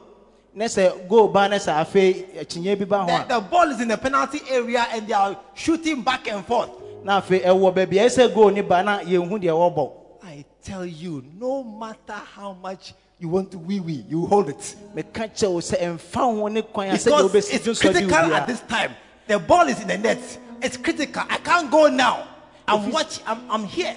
na 0.53 0.65
sɛ 0.65 1.07
goal 1.07 1.27
ba 1.27 1.47
na 1.47 1.57
sɛ 1.57 1.73
afei 1.85 2.25
akyinnye 2.39 2.77
bi 2.79 2.85
ba 2.85 3.05
the, 3.27 3.35
the 3.35 3.41
ball 3.41 3.69
is 3.71 3.79
in 3.81 3.87
the 3.87 3.97
penalty 3.97 4.41
area 4.49 4.85
and 4.91 5.07
they 5.07 5.13
are 5.13 5.37
shooting 5.53 6.01
back 6.01 6.27
and 6.27 6.45
forth. 6.45 6.69
na 7.03 7.21
afei 7.21 7.43
ɛwɔ 7.43 7.73
baabi 7.75 8.17
a 8.17 8.29
goal 8.33 8.49
ni 8.51 8.61
ba 8.61 8.83
na 8.83 8.99
yɛnhu 8.99 9.39
deɛ 9.41 9.51
wɔbɔ 9.53 9.91
I 10.23 10.43
tell 10.61 10.85
you, 10.85 11.23
no 11.39 11.63
matter 11.63 12.13
how 12.35 12.51
much 12.53 12.93
you 13.19 13.29
want 13.29 13.49
to 13.51 13.57
wee 13.57 13.79
wee, 13.79 14.03
you 14.09 14.25
hold 14.25 14.49
it. 14.49 14.75
meka 14.95 15.29
kyɛ 15.33 15.49
wo 15.51 15.59
sɛ 15.59 15.79
ɛmfa 15.79 16.15
ho 16.39 16.47
ne 16.47 16.61
kwan 16.61 16.89
a 16.89 16.93
sɛdeɛ 16.93 17.31
Because 17.31 17.49
it's 17.67 17.79
critical 17.81 18.33
at 18.35 18.45
this 18.47 18.59
time. 18.61 18.91
The 19.27 19.39
ball 19.39 19.67
is 19.67 19.81
in 19.81 19.87
the 19.87 19.97
net. 19.97 20.39
It's 20.61 20.77
critical. 20.77 21.23
I 21.29 21.37
can't 21.37 21.69
go 21.71 21.87
now. 21.87 22.27
I'm 22.67 22.91
watching. 22.91 23.23
I'm, 23.27 23.49
I'm 23.49 23.63
here. 23.65 23.95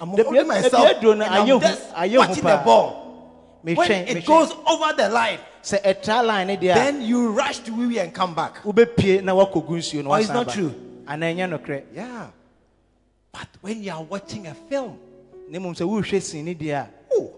I'm 0.00 0.14
The- 0.14 0.24
holding 0.24 0.46
myself. 0.46 1.02
and 1.02 1.22
I'm 1.22 1.60
just 1.60 1.92
watching 1.94 2.44
the 2.44 2.62
ball. 2.64 3.04
When 3.62 3.90
it 3.90 4.24
goes 4.24 4.52
over 4.66 4.92
the 4.94 5.08
line, 5.08 5.38
sɛ 5.62 5.82
ɛtra 5.82 6.24
line 6.24 6.50
eh, 6.50 6.54
ne 6.54 6.56
deɛ 6.56 6.70
a 6.70 6.74
then 6.74 7.02
you 7.02 7.30
rush 7.32 7.58
to 7.58 7.72
wee 7.72 7.98
and 7.98 8.14
come 8.14 8.34
back. 8.34 8.62
wobɛpie 8.62 9.22
na 9.22 9.32
woakɔgu 9.34 9.68
nsuo 9.78 10.04
no 10.04 10.12
Oh, 10.12 10.14
it's 10.14 10.28
not 10.28 10.48
true. 10.48 10.72
anaa 11.06 11.34
ɛnyɛ 11.34 11.48
nokorɛ 11.58 11.82
Yeah. 11.94 12.26
But 13.32 13.48
when 13.60 13.82
you 13.82 13.92
are 13.92 14.02
watching 14.02 14.46
a 14.46 14.54
film, 14.54 14.96
na 15.48 15.58
mmom 15.58 15.74
sɛ 15.76 15.82
wohwɛ 15.86 16.20
sini 16.22 16.56
deɛ 16.56 16.88
oh, 17.12 17.30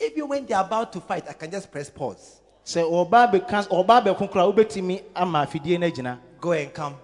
even 0.00 0.28
when 0.28 0.46
they're 0.46 0.60
about 0.60 0.92
to 0.92 1.00
fight, 1.00 1.24
I 1.28 1.32
can 1.32 1.50
just 1.50 1.70
press 1.70 1.90
pause. 1.90 2.40
sɛ 2.64 2.82
ɔbaa 2.88 3.32
bɛka 3.32 3.68
ɔbaa 3.68 4.04
bɛko 4.04 4.30
koraa 4.30 4.54
wobɛtumi 4.54 5.02
ama 5.14 5.44
afidie 5.46 5.78
no 5.78 5.90
agyina 5.90 6.18
Go 6.40 6.52
and 6.52 6.72
come. 6.72 6.94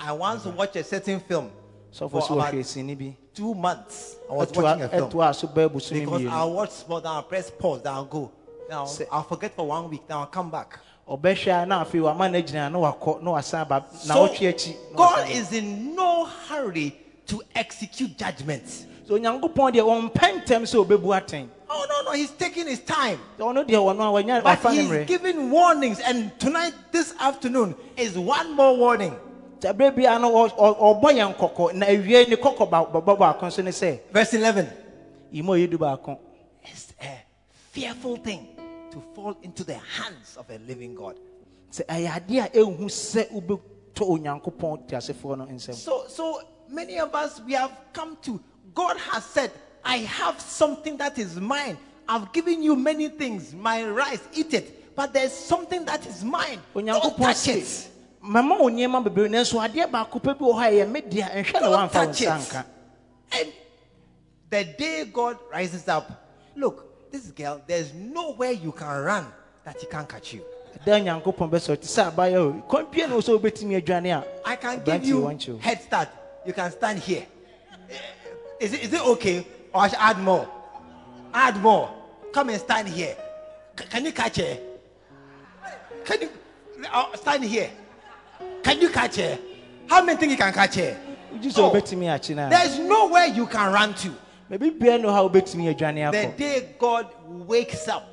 I 0.00 0.12
once 0.12 0.46
watched 0.46 0.76
a 0.76 0.84
certain 0.84 1.20
film 1.20 1.50
sɔfo 1.92 2.10
for 2.10 2.20
sɛ 2.22 2.32
about 2.32 2.54
wɔhwɛ 2.54 2.64
sini 2.64 2.98
bi 2.98 3.16
two 3.34 3.54
months. 3.54 4.16
I 4.30 4.32
was 4.32 4.50
watching 4.52 4.82
a 4.82 4.88
film. 4.88 5.10
so 5.34 5.46
Because 5.48 6.26
I'll 6.26 6.52
watch 6.52 6.70
small, 6.70 7.00
then 7.00 7.12
I'll 7.12 7.22
press 7.22 7.50
pause, 7.50 7.82
then 7.82 7.92
I'll 7.92 8.04
go. 8.04 8.32
Now 8.68 8.86
I'll 9.12 9.22
forget 9.24 9.54
for 9.54 9.66
one 9.66 9.90
week, 9.90 10.02
then 10.08 10.16
I'll 10.16 10.26
come 10.26 10.50
back. 10.50 10.78
ɔbɛhwɛ 11.08 11.62
a 11.62 11.66
na 11.66 11.84
afei 11.84 12.00
wama 12.00 12.30
no 12.30 12.40
agyina 12.40 12.72
na 12.72 12.78
wakɔ 12.78 13.22
na 13.22 13.32
wasan 13.32 13.68
ba 13.68 13.84
na 14.06 14.14
So 14.14 14.28
wɔtwe 14.28 14.54
akyi 14.54 14.76
na 14.92 14.96
God 14.96 15.30
is 15.30 15.52
in 15.52 15.94
no 15.94 16.24
hurry 16.24 16.96
to 17.26 17.42
execute 17.54 18.16
judgments. 18.16 18.86
so 19.06 19.18
onyankopɔn 19.18 19.74
deɛ 19.74 19.82
ɔmpɛ 20.12 20.44
ntɛm 20.44 20.62
sɛ 20.62 20.86
ɔbɛbu 20.86 21.20
atɛn 21.20 21.48
Oh 21.72 21.86
no, 21.88 22.10
no, 22.10 22.16
he's 22.16 22.30
taking 22.30 22.66
his 22.66 22.80
time. 22.80 23.18
ɔno 23.38 23.66
deɛ 23.66 23.74
ɔno 23.76 24.00
a 24.00 24.22
wanya 24.22 24.42
But 24.42 24.72
he's 24.72 25.06
giving 25.06 25.50
warnings, 25.50 26.00
and 26.00 26.32
tonight, 26.40 26.74
this 26.90 27.14
afternoon, 27.20 27.74
is 27.96 28.16
one 28.18 28.54
more 28.56 28.76
warning. 28.76 29.16
Sɛ 29.60 29.72
berɛ 29.76 29.94
bia 29.96 30.18
no 30.18 30.30
ɔ- 30.32 30.56
ɔ- 30.56 30.78
ɔbɔ 30.78 31.12
yɛn 31.14 31.36
kɔkɔ 31.36 31.74
na 31.74 31.86
awie 31.86 32.28
ne 32.28 32.36
kɔkɔ 32.36 32.68
bɔbɔ 32.92 33.18
baako 33.18 33.46
nso 33.46 33.62
ne 33.64 33.70
sɛ 33.70 34.00
Verse 34.12 34.34
11. 34.34 34.68
yi 35.32 35.42
ma 35.42 35.52
ɔyɛ 35.52 35.70
du 35.70 35.78
baako 35.78 36.18
It's 36.64 36.92
a 37.00 37.22
fearful 37.72 38.16
thing 38.16 38.48
to 38.90 39.02
fall 39.14 39.36
into 39.42 39.64
the 39.64 39.74
hands 39.74 40.36
of 40.36 40.48
a 40.50 40.58
living 40.66 40.94
God. 40.94 41.16
sɛ 41.72 41.84
ɛyɛ 41.86 42.08
adeɛ 42.26 42.44
a 42.46 42.48
ɛhu 42.58 42.84
sɛ 42.86 43.28
wobɛtɔ 43.30 43.60
onyankopɔn 44.02 44.88
teasefoɔ 44.88 45.38
no 45.38 45.44
nsɛm 45.46 45.74
So, 45.74 46.04
so 46.08 46.40
many 46.68 46.98
of 46.98 47.14
us, 47.14 47.40
we 47.46 47.52
have 47.54 47.72
come 47.92 48.16
to, 48.22 48.40
God 48.74 48.96
has 48.96 49.24
said, 49.24 49.50
I 49.84 49.98
have 49.98 50.40
something 50.40 50.96
that 50.98 51.18
is 51.18 51.36
mine. 51.36 51.76
I've 52.08 52.32
given 52.32 52.62
you 52.62 52.76
many 52.76 53.08
things, 53.08 53.54
my 53.54 53.84
rice, 53.84 54.20
eat 54.34 54.52
it. 54.54 54.94
But 54.96 55.12
there's 55.12 55.32
something 55.32 55.84
that 55.84 56.04
is 56.06 56.22
mine. 56.24 56.58
Don't 56.74 57.16
touch 57.16 57.48
it. 57.48 57.89
Mama 58.20 58.56
wo 58.58 58.68
nneɛma 58.70 59.02
bebree 59.04 59.28
nanso 59.28 59.58
adeɛ 59.60 59.90
baako 59.90 60.18
pɛ 60.20 60.38
bi 60.38 60.44
wɔ 60.44 60.54
hɔ 60.54 60.62
a 60.66 60.70
ɛyɛ 60.72 60.90
me 60.90 61.00
dea 61.00 61.28
nhwɛ 61.42 61.60
na 61.60 61.70
wo 61.70 61.88
touch 61.88 62.20
nsa 62.20 62.38
nka 62.38 62.64
And 63.32 63.52
the 64.50 64.64
day 64.64 65.04
God 65.04 65.38
rises 65.52 65.86
up, 65.88 66.10
look, 66.56 67.10
this 67.12 67.30
girl, 67.30 67.62
there's 67.66 67.92
nowhere 67.94 68.50
you 68.52 68.72
can 68.72 68.88
run 69.04 69.26
that 69.64 69.80
he 69.80 69.86
can't 69.86 70.08
catch 70.08 70.34
you. 70.34 70.42
da 70.84 70.92
nyankopɔn 70.98 71.50
bɛsɛ 71.50 71.76
ɔte 71.76 71.86
sɛ 71.86 72.10
abayɛ 72.12 72.36
o 72.36 72.52
kwan 72.68 72.86
pie 72.86 73.06
ne 73.06 73.14
wo 73.14 73.20
sɛ 73.20 73.38
wobɛtumi 73.38 73.80
adwane 73.82 74.10
a 74.16 74.24
I 74.44 74.56
can 74.56 74.82
give 74.84 75.04
you 75.04 75.26
head 75.60 75.80
start. 75.82 76.08
You 76.46 76.52
can 76.52 76.70
stand 76.72 76.98
here. 76.98 77.26
Is 78.58 78.72
it, 78.72 78.82
is 78.84 78.92
it 78.92 79.00
okay? 79.00 79.46
Or 79.72 79.82
I 79.82 79.88
should 79.88 79.98
add 80.00 80.18
more? 80.18 80.48
Add 81.32 81.56
more. 81.60 81.90
Come 82.32 82.48
and 82.50 82.60
stand 82.60 82.88
here. 82.88 83.16
C- 83.78 83.84
can 83.88 84.04
you 84.04 84.12
catch 84.12 84.36
her? 84.36 84.58
Can 86.04 86.22
you 86.22 86.28
uh, 86.92 87.14
stand 87.16 87.44
here? 87.44 87.70
Can 88.70 88.80
you 88.80 88.88
catch 88.88 89.16
her? 89.16 89.36
How 89.88 90.04
many 90.04 90.16
things 90.16 90.30
you 90.30 90.38
can 90.38 90.52
catch 90.52 90.76
her? 90.76 90.96
Oh, 91.32 91.70
wobɛtumi 91.72 92.06
akye 92.06 92.36
no 92.36 92.46
a 92.46 92.50
There's 92.50 92.78
nowhere 92.78 93.26
you 93.26 93.44
can 93.48 93.72
run 93.72 93.94
to. 93.94 94.14
baabi 94.48 94.78
bia 94.78 94.96
no 94.96 95.10
ha 95.12 95.28
wobɛtumi 95.28 95.74
adwane 95.74 96.12
The 96.12 96.38
day 96.38 96.68
God 96.78 97.08
wakes 97.26 97.88
up 97.88 98.08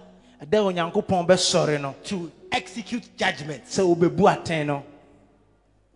da 0.49 0.57
onyankopɔn 0.57 1.27
bɛsɔre 1.27 1.79
no 1.79 1.93
to 2.05 2.31
execute 2.51 3.15
judgments. 3.15 3.77
sɛ 3.77 3.95
wobɛbu 3.95 4.17
atɛn 4.17 4.65
no 4.65 4.83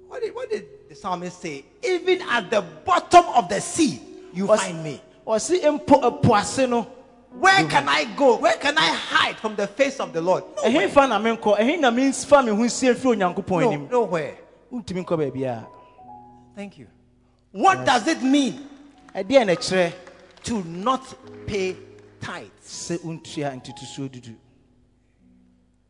What 0.07 0.21
did, 0.21 0.35
what 0.35 0.47
did 0.51 0.65
the 0.89 0.93
psalmist 0.95 1.41
say? 1.41 1.65
Even 1.81 2.21
at 2.21 2.51
the 2.51 2.61
bottom 2.61 3.25
of 3.33 3.49
the 3.49 3.59
sea, 3.61 3.99
you 4.31 4.45
find 4.45 4.83
me. 4.83 5.01
ɔse 5.25 5.59
mpo 5.59 6.21
ɛpo 6.21 6.39
ase 6.39 6.67
no 6.69 6.85
Where 7.31 7.65
can 7.65 7.89
I 7.89 8.03
go? 8.15 8.37
Where 8.37 8.57
can 8.57 8.77
I 8.77 8.89
hide 8.93 9.37
from 9.37 9.55
the 9.55 9.65
face 9.65 9.99
of 9.99 10.13
the 10.13 10.21
Lord? 10.21 10.43
ɛhe 10.63 10.87
fa 10.91 11.07
na 11.07 11.19
menkɔ 11.19 11.57
ɛhe 11.57 11.79
na 11.79 11.89
memfa 11.89 12.45
me 12.45 12.51
ho 12.55 12.67
sie 12.67 12.89
mfiri 12.93 13.15
onyankopɔn 13.17 13.89
No, 13.89 14.01
nowhere. 14.01 14.37
Wontumi 14.71 15.03
nkɔ 15.05 15.17
baabiaa 15.17 15.67
Thank 16.55 16.77
you. 16.79 16.87
What 17.51 17.85
does 17.85 18.07
it 18.07 18.21
mean 18.21 18.67
to 20.43 20.63
not 20.65 21.13
pay 21.47 21.75
tithes? 22.19 22.49
sɛ 22.65 22.97
wontua 22.99 23.55
ntotosuo 23.61 24.09
dudu. 24.09 24.35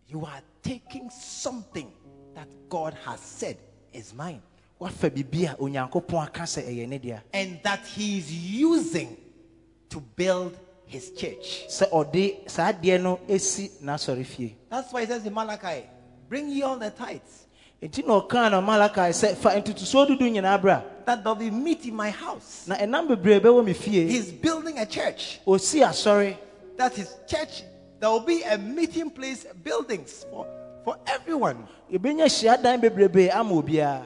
You 0.08 0.26
are 0.26 0.42
taking 0.62 1.10
something 1.10 1.92
that 2.36 2.48
God 2.70 2.94
has 3.06 3.20
said 3.20 3.58
is 3.94 4.14
mine. 4.14 4.42
Woafa 4.80 5.10
biribi 5.10 5.52
a 5.52 5.56
onyankopɔn 5.56 6.24
aka 6.28 6.44
sɛ 6.44 6.64
ɛyɛ 6.68 6.88
ne 6.88 6.98
dea. 6.98 7.20
And 7.34 7.60
that 7.64 7.86
He 7.86 8.18
is 8.20 8.32
using 8.32 9.18
to 9.90 10.00
build 10.00 10.58
His 10.86 11.12
church. 11.12 11.66
sɛ 11.70 11.90
ɔde 11.92 12.50
saa 12.50 12.72
adeɛ 12.72 13.02
no 13.02 13.18
ɛsi 13.28 13.82
n'asɔre 13.82 14.26
fie 14.26 14.56
That's 14.70 14.92
why 14.94 15.02
He 15.02 15.08
says 15.08 15.26
in 15.26 15.34
Malachi, 15.34 15.86
Bring 16.30 16.50
ye 16.50 16.62
all 16.62 16.78
the 16.78 16.90
tithes, 16.92 17.41
enti 17.82 18.06
na 18.06 18.14
ɔkaa 18.22 18.52
na 18.52 18.62
malakai 18.62 19.12
sɛ 19.12 19.36
fa 19.36 19.50
ntotosuo 19.60 20.08
dudu 20.08 20.30
nyinaa 20.30 20.62
bra 20.62 20.84
that 21.06 21.24
there'll 21.24 21.36
be 21.36 21.50
meat 21.50 21.84
in 21.86 21.96
my 21.96 22.10
house. 22.12 22.68
na 22.68 22.76
ɛnam 22.76 23.08
bebree 23.08 23.40
bɛwɔ 23.40 23.66
me 23.66 23.74
fie 23.74 24.08
He's 24.08 24.32
building 24.32 24.78
a 24.78 24.86
church. 24.86 25.40
ɔsi 25.48 25.82
asɔre 25.86 26.38
That 26.78 26.94
His 26.96 27.14
church, 27.28 27.64
there 28.00 28.10
will 28.10 28.22
be 28.22 28.42
a 28.44 28.58
meeting 28.58 29.10
place, 29.10 29.46
buildings 29.64 30.26
for, 30.32 30.48
for 30.84 30.98
everyone. 31.08 31.68
yɛbɛnya 31.92 32.26
hyiadan 32.26 32.82
bebrebe 32.82 33.30
ama 33.34 33.54
obiara 33.56 34.06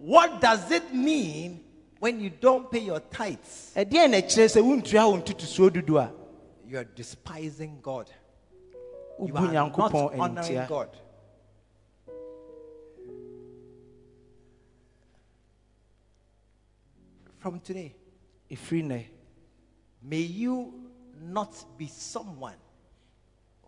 What 0.00 0.40
does 0.42 0.70
it 0.70 0.92
mean 0.94 1.60
when 1.98 2.20
you 2.20 2.28
don't 2.28 2.70
pay 2.70 2.80
your 2.80 3.00
tithes? 3.00 3.72
ɛdeɛ 3.74 4.10
na 4.10 4.18
ɛkyerɛ 4.18 4.48
sɛ 4.52 4.62
wontua 4.62 5.10
wo 5.10 5.16
ntotosuo 5.18 5.70
dudu 5.70 5.98
a 5.98 6.12
You 6.68 6.78
are 6.78 6.84
despising 6.84 7.78
God. 7.82 8.10
You 9.18 9.34
are 9.36 9.52
not 9.52 9.94
honoring 9.94 10.66
God. 10.66 10.88
From 17.44 17.60
today, 17.60 17.94
ɛfiri 18.50 18.82
nnɛ 18.82 19.04
may 20.02 20.22
you 20.22 20.72
not 21.20 21.52
be 21.76 21.86
someone 21.88 22.56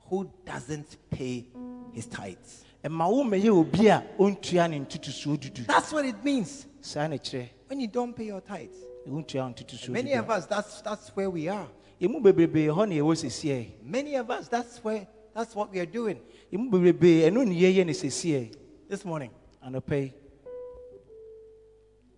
who 0.08 0.30
doesn't 0.46 0.96
pay 1.10 1.44
his 1.92 2.06
tithes. 2.06 2.64
ɛma 2.82 3.06
wo 3.06 3.22
mmɛyɛ 3.22 3.50
obi 3.50 3.88
a 3.88 4.02
ɔntua 4.18 4.70
ne 4.70 4.78
ntotosuo 4.80 5.36
dudu. 5.36 5.66
That's 5.66 5.92
what 5.92 6.06
it 6.06 6.24
means. 6.24 6.64
Saa 6.80 7.06
na 7.06 7.16
ɛkyerɛ 7.16 7.48
when 7.66 7.80
you 7.80 7.86
don't 7.88 8.16
pay 8.16 8.24
your 8.24 8.40
tithes. 8.40 8.78
wontua 9.06 9.44
wo 9.44 9.52
ntotosuo 9.52 9.90
Many 9.90 10.14
of 10.14 10.30
us, 10.30 10.46
that's, 10.46 10.80
that's 10.80 11.10
where 11.10 11.28
we 11.28 11.46
are. 11.48 11.68
ɛmu 12.00 12.22
bebrebe 12.22 12.68
hɔ 12.68 12.88
na 12.88 12.94
yɛwɔ 12.94 13.14
sesiɛ 13.14 13.82
Many 13.82 14.14
of 14.14 14.30
us, 14.30 14.48
that's 14.48 14.82
where 14.82 15.06
that's 15.34 15.54
what 15.54 15.70
we 15.70 15.80
are 15.80 15.84
doing. 15.84 16.18
Ɛmu 16.50 16.70
bebrebe 16.70 17.28
ɛno 17.30 17.46
ne 17.46 17.60
yɛyɛ 17.60 17.84
ne 17.84 17.92
sesiɛ 17.92 18.56
this 18.88 19.04
morning. 19.04 19.30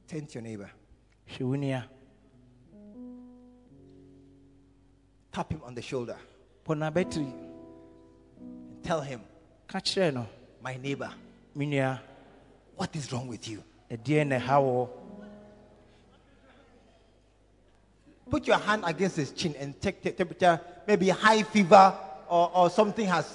Turn 0.07 0.25
to 0.25 0.35
your 0.35 0.43
neighbor, 0.43 0.71
nua 1.39 1.85
tap 5.33 5.53
him 5.53 5.61
on 5.65 5.75
the 5.75 5.83
shoulder, 5.83 6.17
bɔ 6.67 6.75
n'abɛtiri 6.77 7.33
tell 8.83 9.01
him, 9.01 9.21
ka 9.67 9.79
kyerɛ 9.79 10.15
no 10.15 10.27
My 10.63 10.77
neighbor, 10.77 11.11
me 11.55 11.67
nua 11.67 12.01
what 12.77 12.95
is 12.97 13.13
wrong 13.13 13.29
with 13.29 13.47
you? 13.49 13.63
ɛdeɛ 13.91 14.27
na 14.27 14.39
ɛha 14.39 14.59
wɔ 14.61 14.89
Put 18.31 18.47
your 18.47 18.59
hand 18.59 18.83
against 18.85 19.17
his 19.17 19.31
chin 19.31 19.55
and 19.59 19.81
take 19.81 20.03
the 20.03 20.11
temperature. 20.11 20.61
Maybe 20.87 21.09
high 21.09 21.43
fever 21.43 21.95
or, 22.29 22.51
or 22.55 22.71
something 22.71 23.07
has 23.07 23.33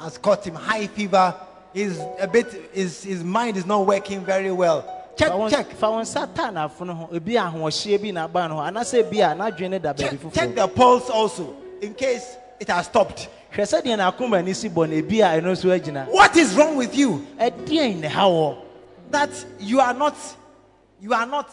has 0.00 0.18
caught 0.18 0.44
him. 0.44 0.54
High 0.54 0.88
fever. 0.88 1.34
He's 1.72 2.00
a 2.18 2.26
bit. 2.26 2.70
His 2.72 3.04
his 3.04 3.22
mind 3.22 3.56
is 3.56 3.64
not 3.64 3.86
working 3.86 4.24
very 4.24 4.50
well. 4.50 5.01
Check 5.16 5.28
Fa 5.28 5.50
check. 5.50 5.72
fa 5.72 5.90
wo 5.90 6.00
nsa 6.00 6.26
taa 6.34 6.68
ho. 6.68 7.08
Ebi 7.12 7.34
ahoɔhyɛ 7.34 8.00
bi 8.00 8.10
na 8.12 8.24
aba 8.24 8.48
no 8.48 8.56
ho. 8.56 8.60
Anaasɛ 8.60 9.02
ebi 9.04 9.20
a 9.20 9.34
n'adwene 9.34 9.70
ne 9.70 9.78
da 9.78 9.92
baabi 9.92 10.22
check, 10.22 10.32
check 10.32 10.54
the 10.54 10.66
pulse 10.68 11.10
also 11.10 11.54
in 11.82 11.94
case 11.94 12.36
it 12.58 12.68
has 12.68 12.86
stopped. 12.86 13.28
hwɛ 13.52 13.62
sɛdeɛ 13.82 13.96
n'akoma 13.98 14.38
ani 14.38 14.54
si 14.54 14.68
bɔ 14.70 14.88
no 14.88 14.96
ebi 14.96 15.20
a 15.20 15.38
ɛno 15.40 15.52
nso 15.52 15.68
agyina. 15.78 16.08
What 16.10 16.34
is 16.36 16.54
wrong 16.54 16.76
with 16.76 16.96
you? 16.96 17.26
ɛdeɛn 17.38 18.00
na 18.00 18.08
ɛha 18.08 18.24
wɔ? 18.24 18.56
That 19.10 19.30
you 19.60 19.80
are 19.80 19.92
not 19.94 20.16
you 21.00 21.12
are 21.12 21.26
not 21.26 21.50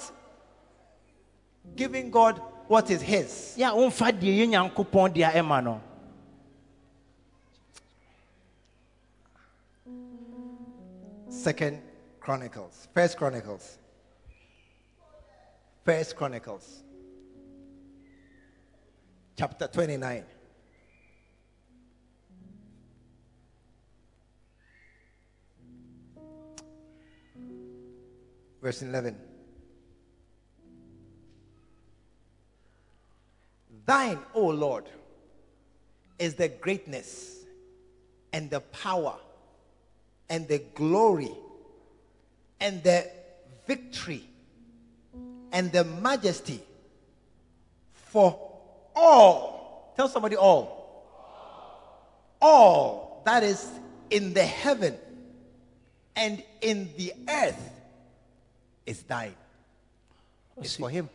giving 1.75 2.09
God 2.09 2.41
what 2.67 2.89
is 2.89 3.01
His. 3.01 3.55
yɛ 3.57 3.69
a 3.69 3.73
womfa 3.75 4.11
deɛ 4.17 4.47
yɛ 4.47 4.73
nyankopɔn 4.73 5.13
deɛ 5.13 5.33
ɛma 5.33 5.63
no. 5.63 5.81
Second 11.29 11.88
Chronicles. 12.29 12.87
First 12.93 13.17
Chronicles. 13.17 13.79
First 15.83 16.15
Chronicles. 16.15 16.83
Chapter 19.35 19.65
29. 19.65 20.23
Verse 28.61 28.83
11. 28.83 29.17
Thine, 33.87 34.19
O 34.35 34.49
Lord, 34.49 34.85
is 36.19 36.35
the 36.35 36.49
greatness 36.49 37.37
and 38.31 38.51
the 38.51 38.59
power 38.59 39.15
and 40.29 40.47
the 40.47 40.59
glory 40.75 41.31
and 42.59 42.83
the 42.83 43.09
victory 43.67 44.23
and 45.51 45.71
the 45.71 45.83
majesty 45.83 46.61
for 47.93 48.39
all. 48.95 49.93
Tell 49.95 50.07
somebody 50.07 50.35
all. 50.35 50.77
All 52.41 53.21
that 53.25 53.43
is 53.43 53.67
in 54.09 54.33
the 54.33 54.43
heaven 54.43 54.97
and 56.15 56.43
in 56.61 56.89
the 56.97 57.13
earth 57.27 57.69
is 58.85 59.01
thine. 59.03 59.35
It's 60.61 60.75
for 60.75 60.89
him. 60.89 61.09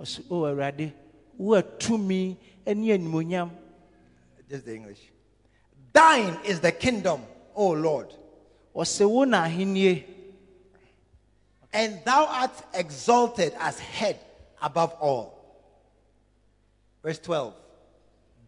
ɔsi 0.00 0.24
o 0.30 0.42
awurade 0.44 0.92
wo 1.36 1.60
atumi 1.60 2.36
ne 2.66 2.88
animonyam 2.96 3.50
Just 4.48 4.64
the 4.64 4.74
English. 4.74 4.98
Thine 5.92 6.38
is 6.44 6.60
the 6.60 6.72
kingdom, 6.72 7.22
O 7.54 7.70
Lord, 7.70 8.08
ɔsɛ 8.74 9.08
wo 9.08 9.24
na 9.24 9.44
ahennie 9.44 10.04
and 11.72 12.00
thou 12.04 12.26
art 12.26 12.52
exalted 12.74 13.54
as 13.58 13.78
head 13.78 14.18
above 14.60 14.92
all. 15.00 15.40
Verse 17.02 17.18
12. 17.18 17.54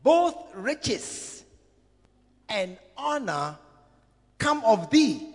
Both 0.02 0.36
riches 0.54 1.44
and 2.48 2.76
honor 2.96 3.56
come 4.38 4.62
of 4.64 4.90
thee. 4.90 5.28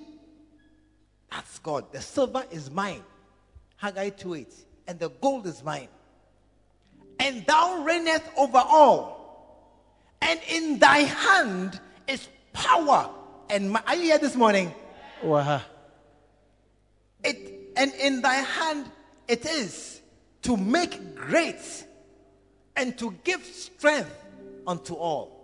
That's 1.32 1.60
God. 1.60 1.92
The 1.92 2.02
silver 2.02 2.44
is 2.52 2.70
mine. 2.70 3.04
Haggai 3.78 4.10
2 4.10 4.34
8. 4.36 4.54
And 4.88 5.00
the 5.00 5.10
gold 5.10 5.48
is 5.48 5.64
mine. 5.64 5.88
And 7.20 7.46
thou 7.46 7.86
reignest 7.88 8.24
over 8.38 8.58
all. 8.58 9.16
And 10.22 10.40
in 10.50 10.80
thy 10.80 11.00
hand 11.00 11.80
is 12.08 12.28
power. 12.54 13.10
And 13.50 13.72
mi- 13.72 13.80
are 13.88 13.96
you 13.96 14.04
here 14.04 14.20
this 14.20 14.36
morning? 14.36 14.74
It 17.24 17.57
and 17.78 17.94
in 17.96 18.22
thy 18.22 18.36
hand 18.36 18.90
it 19.28 19.46
is 19.46 20.02
to 20.44 20.58
make 20.58 21.16
great 21.16 21.86
and 22.76 22.98
to 22.98 23.14
give 23.24 23.44
strength 23.44 24.26
unto 24.66 24.94
all. 24.94 25.38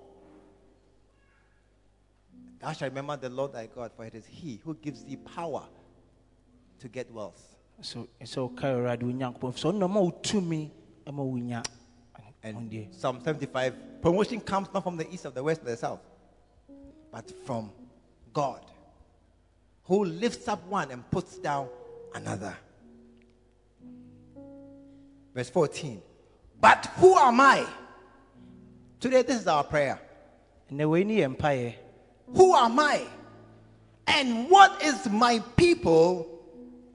Thou 2.59 2.71
shalt 2.71 2.91
remember 2.91 3.17
the 3.17 3.29
Lord 3.29 3.53
thy 3.53 3.67
God, 3.67 3.91
for 3.95 4.05
it 4.05 4.15
is 4.15 4.25
he 4.25 4.61
who 4.63 4.75
gives 4.75 5.03
thee 5.03 5.17
power 5.17 5.63
to 6.79 6.87
get 6.87 7.11
wealth. 7.11 7.55
so 7.81 8.07
ɛsɛ 8.21 8.37
woka 8.37 8.65
awurade 8.71 9.01
onyankopɔn 9.03 9.53
sɛ 9.53 9.73
ɔnam 9.73 9.95
a 9.95 10.11
wotumi 10.11 10.69
ma 11.11 11.23
wonya 11.23 11.65
And 12.45 12.87
Psalm 12.91 13.21
75 13.23 14.01
promotion 14.01 14.41
comes 14.41 14.67
not 14.73 14.83
from 14.83 14.97
the 14.97 15.09
east 15.13 15.23
of 15.23 15.33
the 15.33 15.41
west 15.41 15.61
or 15.61 15.65
the 15.65 15.77
south, 15.77 16.01
but 17.09 17.31
from 17.45 17.71
God, 18.33 18.65
who 19.85 20.03
lifts 20.03 20.49
up 20.49 20.65
one 20.67 20.91
and 20.91 21.09
puts 21.09 21.37
down 21.37 21.69
another. 22.13 22.55
Verse 25.33 25.49
14. 25.49 26.01
But 26.59 26.85
who 26.97 27.17
am 27.17 27.39
I? 27.39 27.65
Today, 28.99 29.21
this 29.21 29.41
is 29.41 29.47
our 29.47 29.63
prayer. 29.63 29.99
ɛnɛ 30.71 30.89
wei 30.89 31.03
ne 31.03 31.17
yɛ 31.17 31.35
mpayɛ 31.35 31.75
Who 32.35 32.55
am 32.55 32.79
I? 32.79 33.05
And 34.07 34.49
what 34.49 34.81
is 34.81 35.09
my 35.09 35.39
people 35.57 36.27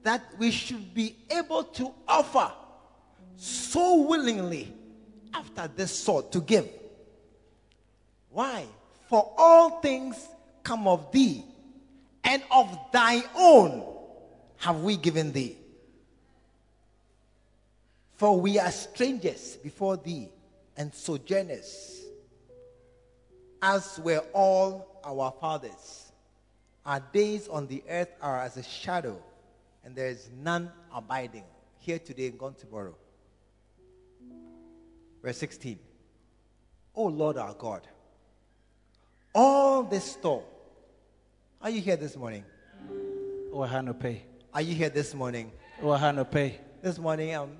that 0.03 0.21
we 0.37 0.51
should 0.51 0.93
be 0.93 1.15
able 1.29 1.63
to 1.63 1.93
offer 2.07 2.51
so 3.35 4.01
willingly 4.01 4.73
after 5.33 5.67
this 5.67 5.93
sort 5.93 6.31
to 6.31 6.41
give? 6.41 6.67
Why? 8.29 8.65
For 9.07 9.33
all 9.37 9.81
things 9.81 10.29
come 10.63 10.87
of 10.87 11.11
thee, 11.11 11.43
and 12.23 12.43
of 12.51 12.77
thy 12.91 13.23
own 13.35 13.98
have 14.59 14.81
we 14.81 14.97
given 14.97 15.31
thee. 15.31 15.57
For 18.15 18.39
we 18.39 18.59
are 18.59 18.71
strangers 18.71 19.57
before 19.57 19.97
thee 19.97 20.29
and 20.77 20.93
sojourners 20.93 22.03
as 23.61 23.99
were 23.99 24.23
all 24.33 24.99
our 25.03 25.33
fathers. 25.39 26.11
Our 26.85 26.99
days 26.99 27.47
on 27.47 27.67
the 27.67 27.83
earth 27.89 28.09
are 28.21 28.41
as 28.41 28.57
a 28.57 28.63
shadow, 28.63 29.21
and 29.83 29.95
there 29.95 30.07
is 30.07 30.29
none 30.41 30.71
abiding. 30.93 31.43
Here 31.79 31.99
today 31.99 32.27
and 32.27 32.37
gone 32.37 32.55
tomorrow. 32.55 32.95
Verse 35.21 35.37
16. 35.37 35.79
O 36.95 37.05
Lord 37.05 37.37
our 37.37 37.53
God, 37.53 37.81
all 39.33 39.83
this 39.83 40.03
store. 40.13 40.43
Are 41.61 41.69
you 41.69 41.81
here 41.81 41.97
this 41.97 42.15
morning? 42.15 42.43
wɔ 43.51 43.67
ha 43.67 43.81
nɔpɛ 43.81 44.21
Are 44.51 44.61
you 44.63 44.73
here 44.73 44.89
this 44.89 45.13
morning? 45.13 45.51
This 46.81 46.97
morning 46.97 47.35
I'm 47.35 47.57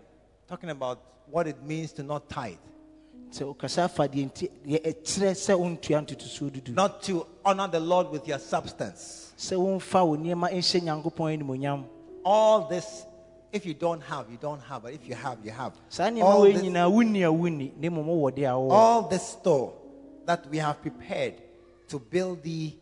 talking 0.48 0.72
about 0.72 1.00
what 1.30 1.48
it 1.48 1.62
means 1.64 1.92
to 1.94 2.04
not 2.04 2.28
tithe, 2.28 2.58
sɛ 3.30 3.46
wokasa 3.46 3.84
afa 3.84 4.08
deɛ 4.08 4.26
nti 4.26 4.50
deɛ 4.66 4.82
ɛkyerɛ 4.82 5.32
sɛ 5.38 6.52
dudu 6.52 6.74
not 6.74 7.04
to 7.04 7.28
honor 7.46 7.68
the 7.68 7.80
Lord 7.80 8.10
with 8.10 8.28
your 8.28 8.40
substance. 8.40 9.34
sɛ 9.38 9.56
womfa 9.56 10.08
wo 10.08 10.18
nneɛma 10.18 10.52
nhyɛ 10.52 10.82
nyankopɔn 10.82 11.40
animonyam 11.40 11.86
All 12.26 12.68
this, 12.68 13.06
if 13.52 13.68
you 13.68 13.76
don't 13.76 14.02
have, 14.02 14.28
you 14.32 14.38
don't 14.38 14.60
have, 14.62 14.82
but 14.82 14.94
if 14.94 15.08
you 15.08 15.14
have, 15.14 15.38
you 15.44 15.52
have. 15.52 15.74
All 16.00 16.44
this, 16.44 16.62
nyinaa 16.62 16.92
wonni 16.92 17.22
a 17.22 17.32
wonni 17.32 17.72
na 17.78 17.90
mmom 17.90 18.06
wowɔ 18.08 18.32
deɛ 18.36 18.50
a 18.50 18.58
wowɔ 18.58 18.72
all 18.72 19.02
this 19.04 19.28
store 19.28 19.74
that 20.26 20.44
we 20.50 20.58
have 20.58 20.82
prepared 20.82 21.36
to 21.88 22.00
build 22.00 22.42
thee 22.42 22.80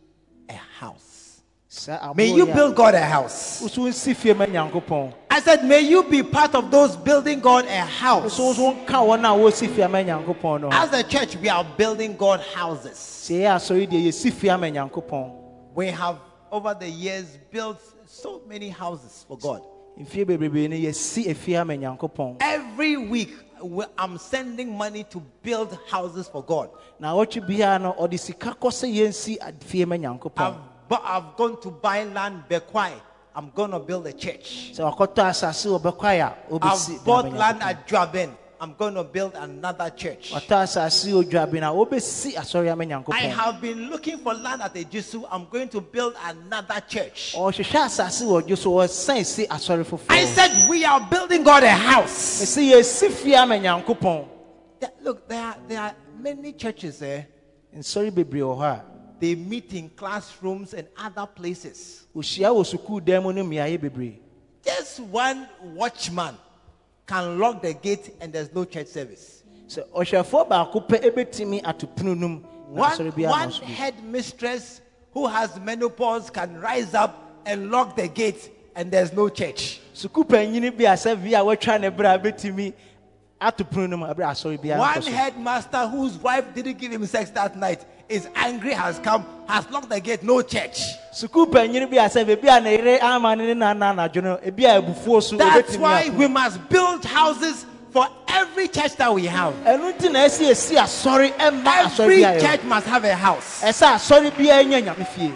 a 0.48 0.54
house. 0.54 1.17
Saa 1.70 2.12
May 2.14 2.32
you 2.34 2.46
build 2.46 2.74
God 2.74 2.94
a 2.94 3.04
house. 3.04 3.60
wo 3.60 3.68
so 3.68 3.82
nsi 3.82 4.14
fie 4.16 4.32
ma 4.34 4.46
nyankopɔn 4.46 5.12
I 5.30 5.40
said, 5.40 5.64
may 5.64 5.80
you 5.80 6.02
be 6.02 6.22
part 6.22 6.54
of 6.54 6.70
those 6.70 6.96
building 6.96 7.40
God 7.40 7.66
a 7.66 7.80
house. 7.84 8.32
so 8.34 8.44
wo 8.46 8.52
so 8.54 8.72
nka 8.74 8.94
wɔn 9.04 9.20
a 9.20 9.36
wɔsi 9.38 9.68
fie 9.74 9.82
ama 9.82 9.98
nyankopɔn 10.02 10.62
no 10.62 10.68
As 10.72 10.92
a 10.92 11.02
church, 11.02 11.36
we 11.36 11.48
are 11.48 11.64
building 11.76 12.16
God 12.16 12.40
houses. 12.40 12.96
sɛ 12.96 13.40
yɛ 13.42 13.56
asɔre 13.56 13.86
deɛ 13.86 14.06
yɛsi 14.08 14.32
fie 14.32 14.48
ama 14.48 14.66
nyankopɔn 14.66 15.30
We 15.74 15.88
have, 15.88 16.18
over 16.50 16.72
the 16.74 16.88
years, 16.88 17.36
built 17.52 17.80
so 18.06 18.40
many 18.48 18.70
houses 18.70 19.24
for 19.28 19.36
God. 19.36 19.62
mfie 20.00 20.24
bebrebe 20.24 20.70
no 20.70 20.76
yɛsi 20.76 21.26
efie 21.26 21.60
ama 21.60 21.74
nyankopɔn 21.74 22.38
Every 22.40 22.96
week, 22.96 23.34
I'm 23.98 24.16
sending 24.16 24.76
money 24.78 25.04
to 25.10 25.20
build 25.42 25.76
houses 25.90 26.28
for 26.28 26.42
God. 26.42 26.70
na 26.98 27.12
wɔtwe 27.14 27.46
biara 27.46 27.78
no 27.78 27.92
ɔde 27.92 28.18
sika 28.18 28.56
kɔ 28.58 28.70
sɛ 28.72 28.88
yɛnsi 28.90 29.36
ad- 29.40 29.62
fie 29.62 29.84
ma 29.84 29.96
nyankopɔn 29.96 30.32
I've, 30.38 30.54
bu- 30.88 30.96
I've 31.02 31.36
gone 31.36 31.60
to 31.60 31.70
buy 31.70 32.04
land, 32.04 32.44
Bekwai. 32.48 32.92
I'm 33.34 33.50
going 33.54 33.70
to 33.70 33.78
build 33.78 34.06
a 34.06 34.12
church. 34.12 34.72
sɛ 34.74 34.80
wakɔtɔ 34.92 35.28
asase 35.30 35.66
wɔ 35.66 35.80
bɛkwae 35.80 36.20
a 36.20 36.34
I've 36.60 37.04
bought 37.04 37.32
land 37.32 37.62
at 37.62 37.86
Juaben. 37.86 38.30
I'm 38.60 38.74
going 38.74 38.94
to 38.94 39.04
build 39.04 39.34
another 39.36 39.88
church. 39.90 40.32
ɔtɔ 40.32 40.64
asase 40.64 41.06
wɔ 41.12 41.22
dwabin 41.30 41.62
a 41.62 41.70
wobɛsi 41.72 42.34
asɔre 42.34 42.72
ama 42.72 43.04
I 43.12 43.18
have 43.28 43.60
been 43.60 43.88
looking 43.90 44.18
for 44.18 44.34
land 44.34 44.62
at 44.62 44.74
Ejisu. 44.74 45.24
I'm 45.30 45.46
going 45.48 45.68
to 45.68 45.80
build 45.80 46.14
another 46.24 46.80
church. 46.88 47.34
ɔhwehwɛ 47.36 47.84
asase 47.86 48.22
wɔ 48.24 48.42
dwo 48.42 48.58
so 48.58 48.70
wɔsan 48.72 49.24
si 49.24 49.46
asɔre 49.46 50.00
I 50.10 50.24
said, 50.24 50.68
We 50.68 50.84
are 50.84 51.00
building 51.08 51.44
God 51.44 51.62
a 51.62 51.70
house. 51.70 52.40
mesi 52.40 52.72
yɛsi 52.72 53.12
fie 53.12 53.34
ama 53.36 53.54
nyankopɔn 53.54 54.26
There- 54.80 54.90
look, 55.02 55.28
there 55.28 55.44
are, 55.44 55.56
there 55.68 55.80
are 55.80 55.94
many 56.18 56.52
churches 56.54 57.00
eh? 57.02 57.06
there. 57.06 57.26
nsɔre 57.76 58.10
bebree 59.20 59.20
wɔ 59.20 59.20
hɔ 59.20 59.20
a 59.20 59.20
They 59.20 59.34
meet 59.34 59.72
in 59.74 59.88
classrooms 59.90 60.74
and 60.74 60.88
other 60.96 61.26
places. 61.26 62.06
wɔhyia 62.14 62.50
wɔ 62.54 62.64
sukuu 62.78 63.04
dan 63.04 63.22
mu 63.22 63.32
no 63.32 63.44
mmeaeɛ 63.44 63.78
bebree 63.80 64.18
Just 64.64 65.00
one 65.00 65.48
watchman 65.74 66.36
can 67.06 67.38
lock 67.38 67.62
the 67.62 67.74
gate 67.74 68.14
and 68.20 68.32
there's 68.32 68.52
no 68.54 68.64
church 68.64 68.88
service. 68.88 69.42
sɛ 69.68 69.88
ɔhwɛfoɔ 69.90 70.48
baako 70.48 70.86
pɛ 70.88 71.00
ɛbɛtumi 71.12 71.60
ato 71.64 71.86
pono 71.86 72.14
no 72.16 72.28
mu 72.28 72.40
na 72.40 72.48
One, 72.70 72.98
one 73.16 73.52
so 73.52 73.64
who 75.14 75.26
has 75.26 75.58
menopause 75.60 76.28
can 76.30 76.60
rise 76.60 76.94
up 76.94 77.40
and 77.46 77.70
lock 77.70 77.96
the 77.96 78.08
gate 78.08 78.50
and 78.76 78.90
there's 78.90 79.12
no 79.12 79.28
church. 79.30 79.80
Sukuu 83.40 83.46
panyini 83.46 83.46
bi 83.46 83.46
a 83.46 83.46
sɛ 83.46 83.46
vi 83.46 83.46
a 83.46 83.46
wɔatwa 83.46 83.46
ne 83.46 83.46
berɛ 83.46 83.46
a 83.46 83.46
bɛtumi 83.46 83.46
ato 83.46 83.64
pono 83.64 83.86
no 83.88 83.96
mu 83.96 84.06
aberɛ 84.06 84.30
asɔre 84.30 84.58
biara 84.58 84.78
One 84.78 85.02
headmaster 85.02 85.86
whose 85.88 86.16
wife 86.18 86.54
didn't 86.54 86.78
give 86.78 86.92
him 86.92 87.06
sex 87.06 87.30
that 87.30 87.56
night 87.56 87.84
is 88.08 88.26
angry, 88.34 88.72
has 88.72 88.98
come, 89.00 89.24
has 89.46 89.68
locked 89.70 89.90
the 89.90 90.00
gate, 90.00 90.22
no 90.22 90.42
church. 90.42 90.80
sukuu 91.12 91.46
panyini 91.50 91.88
bi 91.90 91.96
a 91.96 92.08
sɛ 92.08 92.24
beebi 92.24 92.48
a 92.56 92.60
ne 92.60 92.76
yere 92.76 92.98
ama 93.02 93.36
ne 93.36 93.46
ne 93.46 93.54
nana 93.54 93.86
anadwo 93.94 94.22
no 94.22 94.36
ebi 94.38 94.64
a 94.64 94.80
abufuo 94.82 95.22
so 95.22 95.36
That's 95.36 95.76
why 95.76 96.08
we 96.10 96.26
must 96.26 96.68
build 96.68 97.04
houses 97.04 97.66
for 97.90 98.06
every 98.28 98.68
church 98.68 98.96
that 98.96 99.12
we 99.14 99.26
have. 99.26 99.54
ɛno 99.64 99.92
nti 99.94 100.10
na 100.12 100.20
ɛsi 100.26 100.50
esi 100.50 100.76
asɔre 100.76 101.32
ɛma 101.32 101.64
asɔre 101.64 102.22
Every 102.22 102.40
church 102.46 102.62
must 102.64 102.86
have 102.86 103.04
a 103.04 103.14
house. 103.14 103.62
ɛsɛ 103.62 103.94
asɔre 103.94 104.30
biara 104.32 104.64
nya 104.64 104.82
nyame 104.94 105.06
fie 105.06 105.32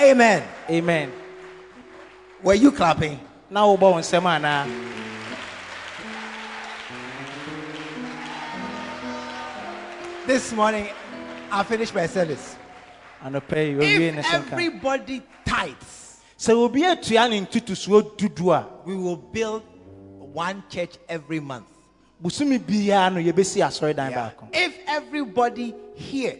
Amen. 0.00 0.42
amen 0.70 1.12
Were 2.42 2.54
you 2.54 2.72
clapping? 2.72 3.20
na 3.50 3.66
this 10.30 10.52
morning, 10.52 10.86
I 11.50 11.64
finished 11.64 11.92
my 11.92 12.06
service. 12.06 12.54
anɔpɛ 13.24 13.56
yi 13.66 13.74
owie 13.74 14.14
ne 14.14 14.20
If 14.20 14.32
everybody 14.32 15.22
tithes, 15.44 16.20
sɛ 16.38 16.50
obi 16.54 16.82
atua 16.82 17.28
ne 17.28 17.40
dudu 17.44 18.52
a 18.54 18.64
we 18.86 18.94
will 18.94 19.16
build 19.16 19.64
one 20.32 20.62
church 20.70 20.98
every 21.08 21.40
month. 21.40 21.66
bosome 22.22 22.60
biara 22.60 23.12
no 23.12 23.20
yɛbɛsi 23.20 23.58
asɔredan 23.60 24.14
baako. 24.14 24.48
If 24.52 24.78
everybody 24.86 25.74
here 25.96 26.38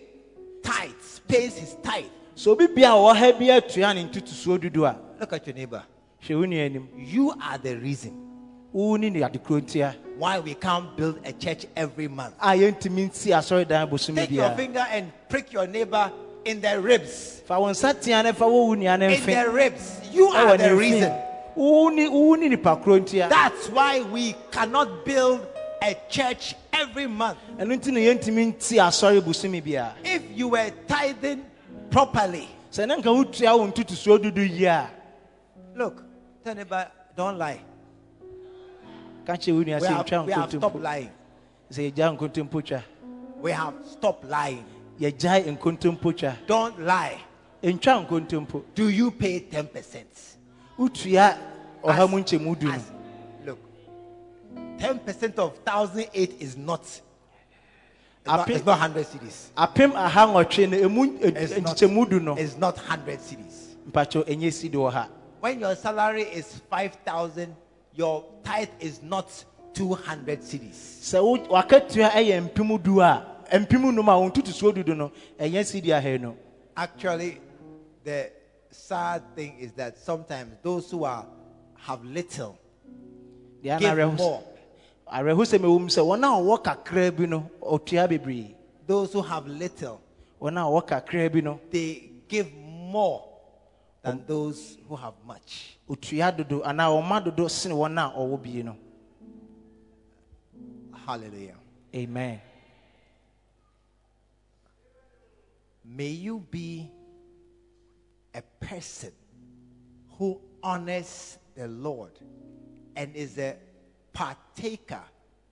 tithes, 0.63 1.21
pays 1.27 1.59
his 1.59 1.75
tithe, 1.83 2.11
sɛ 2.37 2.47
obi 2.47 2.69
bia 2.69 2.91
ɔwɔ 2.91 3.17
ha 3.17 3.33
bi 3.33 3.47
atua 3.47 3.93
ne 3.93 4.05
ntotosoɔ 4.05 4.61
dudu 4.61 4.85
a 4.89 4.97
look 5.19 5.33
at 5.33 5.45
your 5.45 5.57
neighbor. 5.57 5.83
hwɛ 6.23 6.39
wo 6.39 6.47
nua 6.47 6.65
anim. 6.65 6.89
You 6.97 7.33
are 7.43 7.59
the 7.59 7.77
reason 7.77 8.30
wo 8.73 8.97
ne 8.97 9.11
ne 9.11 9.21
adekoro 9.21 9.61
ntia 9.61 9.95
why 10.19 10.39
we 10.39 10.55
can't 10.55 10.97
build 10.97 11.19
a 11.25 11.33
church 11.33 11.65
every 11.75 12.07
month. 12.09 12.35
a 12.41 12.49
yɛntumi 12.49 13.09
nsi 13.11 13.31
asɔredan 13.33 13.89
bosome 13.91 14.17
Take 14.17 14.31
your 14.33 14.51
finger 14.51 14.87
and 14.91 15.11
prick 15.29 15.53
your 15.53 15.67
neighbor 15.67 16.13
in 16.45 16.61
the 16.61 16.79
ribs. 16.81 17.41
fa 17.47 17.59
wo 17.59 17.67
nsa 17.71 17.95
tea 18.01 18.23
ne 18.23 18.33
fa 18.33 18.47
wo 18.47 18.67
wo 18.67 18.75
nua 18.75 18.99
ne 18.99 19.15
In 19.17 19.25
the 19.27 19.51
ribs. 19.51 20.01
You 20.13 20.27
are 20.29 20.57
the 20.57 20.75
reason. 20.75 21.11
mfe 21.11 21.57
wo 21.57 21.89
ne 21.89 22.09
wo 22.09 22.35
ne 22.35 22.49
nipa 22.49 22.77
koro 22.77 23.01
ntia 23.01 23.29
That's 23.29 23.69
why 23.71 24.03
we 24.03 24.35
cannot 24.51 25.05
build 25.05 25.47
a 25.83 25.97
church 26.09 26.55
every 26.73 27.07
month. 27.07 27.39
ɛno 27.59 27.77
nti 27.81 27.91
na 27.93 28.01
yɛntumi 28.01 28.53
nti 28.55 28.77
asɔre 28.79 29.21
bosome 29.23 29.63
biara 29.63 29.93
If 30.05 30.23
you 30.37 30.49
were 30.49 30.71
tithing 30.87 31.45
properly, 31.91 32.49
sɛ 32.71 32.87
ne 32.87 32.97
nka 32.97 33.05
wotua 33.09 33.59
wo 33.59 33.67
ntotosoɔ 33.67 34.19
dudu 34.23 34.47
yie 34.49 34.67
a 34.67 34.91
look, 35.75 36.03
tell 36.45 36.55
neighbor, 36.55 36.87
don't 37.17 37.39
lie. 37.39 37.59
Ka 39.31 39.37
kyerɛ 39.37 39.55
wo 39.55 39.63
nua 39.65 39.81
We 39.81 39.87
sɛ 39.87 39.91
have, 39.97 40.07
ntwa 40.07 40.27
stopped 40.29 40.77
nkontompo 40.77 40.83
lying. 40.83 41.11
sɛ 41.73 41.93
yɛgya 41.93 42.19
nkontompo 42.19 42.65
twa 42.67 42.83
We 43.41 43.53
have 43.53 43.75
stopped 43.89 44.25
lying. 44.25 44.65
yɛgyae 45.01 45.57
nkontompo 45.57 46.17
twa 46.17 46.37
Don't 46.47 46.81
lie. 46.81 47.19
ntwa 47.63 48.07
nkontompo 48.07 48.63
Do 48.75 48.89
you 48.89 49.11
pay 49.13 49.41
10%? 49.41 50.05
wotua 50.79 51.39
ɔha 51.85 51.99
As- 52.05 52.11
mu 52.11 52.19
nkyɛmu 52.19 52.59
du 52.59 52.67
no 52.67 52.79
Look, 53.47 53.59
10% 54.79 55.39
of 55.39 55.65
1008 55.65 56.37
is 56.41 56.57
not, 56.57 56.81
it's 56.83 57.03
not, 58.27 58.41
Ape- 58.41 58.51
it's 58.57 58.67
not 58.67 58.79
100 58.81 59.07
cedis. 59.07 59.51
apem 59.57 59.95
aha 59.95 60.27
nwɔtwe 60.27 60.69
no 60.69 61.05
It's 61.23 61.57
not, 61.61 61.77
du 62.11 62.19
no 62.21 62.35
it's 62.37 62.57
not 62.57 62.77
100 62.77 63.21
cedis. 63.21 63.77
mpakyɛw 63.93 64.25
ɛnyɛ 64.27 64.53
si 64.53 64.69
wɔ 64.71 64.93
ha 64.93 65.09
When 65.41 65.61
your 65.61 65.75
salary 65.77 66.23
is 66.25 66.61
5,000, 66.69 67.55
your 68.01 68.25
tithe 68.43 68.69
is 68.81 69.03
not 69.03 69.29
200 69.75 70.41
cedis. 70.41 70.75
sɛ 71.03 71.23
wo- 71.23 71.37
wakatua 71.49 72.09
ɛyɛ 72.11 72.49
mpem 72.49 72.83
du 72.83 73.01
a 73.01 73.27
mpem 73.53 73.93
num 73.95 74.09
a 74.09 74.19
wo 74.19 74.31
ntotosoɔ 74.31 74.73
dudu 74.75 74.97
no 74.97 75.13
ɛnyɛ 75.39 75.65
si 75.67 75.81
de 75.81 76.19
no 76.19 76.35
Actually, 76.77 77.39
the 78.05 78.31
sad 78.71 79.23
thing 79.37 79.55
is 79.61 79.73
that 79.73 79.99
sometimes 79.99 80.57
those 80.63 80.91
who 80.91 81.05
are 81.05 81.27
have 81.77 82.03
little 82.05 82.57
deɛ 83.63 83.79
give 83.81 84.15
more. 84.17 84.43
awerɛhosɛm 85.13 85.59
ɛwɔ 85.61 85.81
mu 85.81 85.89
sɛ 85.89 86.01
wɔn 86.03 86.25
a 86.25 86.41
wɔwɔ 86.43 86.65
kakraa 86.65 87.11
bi 87.17 87.27
no 87.27 87.51
ɔtua 87.61 88.09
bebree 88.09 88.55
Those 88.87 89.13
who 89.13 89.21
have 89.23 89.47
little, 89.47 90.01
wɔn 90.41 90.57
a 90.57 90.65
wɔwɔ 90.65 90.87
kakraa 90.89 91.29
bi 91.33 91.41
no 91.41 91.61
they 91.71 92.11
give 92.29 92.51
more 92.55 93.25
than 94.03 94.13
um, 94.13 94.25
those 94.27 94.79
who 94.89 94.97
have 94.97 95.15
much. 95.27 95.77
otua 95.89 96.37
dodo 96.37 96.63
anaa 96.63 96.89
ɔma 97.03 97.25
dodo 97.25 97.49
sene 97.49 97.75
wɔn 97.75 97.99
a 97.99 98.13
ɔwɔ 98.17 98.43
bie 98.43 98.63
no 98.63 98.77
Hallelujah. 101.07 101.57
amen 101.95 102.41
May 105.85 106.11
you 106.11 106.39
be 106.51 106.89
a 108.33 108.43
person 108.61 109.11
who 110.17 110.41
honors 110.63 111.39
the 111.57 111.67
Lord 111.67 112.13
and 112.95 113.15
is 113.17 113.39
a 113.39 113.57
partaker 114.13 115.03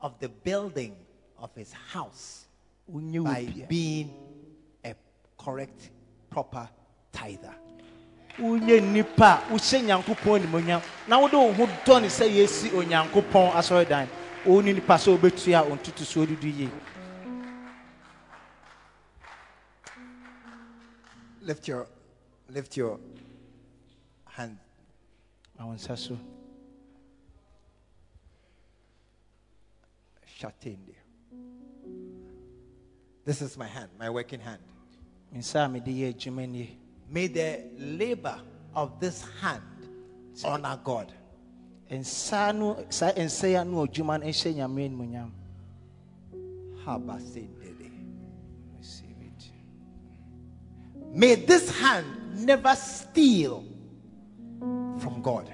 of 0.00 0.18
the 0.20 0.28
building 0.28 0.94
of 1.38 1.52
his 1.56 1.72
house 1.72 2.46
by 2.88 3.52
being 3.68 4.14
a 4.84 4.94
correct, 5.36 5.90
proper 6.30 6.68
tither. 7.12 7.54
Wonyɛ 8.40 8.80
nnipa 8.80 9.26
a 9.26 9.42
wohyɛ 9.50 9.82
nyankopɔn 9.82 10.40
animonyam 10.42 10.82
na 11.08 11.18
wode 11.18 11.32
wo 11.34 11.52
ho 11.52 11.66
dɔ 11.84 12.02
ne 12.02 12.08
sɛ 12.08 12.26
yɛsi 12.30 12.70
onyankopɔn 12.72 13.52
asɔredan 13.54 14.08
wo 14.44 14.60
ne 14.60 14.72
nnipa 14.72 14.94
sɛ 14.96 15.18
wobɛtua 15.18 15.68
wo 15.68 15.76
ntotosoɔ 15.76 16.26
dudu 16.26 16.48
yie 16.48 16.70
Lift 21.42 21.66
your, 21.66 21.86
lift 22.50 22.76
your 22.76 23.00
hand. 24.26 24.58
ma 25.58 25.64
wo 25.66 25.72
nsa 25.72 25.96
so 25.96 26.18
Shatindi. 30.38 30.94
This 33.24 33.42
is 33.42 33.56
my 33.58 33.66
hand, 33.66 33.90
my 33.98 34.08
working 34.08 34.40
hand. 34.40 34.60
me 35.32 35.40
nsa 35.40 35.64
a 35.64 35.68
mede 35.68 35.86
yɛ 35.86 36.14
adwuma 36.14 36.48
nie 36.48 36.78
May 37.10 37.26
the 37.26 37.60
labor 37.78 38.38
of 38.74 39.00
this 39.00 39.24
hand 39.40 39.62
honor 40.44 40.78
God. 40.84 41.12
nsa 41.90 42.52
no 42.54 42.84
saa 42.90 43.12
nsa 43.12 43.48
yi 43.48 43.56
ano 43.56 43.86
adwuma 43.86 44.18
no 44.20 44.26
nhyɛ 44.26 44.54
nyame 44.54 44.84
animonyam 44.88 45.30
Habasindele. 46.84 47.90
Receive 48.78 49.16
it. 49.20 49.50
May 51.14 51.34
this 51.34 51.70
hand 51.80 52.44
never 52.44 52.74
steal 52.76 53.64
from 54.98 55.22
God. 55.22 55.50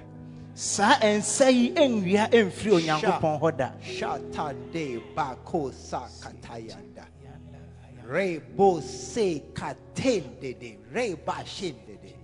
saa 0.54 0.98
nsa 1.02 1.50
yi 1.50 1.70
nwia 1.70 2.28
mfiri 2.28 2.72
onyankopɔn 2.82 3.40
hɔ 3.40 3.56
da 3.56 3.72
Shatande 3.80 5.02
bako 5.14 5.70
sakatayanda. 5.70 7.06
Rebo 8.08 8.82
se 8.82 9.42
katendede. 9.54 10.76
Reba 10.92 11.42
shindede. 11.44 12.14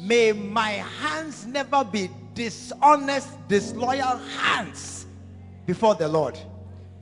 May 0.00 0.32
my 0.32 0.70
hands 0.72 1.46
never 1.46 1.84
be 1.84 2.08
dishonest, 2.34 3.28
disloyal 3.48 4.18
hands 4.38 5.06
before 5.66 5.94
the 5.94 6.08
Lord. 6.08 6.38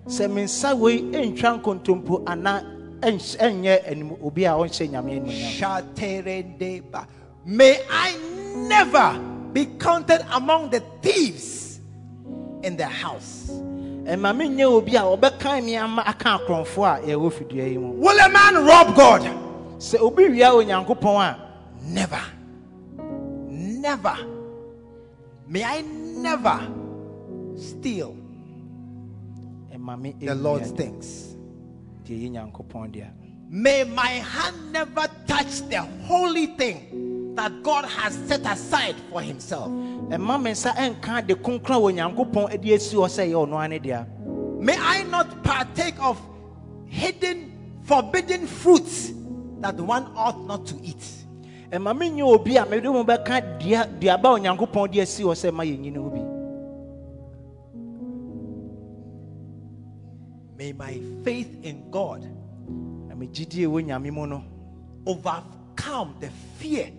sɛ 0.07 0.33
me 0.33 0.45
nsa 0.45 0.79
wei 0.79 1.03
ntwa 1.03 1.61
nkontompo 1.61 2.25
anaa 2.25 2.63
ɛnhy- 3.01 3.37
ɛnyɛ 3.39 3.91
anim 3.91 4.13
obi 4.23 4.45
a 4.45 4.53
ɔnhyɛ 4.53 4.89
nyame 4.91 5.21
animonyam 5.21 5.59
Shaterende 5.59 6.91
ba. 6.91 7.07
May 7.45 7.81
I 7.91 8.17
never 8.69 9.21
be 9.53 9.67
counted 9.79 10.25
among 10.33 10.71
the 10.71 10.81
thieves 11.03 11.81
in 12.63 12.77
the 12.77 12.87
house. 12.87 13.51
Ɛma 14.07 14.33
menyɛ 14.37 14.65
obi 14.65 14.97
a 14.97 15.03
ɔbɛkan 15.03 15.65
me 15.65 15.77
ama 15.77 16.03
aka 16.07 16.39
akorɔmfoɔ 16.39 16.87
a 16.87 17.01
yɛwɔ 17.09 17.33
fidua 17.33 17.71
yi 17.71 17.79
mu 17.79 17.93
Will 17.93 18.19
a 18.19 18.29
man 18.29 18.65
rob 18.65 18.95
God? 18.95 19.23
sɛ 19.79 20.01
obi 20.01 20.29
wia 20.29 20.51
onyankopɔn 20.53 21.21
a 21.23 21.47
Never. 21.87 22.21
Never. 23.49 24.17
May 25.47 25.63
I 25.63 25.83
never 25.83 26.61
steal 27.57 28.17
the 30.19 30.35
Lord's 30.35 30.71
things. 30.73 31.37
May 33.49 33.85
my 33.85 34.09
hand 34.09 34.73
never 34.73 35.07
touch 35.27 35.61
the 35.69 35.81
holy 36.07 36.47
thing 36.47 37.16
that 37.37 37.63
God 37.63 37.85
has 37.85 38.15
set 38.27 38.45
aside 38.47 38.97
for 39.11 39.21
himself. 39.21 39.69
dea 39.69 39.75
oh, 43.35 44.57
May 44.61 44.77
I 44.79 45.03
not 45.05 45.45
partake 45.45 46.01
of 46.01 46.21
hidden, 46.87 47.53
forbidden 47.85 48.47
fruits 48.47 49.13
that 49.61 49.77
one 49.77 50.07
ought 50.17 50.41
not 50.47 50.67
to 50.67 50.75
eat. 50.83 51.05
May 60.59 60.73
my 60.73 61.01
faith 61.23 61.65
in 61.65 61.91
God 61.91 62.25
overcome 65.07 66.15
the 66.21 66.31
fear 66.59 66.91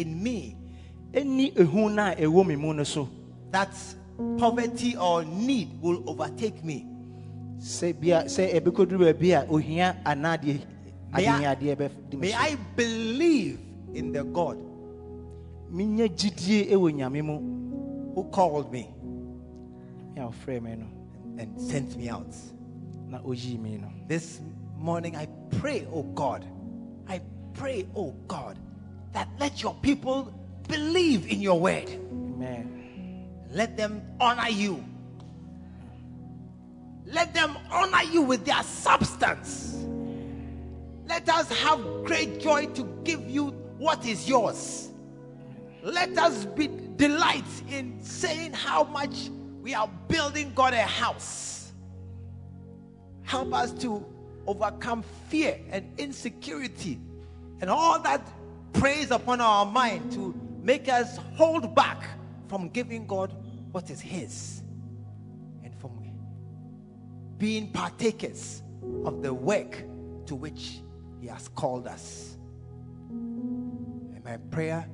in 0.00 0.22
me 0.22 0.56
ɛni 1.12 1.52
ehu 1.54 1.90
no 1.94 2.02
a 2.02 2.14
ɛwɔ 2.14 2.46
me 2.46 2.56
mu 2.56 2.72
no 2.74 2.84
so 2.84 3.08
that 3.50 3.70
poverty 4.38 4.96
or 4.96 5.24
need 5.24 5.68
will 5.80 6.02
overtake 6.08 6.62
me. 6.64 6.86
sɛ 7.58 7.98
bia 8.00 8.22
sɛ 8.24 8.54
ɛbɛkɔduru 8.60 8.98
baabi 9.12 9.30
a 9.32 9.46
ohia 9.50 9.96
anaa 10.04 10.36
deɛ 10.38 10.60
May 11.12 11.26
I- 11.26 11.56
adehiadeɛ 11.56 11.76
bɛdi 11.76 12.12
me 12.12 12.18
May 12.18 12.32
I 12.34 12.56
believe 12.76 13.58
in 13.94 14.12
the 14.12 14.22
God 14.24 14.58
menyɛ 15.72 16.08
gyidie 16.16 16.70
wɔ 16.70 16.92
nyame 16.94 17.22
mu. 17.24 17.38
who 18.14 18.24
called 18.30 18.70
me 18.72 18.86
me 20.14 20.20
a 20.22 20.60
me 20.60 20.84
and 21.38 21.60
sent 21.60 21.96
me 21.96 22.08
out. 22.08 22.34
na 23.08 23.18
oyii 23.20 23.58
me 23.60 23.78
no. 23.78 23.88
This 24.08 24.40
morning, 24.76 25.14
I 25.16 25.26
pray, 25.60 25.86
oh 25.92 26.02
God, 26.02 26.44
I 27.08 27.20
pray, 27.54 27.86
oh 27.96 28.12
God, 28.26 28.58
that 29.12 29.28
let 29.38 29.62
your 29.62 29.74
people 29.82 30.32
believe 30.68 31.30
in 31.30 31.40
your 31.40 31.58
word. 31.58 31.88
Amen. 31.88 33.26
Let 33.50 33.76
them 33.76 34.02
honor 34.20 34.50
you. 34.50 34.84
Let 37.06 37.32
them 37.32 37.56
honor 37.70 38.02
you 38.10 38.22
with 38.22 38.44
their 38.44 38.62
substance. 38.62 39.84
Let 41.06 41.28
us 41.28 41.50
have 41.62 41.80
great 42.04 42.38
joy 42.38 42.66
to 42.66 42.84
give 43.04 43.28
you 43.28 43.46
what 43.78 44.04
is 44.04 44.28
yours. 44.28 44.90
Let 45.82 46.18
us 46.18 46.44
be 46.44 46.68
delight 46.96 47.44
in 47.70 48.02
saying 48.02 48.52
how 48.52 48.84
much 48.84 49.30
we 49.62 49.74
are 49.74 49.88
building 50.08 50.52
God 50.54 50.74
a 50.74 50.82
house. 50.82 51.72
Help 53.22 53.54
us 53.54 53.72
to 53.74 54.04
overcome 54.46 55.02
fear 55.28 55.58
and 55.70 55.86
insecurity 55.98 56.98
and 57.60 57.70
all 57.70 57.98
that 58.00 58.26
preys 58.72 59.10
upon 59.10 59.40
our 59.40 59.66
mind 59.66 60.12
to 60.12 60.34
make 60.62 60.88
us 60.88 61.16
hold 61.34 61.74
back 61.74 62.04
from 62.48 62.68
giving 62.68 63.06
God 63.06 63.34
what 63.72 63.90
is 63.90 64.00
His 64.00 64.62
and 65.62 65.74
from 65.78 65.98
being 67.38 67.70
partakers 67.70 68.62
of 69.04 69.22
the 69.22 69.32
work 69.32 69.82
to 70.26 70.34
which 70.34 70.80
He 71.20 71.28
has 71.28 71.48
called 71.48 71.86
us. 71.86 72.36
And 73.10 74.22
my 74.24 74.36
prayer 74.50 74.86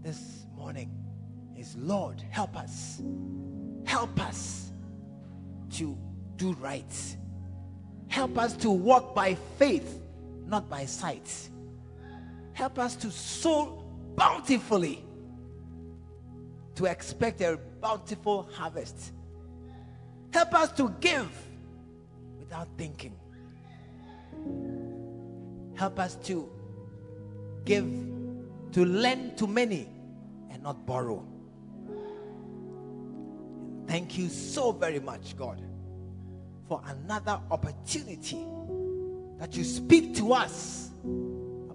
this 0.00 0.46
morning 0.56 0.90
is 1.56 1.76
Lord, 1.76 2.22
help 2.30 2.56
us. 2.56 3.02
Help 3.84 4.20
us 4.20 4.72
to 5.72 5.98
do 6.36 6.52
right. 6.54 7.16
Help 8.08 8.38
us 8.38 8.56
to 8.58 8.70
walk 8.70 9.14
by 9.14 9.34
faith, 9.58 10.00
not 10.46 10.70
by 10.70 10.86
sight. 10.86 11.50
Help 12.52 12.78
us 12.78 12.96
to 12.96 13.10
sow 13.10 13.84
bountifully 14.16 15.04
to 16.74 16.86
expect 16.86 17.40
a 17.40 17.58
bountiful 17.80 18.48
harvest. 18.54 19.12
Help 20.32 20.54
us 20.54 20.72
to 20.72 20.94
give 21.00 21.30
without 22.38 22.68
thinking. 22.78 23.14
Help 25.74 25.98
us 25.98 26.14
to 26.16 26.48
give, 27.64 27.84
to 28.72 28.84
lend 28.84 29.36
to 29.38 29.46
many 29.46 29.88
and 30.50 30.62
not 30.62 30.86
borrow. 30.86 31.26
Thank 33.86 34.16
you 34.16 34.28
so 34.28 34.72
very 34.72 35.00
much, 35.00 35.36
God, 35.36 35.60
for 36.68 36.80
another 36.86 37.40
opportunity 37.50 38.46
that 39.38 39.56
you 39.56 39.64
speak 39.64 40.14
to 40.16 40.32
us 40.32 40.91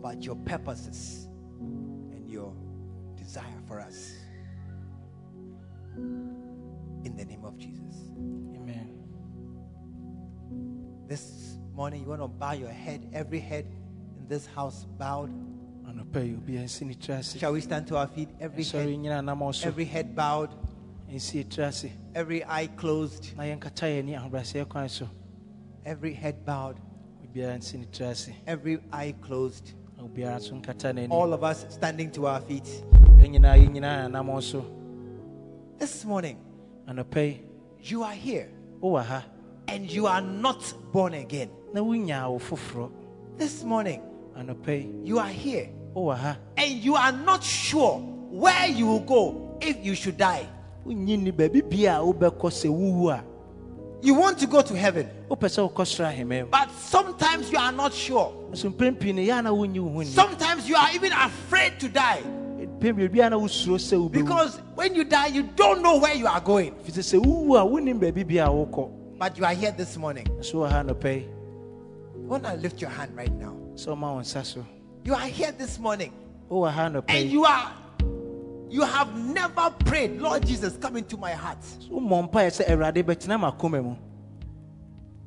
about 0.07 0.23
your 0.23 0.35
purposes 0.37 1.27
and 1.59 2.29
your 2.29 2.53
desire 3.17 3.43
for 3.67 3.79
us. 3.79 4.13
In 5.97 7.13
the 7.17 7.25
name 7.25 7.43
of 7.43 7.57
Jesus. 7.57 8.11
Amen. 8.55 8.93
This 11.07 11.57
morning, 11.73 12.03
you 12.03 12.07
want 12.07 12.21
to 12.21 12.27
bow 12.29 12.53
your 12.53 12.69
head, 12.69 13.09
every 13.13 13.39
head 13.39 13.65
in 14.17 14.27
this 14.29 14.45
house 14.45 14.85
bowed. 14.97 15.29
Anɔpa 15.85 16.25
yi 16.25 16.35
obi 16.35 16.53
nsi 16.53 16.85
ne 16.85 16.93
tiri 16.93 17.17
ase. 17.19 17.37
Shall 17.39 17.53
we 17.53 17.61
stand 17.61 17.87
to 17.87 17.97
our 17.97 18.07
feet? 18.07 18.29
Every 18.39 18.63
head, 18.63 18.87
every 19.63 19.85
head 19.85 20.15
bowed, 20.15 20.49
Nsi 21.11 21.43
tiri 21.45 21.67
ase. 21.67 21.89
every 22.15 22.45
eye 22.45 22.67
closed, 22.67 23.35
Na 23.37 23.43
yɛnkata 23.43 23.87
yɛn 23.91 23.99
ani 23.99 24.13
ahobrɛaseɛ 24.15 24.67
kwan 24.69 24.87
so. 24.89 25.09
every 25.85 26.13
head 26.13 26.45
bowed, 26.45 26.77
Obiara 27.25 27.57
nsi 27.57 27.79
ne 27.79 27.85
tiri 27.85 28.09
ase. 28.11 28.31
every 28.45 28.79
eye 28.93 29.13
closed. 29.21 29.73
Na 29.97 30.03
obiara 30.03 30.37
nso 30.37 30.55
nkata 30.55 30.93
n'ani. 30.93 31.11
All 31.11 31.33
of 31.33 31.43
us 31.43 31.65
standing 31.69 32.11
to 32.11 32.27
our 32.27 32.41
feet. 32.41 32.83
Yɛn 33.19 33.31
nyinaa 33.31 33.57
yɛn 33.57 33.71
nyinaa 33.73 34.11
nam 34.11 34.41
so. 34.41 34.63
This 35.79 36.05
morning, 36.05 36.37
you 37.81 38.03
are 38.03 38.13
here 38.13 38.49
and 39.67 39.91
you 39.91 40.07
are 40.07 40.21
not 40.21 40.73
born 40.91 41.13
again. 41.13 41.49
na 41.73 41.81
wonya 41.81 42.29
wo 42.29 42.39
foforɔ. 42.39 42.89
This 43.37 43.63
morning, 43.63 44.01
you 45.03 45.19
are 45.19 45.29
here 45.29 45.69
and 46.57 46.83
you 46.83 46.95
are 46.95 47.11
not 47.11 47.43
sure 47.43 47.99
where 48.31 48.67
you 48.67 48.87
will 48.87 48.99
go 48.99 49.57
if 49.61 49.83
you 49.85 49.95
should 49.95 50.17
die. 50.17 50.47
You 54.01 54.13
want 54.13 54.37
to 54.39 54.47
go 54.47 54.61
to 54.61 54.77
heaven, 54.77 55.09
wopɛ 55.29 55.47
sɛ 55.49 55.69
wokɔ 55.73 55.83
soro 55.85 56.11
ahemmaa 56.13 56.43
mu. 56.43 56.49
but 56.51 56.69
sometimes 56.71 57.51
you 57.51 57.57
are 57.57 57.71
not 57.71 57.93
sure. 57.93 58.31
nso 58.51 58.71
mpɛn 58.73 58.99
pii 58.99 59.11
no 59.13 59.21
yɛ 59.21 59.39
a 59.39 59.41
na 59.41 59.49
wonnyi 59.51 59.79
wo 59.79 59.89
ho 59.89 59.99
nni. 59.99 60.05
Sometimes 60.05 60.69
you 60.69 60.75
are 60.75 60.89
even 60.93 61.11
afraid 61.13 61.79
to 61.79 61.89
die 61.89 62.21
Mpɛn 62.79 62.95
pii 62.95 63.07
bia 63.07 63.29
na 63.29 63.37
wosuro 63.37 63.77
sɛ 63.77 63.97
wobɛwu. 63.97 64.11
because 64.11 64.59
when 64.75 64.93
you 64.93 65.03
die, 65.03 65.27
you 65.27 65.43
don't 65.55 65.81
know 65.81 65.97
where 65.97 66.13
you 66.13 66.27
are 66.27 66.39
going. 66.41 66.73
Firi 66.85 66.99
sɛ 66.99 67.19
sɛ 67.19 67.25
wowu 67.25 67.59
a 67.59 67.65
wonnim 67.65 67.99
baabi 67.99 68.25
bia 68.27 68.45
a 68.45 68.49
wokɔ. 68.49 69.17
But 69.17 69.35
you 69.35 69.45
are 69.45 69.53
here 69.53 69.71
this 69.71 69.97
morning. 69.97 70.25
Nso 70.39 70.53
wɔ 70.55 70.69
ha 70.71 70.83
anɔpa 70.83 71.15
yi 71.15 71.27
You 72.21 72.27
want 72.27 72.43
to 72.43 72.53
lift 72.53 72.79
your 72.81 72.91
hand 72.91 73.15
right 73.15 73.31
now. 73.33 73.55
sɛ 73.75 73.87
ɔma 73.95 74.13
wo 74.13 74.19
nsa 74.21 74.45
so. 74.45 74.63
You 75.03 75.15
are 75.15 75.21
here 75.27 75.51
this 75.51 75.79
morning 75.79 76.13
wowɔ 76.51 76.71
ha 76.71 76.81
anɔpa 76.89 77.05
and 77.09 77.31
you 77.31 77.45
are 77.45 77.71
you 78.69 78.81
have 78.83 79.15
never 79.17 79.69
prayed, 79.85 80.19
Lord 80.19 80.45
Jesus, 80.45 80.77
come 80.77 80.97
into 80.97 81.17
my 81.17 81.31
heart. 81.31 81.59
wommɔ 81.89 82.29
mpaeɛ 82.31 82.49
sɛ 82.51 82.67
awurade 82.69 83.03
bɛtena 83.03 83.39
m'akoma 83.39 83.83
mu 83.83 83.95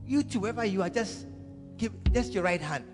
You 0.06 0.22
too, 0.22 0.40
wherever 0.40 0.64
you 0.64 0.82
are, 0.82 0.90
just 0.90 1.26
give 1.76 1.92
just 2.12 2.32
your 2.32 2.42
right 2.42 2.60
hand. 2.60 2.84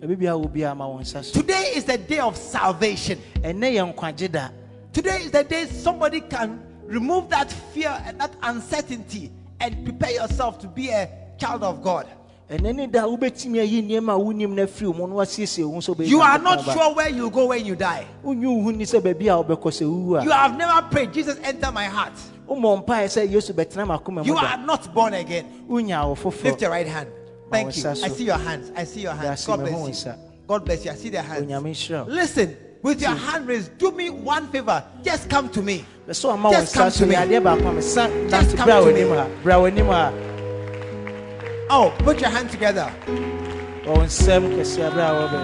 baabi 0.00 0.18
bia 0.18 0.36
wo 0.36 0.46
biara 0.48 0.76
ma 0.76 0.88
wo 0.88 0.98
nsa 0.98 1.32
Today 1.32 1.72
is 1.76 1.84
the 1.84 1.98
day 1.98 2.18
of 2.18 2.36
salvation. 2.36 3.18
ɛnɛ 3.40 3.74
yɛ 3.76 3.94
nkwagye 3.94 4.30
da 4.32 4.48
Today 4.92 5.22
is 5.22 5.30
the 5.30 5.44
day 5.44 5.66
somebody 5.66 6.20
can 6.20 6.60
remove 6.84 7.28
that 7.30 7.50
fear 7.50 8.02
and 8.04 8.20
that 8.20 8.34
uncertainty 8.42 9.30
and 9.60 9.84
prepare 9.84 10.10
yourself 10.12 10.58
to 10.58 10.66
be 10.68 10.88
a 10.90 11.08
child 11.38 11.62
of 11.62 11.82
God. 11.82 12.06
Ɛnɛ 12.50 12.74
ne 12.74 12.86
da 12.86 13.04
a 13.04 13.08
wobɛtumi 13.08 13.60
ayi 13.60 13.82
nneɛma 13.82 14.12
a 14.14 14.18
wonim 14.18 14.50
no 14.54 14.66
afiri 14.66 14.86
wo 14.88 14.92
mu 14.92 15.06
na 15.08 15.14
wasiesie 15.14 15.64
wo 15.64 15.74
ho 15.74 15.78
sɛ 15.80 15.94
wobɛyɛ 15.94 16.08
You 16.08 16.20
are 16.20 16.38
not 16.38 16.64
sure 16.64 16.94
where 16.94 17.08
you 17.08 17.30
go 17.30 17.46
when 17.46 17.64
you 17.64 17.74
die. 17.76 18.06
wonnyi 18.24 18.44
wo 18.46 18.62
ho 18.62 18.70
ni 18.70 18.84
sɛ 18.84 19.00
baabi 19.00 19.26
a 19.28 19.42
wobɛkɔ 19.44 19.70
sɛ 19.70 19.82
wowu 19.86 20.24
You 20.24 20.30
have 20.30 20.56
never 20.56 20.82
prayed, 20.88 21.12
Jesus, 21.12 21.38
enter 21.42 21.72
my 21.72 21.84
heart. 21.84 22.12
wommɔ 22.48 22.84
mpaeɛ 22.84 23.04
sɛ 23.06 23.28
yesu 23.30 23.52
bɛtena 23.54 23.86
m'akoma 23.86 24.24
You 24.26 24.36
are 24.36 24.56
not 24.58 24.92
born 24.92 25.14
again. 25.14 25.46
Lift 25.68 26.60
your 26.60 26.70
right 26.70 26.86
hand. 26.86 27.08
Thank 27.50 27.76
you. 27.76 27.88
I 27.90 27.94
see 28.08 28.24
your 28.24 28.38
hands. 28.38 28.72
I 28.74 28.84
see 28.84 29.00
your 29.02 29.12
hands. 29.12 29.46
God 29.46 29.60
bless 29.60 30.06
you. 30.06 30.12
God 30.46 30.64
bless 30.64 30.84
you. 30.84 30.90
I 30.90 30.94
see 30.94 31.08
their 31.10 31.22
hands. 31.22 31.46
onyame 31.46 31.70
nhyira 31.70 32.06
wo 32.06 32.12
Listen, 32.12 32.56
with 32.82 33.00
your 33.00 33.14
hand 33.14 33.46
raised, 33.46 33.78
do 33.78 33.92
me 33.92 34.10
one 34.10 34.48
favor. 34.48 34.84
Just 35.02 35.30
come 35.30 35.48
to 35.50 35.62
me. 35.62 35.84
bɛ 36.06 36.10
sɛ 36.10 36.34
ɔma 36.36 36.44
wo 36.44 36.50
Just 36.50 36.74
come 36.74 36.90
to 36.90 37.06
me. 37.06 37.10
me 37.10 37.14
adeɛ 37.14 37.66
a 37.68 37.72
mesa 37.72 38.10
Just 38.28 38.56
come 38.56 38.84
to 38.84 38.92
me. 38.92 40.31
Oh, 41.74 41.90
put 42.00 42.20
your 42.20 42.28
hand 42.28 42.50
together. 42.50 42.92
wɔ 43.86 43.96
wo 43.96 44.02
nsɛm 44.04 44.42
kɛseɛ 44.54 44.92
bra 44.92 45.06
a 45.08 45.12
wɔbɛ 45.18 45.40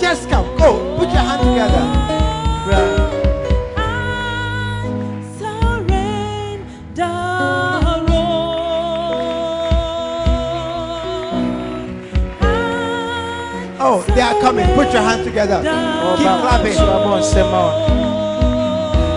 Just 0.00 0.30
come. 0.30 0.46
Go. 0.56 0.96
Put 0.96 1.10
your 1.12 1.24
hand 1.28 1.42
together. 1.44 1.84
Oh, 13.86 14.02
they 14.14 14.22
are 14.22 14.40
coming. 14.40 14.66
Put 14.74 14.90
your 14.90 15.02
hand 15.02 15.22
together. 15.24 15.60
Keep 16.16 16.34
clapping. 16.40 16.72
so 16.72 16.86
abɔ 16.96 17.20
nsɛm 17.20 17.46
ma 17.52 17.60
wo 17.66 17.72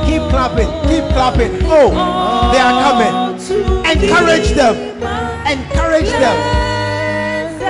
Keep 0.05 0.23
clapping. 0.31 0.69
Keep 0.89 1.05
clapping. 1.15 1.51
Oh, 1.63 1.89
they 2.51 2.59
are 2.59 2.75
coming. 2.83 3.26
Encourage 3.49 4.51
them. 4.51 4.75
Encourage 5.47 6.11
them. 6.11 6.37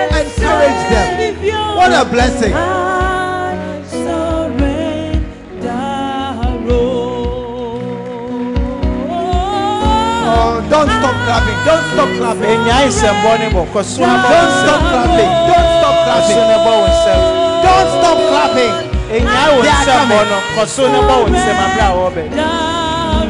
Encourage 0.09 0.83
them. 0.89 1.35
What 1.77 1.93
a 1.93 2.03
blessing. 2.09 2.53
Oh, 10.29 10.65
don't 10.67 10.89
stop 10.89 11.15
clapping. 11.25 11.57
Don't 11.65 11.85
stop 11.93 12.09
clapping. 12.17 12.49
ɛnyae 12.57 12.87
nsɛmbɔ 12.89 13.31
ne 13.39 13.47
bɔ 13.53 13.61
kɔ 13.73 13.81
so 13.85 14.01
abɔ 14.01 14.17
wo 14.17 14.33
Don't 14.33 14.53
stop 14.57 14.81
clapping. 14.89 15.31
Don't 15.45 15.69
stop 15.77 15.95
clapping. 16.05 16.41
bɔ 16.65 16.71
wo 16.73 16.87
nsɛm 16.89 17.21
Don't 17.61 17.89
stop 18.01 18.17
clapping. 18.29 18.73
They 19.07 19.21
are 19.21 19.45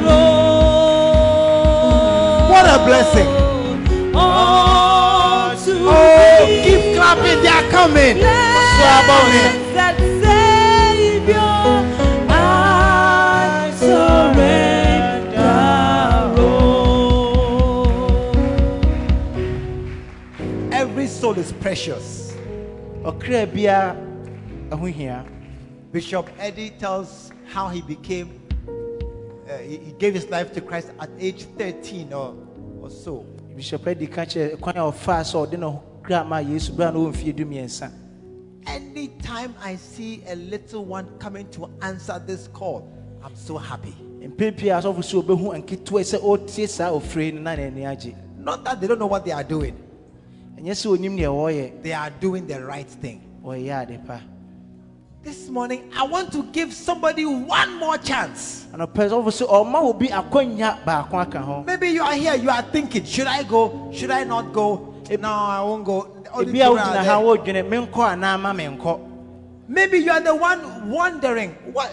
coming. 0.03 0.26
What 2.58 2.66
a 2.66 2.84
blessing. 2.84 3.30
Oh, 4.16 5.53
keep 6.66 6.95
clapping. 6.95 7.38
They 7.43 7.53
are 7.53 7.70
coming. 7.70 8.18
so 8.18 8.86
abɔ 8.97 9.16
wo 9.22 9.30
nsɛm 21.36 21.60
precious. 21.62 22.34
ɔkra 23.03 23.45
biara 23.53 23.95
ɛho 24.72 24.88
hia 24.91 25.26
Bishop 25.91 26.28
Eddie 26.39 26.72
tells 26.72 27.32
how 27.45 27.70
he 27.70 27.82
became, 27.82 28.30
uh, 29.47 29.58
he, 29.60 29.78
he 29.78 29.91
gave 29.99 30.16
his 30.16 30.28
life 30.32 30.51
to 30.53 30.62
Christ 30.62 30.89
at 30.99 31.10
age 31.20 31.43
13 31.58 32.14
or, 32.14 32.46
or 32.88 32.91
so. 32.91 33.25
bishop 33.55 33.85
adi 33.88 34.07
ka 34.07 34.21
kyerɛ 34.25 34.59
kwan 34.59 34.77
a 34.77 34.79
ɔfaa 34.91 35.21
sɛ 35.23 35.35
ɔde 35.47 35.61
ho 35.61 35.83
kra 36.03 36.23
ma 36.25 36.38
yesu 36.39 36.71
berɛ 36.71 36.89
a 36.89 36.91
na 36.91 36.99
ɔmfie 36.99 37.35
du 37.35 37.45
mmiɛnsa 37.45 37.91
Anytime 38.67 39.55
I 39.61 39.75
see 39.77 40.21
a 40.27 40.35
little 40.35 40.83
one 40.83 41.07
coming 41.19 41.47
to 41.51 41.69
answer 41.81 42.21
this 42.27 42.49
call, 42.49 42.85
I'm 43.23 43.33
so 43.33 43.57
happy. 43.57 43.95
pii 44.38 44.69
a 44.69 44.79
asɔfo 44.79 44.99
sɛ 44.99 45.23
ɔbɛhu 45.23 45.63
nketewa 45.63 46.01
sɛ 46.03 46.19
ɔtie 46.21 46.67
saa 46.67 46.91
ofire 46.91 47.33
no 47.33 47.41
na 47.41 47.55
n'ani 47.55 47.83
agye 47.83 48.15
Not 48.38 48.63
that 48.63 48.79
they 48.81 48.88
don't 48.88 48.99
know 48.99 49.07
what 49.07 49.25
they 49.25 49.31
are 49.31 49.43
doing, 49.43 49.75
ɛnyɛ 50.57 50.71
sɛ 50.71 50.97
ɔnim 50.97 51.17
deɛ 51.17 51.27
wɔyɛ 51.27 51.83
they 51.83 51.93
are 51.93 52.09
doing 52.09 52.47
the 52.47 52.63
right 52.63 52.89
thing. 52.89 53.21
ɔyɛ 53.43 53.81
ade 53.83 54.05
pa 54.05 54.19
This 55.28 55.49
morning, 55.49 55.91
I 55.93 56.03
want 56.03 56.32
to 56.32 56.43
give 56.55 56.71
somebody 56.71 57.25
one 57.25 57.75
more 57.80 57.97
chance. 57.97 58.65
anɔpɛ 58.71 59.09
sɔfo 59.11 59.28
sɛ 59.28 59.45
ɔma 59.45 59.84
obi 59.84 60.07
akɔnya 60.07 60.86
baako 60.86 61.19
aka 61.19 61.39
ho 61.39 61.63
Maybe 61.67 61.89
you 61.89 62.01
are 62.01 62.13
here, 62.13 62.36
you 62.36 62.49
are 62.49 62.61
thinking, 62.61 63.03
should 63.03 63.28
I 63.28 63.43
go? 63.43 63.91
Should 63.93 64.09
I 64.09 64.23
not 64.23 64.53
go? 64.53 64.95
No, 65.19 65.28
I 65.28 65.61
won't 65.63 65.84
go. 65.84 66.23
All 66.34 66.45
the 66.45 66.51
ebi 66.53 66.55
a 66.55 66.63
children 66.63 66.80
are 66.80 66.88
wogyina 66.88 66.93
there. 66.93 67.03
ha 67.03 67.19
wɔdwene 67.19 67.91
menkɔ 67.91 67.91
anaa 67.91 68.39
ma 68.39 68.53
menkɔ 68.53 68.99
Maybe 69.67 69.97
you 69.97 70.11
are 70.11 70.21
the 70.21 70.34
one 70.34 70.89
wondering, 70.89 71.49
what? 71.73 71.91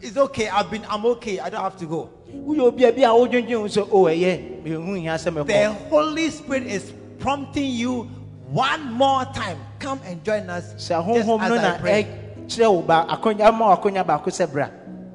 It's 0.00 0.16
okay, 0.16 0.48
I've 0.48 0.70
been, 0.70 0.86
I'm 0.88 1.04
okay, 1.04 1.40
I 1.40 1.50
don't 1.50 1.60
have 1.60 1.76
to 1.76 1.84
go. 1.84 2.08
woyɛ 2.34 2.60
obi 2.60 2.84
a 2.84 2.92
bi 2.92 3.02
a 3.02 3.08
wodwendwen 3.12 3.50
ho 3.50 3.64
sɛ 3.64 3.86
o 3.92 4.04
ɛyɛ 4.04 4.64
mehu 4.64 4.98
hia 4.98 5.16
sɛ 5.16 5.46
The 5.46 5.72
Holy 5.90 6.30
Spirit 6.30 6.62
is 6.62 6.90
prompting 7.18 7.70
you 7.70 8.04
one 8.48 8.94
more 8.94 9.26
time. 9.26 9.58
Come 9.78 10.00
and 10.06 10.24
join 10.24 10.48
us. 10.48 10.72
Just 10.72 10.90
as 10.90 11.28
I 11.28 11.78
pray. 11.78 12.21
Ɛkyerɛ 12.52 12.70
wo 12.72 12.82
ba 12.82 13.06
akɔnya 13.08 13.46
ama 13.48 13.66
wo 13.66 13.76
akɔnya 13.76 14.04
baako 14.06 14.30
sɛ 14.30 14.50
bra 14.50 14.68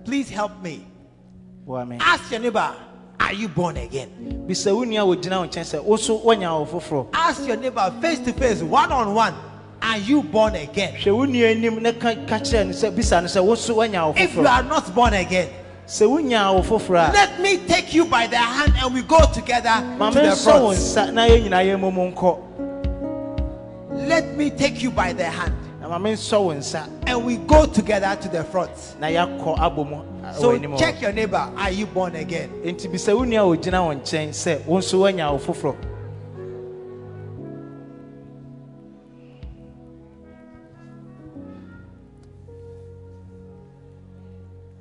Please 0.06 0.30
help 0.30 0.62
me. 0.64 0.86
Ask 2.00 2.32
your 2.32 2.40
neighbor, 2.40 2.74
are 3.20 3.34
you 3.34 3.50
born 3.50 3.76
again? 3.76 4.10
bisa 4.48 4.74
wo 4.74 4.86
nua 4.86 5.02
a 5.02 5.06
wɔgyina 5.16 5.40
wo 5.42 5.48
nkyɛn 5.48 5.66
sɛ 5.66 5.84
wo 5.84 5.96
so 5.98 6.20
woanya 6.20 6.58
wo 6.60 6.66
foforɔ 6.66 7.08
Ask 7.14 7.46
your 7.48 7.58
neighbor 7.58 7.94
face 8.02 8.20
to 8.20 8.34
face, 8.34 8.62
one 8.64 8.92
on 8.92 9.14
one, 9.14 9.34
are 9.82 9.98
you 9.98 10.24
born 10.24 10.56
again? 10.56 10.96
If 10.96 11.06
you 11.06 11.14
are 14.48 14.64
not 14.64 14.96
born 14.96 15.14
again, 15.14 15.50
sɛ 15.86 16.08
wonya 16.08 16.54
wo 16.54 16.62
foforɔ 16.62 17.10
a 17.10 17.12
let 17.14 17.40
me 17.42 17.58
take 17.68 17.94
you 17.94 18.06
by 18.06 18.28
the 18.28 18.38
hand 18.38 18.74
and 18.82 18.94
we 18.94 19.02
go 19.02 19.20
together 19.34 19.84
to 20.00 20.20
the 20.22 20.36
front. 20.42 20.78
nsa 20.78 21.12
na 21.14 21.28
yɛn 21.28 21.44
nyinaa 21.50 21.66
yɛn 21.66 21.80
mu 21.80 22.12
nkɔ 22.12 22.44
Let 24.08 24.38
me 24.38 24.50
take 24.52 24.82
you 24.84 24.92
by 24.92 25.12
the 25.12 25.26
hand 25.26 25.67
na 25.88 25.98
ma 25.98 26.10
mensɔ 26.10 26.44
wo 26.44 26.54
nsa 26.54 26.88
and 27.08 27.26
we 27.26 27.38
go 27.38 27.66
together 27.66 28.18
to 28.22 28.28
the 28.30 28.44
front. 28.44 28.72
na 29.00 29.08
yɛakɔ 29.08 29.58
abɔ 29.58 29.90
mu 29.90 29.96
a- 29.96 30.34
wɔ 30.34 30.36
So 30.36 30.78
check 30.78 31.02
your 31.02 31.14
neighbor, 31.14 31.50
are 31.56 31.72
you 31.72 31.86
born 31.86 32.16
again? 32.16 32.50
enti 32.64 32.92
bisa 32.92 33.16
wo 33.16 33.24
nua 33.24 33.54
a 33.54 33.58
ɔgyina 33.58 33.86
wo 33.86 33.96
nkyɛn 33.96 34.30
sɛ 34.30 34.66
wo 34.66 34.80
nso 34.80 35.00
woanya 35.00 35.32
wo 35.32 35.38
foforɔ 35.40 35.76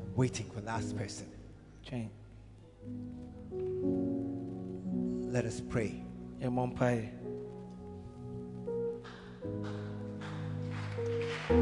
I'm 0.02 0.14
waiting 0.16 0.46
for 0.50 0.60
the 0.60 0.66
last 0.66 0.96
person. 0.96 1.26
Let 5.30 5.44
us 5.44 5.60
pray. 5.60 6.02
What 11.46 11.54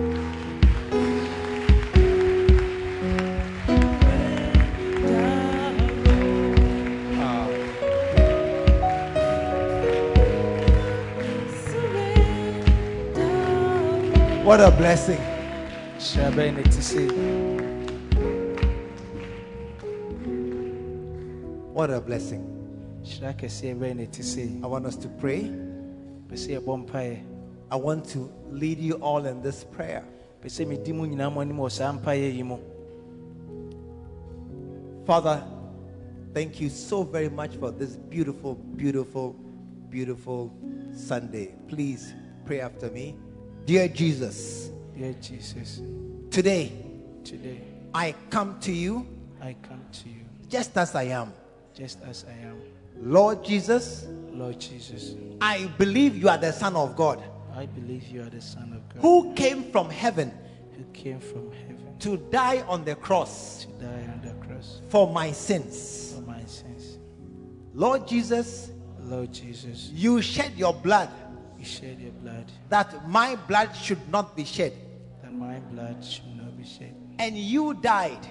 a 14.60 14.70
blessing. 14.70 15.20
hyira 15.98 16.30
bɛyɛ 16.30 16.54
ne 16.54 16.62
ti 16.62 16.80
sɛ 16.80 17.02
What 21.74 21.90
a 21.90 22.00
blessing. 22.00 22.42
hyira 23.02 23.34
kɛseɛ 23.36 23.76
bɛyɛ 23.76 23.96
ne 23.96 24.62
I 24.62 24.66
want 24.66 24.86
us 24.86 24.96
to 24.96 25.08
pray. 25.08 25.50
Pɛ 27.70 27.70
sɛ 27.70 27.70
yɛbɔ 27.70 27.70
mpaeɛ 27.70 27.70
I 27.70 27.76
want 27.76 28.08
to 28.10 28.30
lead 28.50 28.78
you 28.78 28.94
all 28.94 29.24
in 29.26 29.42
this 29.42 29.64
prayer. 29.64 30.04
pɛ 30.42 30.46
sɛ 30.48 30.66
medi 30.68 30.92
mu 30.92 31.06
nyinaa 31.06 31.32
mu 31.32 31.40
anim 31.40 31.56
wɔ 31.56 31.70
saa 31.70 31.92
mpaeɛ 31.92 32.34
yi 32.34 32.42
mu 32.42 32.58
Father, 35.06 35.44
thank 36.32 36.60
you 36.60 36.70
so 36.70 37.02
very 37.02 37.28
much 37.28 37.56
for 37.56 37.70
this 37.70 37.94
beautiful, 37.96 38.54
beautiful, 38.54 39.36
beautiful 39.90 40.50
Sunday. 40.96 41.54
Please 41.68 42.14
pray 42.46 42.60
after 42.60 42.90
me. 42.90 43.14
Dear 43.66 43.88
Jesus, 43.88 44.70
dear 44.96 45.12
jesus 45.20 45.82
today 46.30 46.70
today 47.24 47.60
I 47.92 48.14
come 48.30 48.60
to 48.60 48.72
you 48.72 49.06
i 49.42 49.56
come 49.68 49.84
to 49.92 50.08
you 50.08 50.24
just 50.48 50.76
as 50.76 50.94
I 50.94 51.04
am. 51.04 51.32
just 51.74 51.98
as 52.06 52.24
i 52.28 52.46
am 52.46 52.60
Lord 53.02 53.44
Jesus, 53.44 54.06
lord 54.30 54.60
jesus 54.60 55.16
I 55.40 55.66
believe 55.78 56.16
you 56.16 56.28
are 56.28 56.38
the 56.38 56.52
Son 56.52 56.76
of 56.76 56.94
God 56.94 57.22
i 57.56 57.66
believe 57.66 58.04
you 58.08 58.22
are 58.22 58.30
the 58.30 58.40
son 58.40 58.72
of 58.72 58.88
god. 58.94 59.02
Who 59.02 59.32
came 59.34 59.64
from 59.70 59.90
heaven 59.90 60.32
who 60.76 60.84
came 60.92 61.20
from 61.20 61.52
heaven 61.52 61.98
to 62.00 62.16
die 62.30 62.62
on 62.68 62.84
the 62.84 62.94
cross 62.96 63.64
to 63.64 63.84
die 63.84 64.06
on 64.12 64.20
the 64.22 64.46
cross 64.46 64.80
for 64.88 65.10
my 65.10 65.30
sins. 65.32 66.14
for 66.14 66.22
my 66.22 66.44
sins? 66.44 66.98
Lord 67.74 68.06
Jesus, 68.06 68.70
lord 69.00 69.32
jesus 69.32 69.90
you 69.92 70.22
shed 70.22 70.52
your 70.56 70.72
blood 70.72 71.10
you 71.58 71.64
shed 71.64 72.00
your 72.00 72.12
blood. 72.12 72.50
that 72.68 73.08
my 73.08 73.36
blood 73.36 73.74
should 73.76 74.08
not 74.10 74.36
be 74.36 74.44
shed. 74.44 74.72
that 75.22 75.32
my 75.32 75.58
blood 75.70 76.04
should 76.04 76.36
not 76.36 76.56
be 76.56 76.64
shed. 76.64 76.94
And 77.18 77.36
you 77.38 77.74
died. 77.74 78.26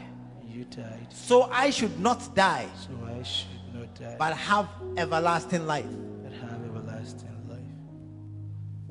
You 0.47 0.65
died. 0.65 1.07
So 1.11 1.43
I 1.43 1.69
should 1.69 1.99
not 1.99 2.36
die 2.36 2.67
so 2.76 2.91
i 3.07 3.24
should 3.24 3.47
not 3.74 3.95
die. 3.95 4.15
but 4.19 4.34
have 4.36 4.67
everlasting 4.97 5.65
life. 5.65 5.86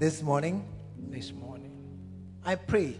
This 0.02 0.20
morning, 0.20 0.64
this 1.10 1.32
morning. 1.32 1.70
I 2.44 2.56
pray, 2.56 2.96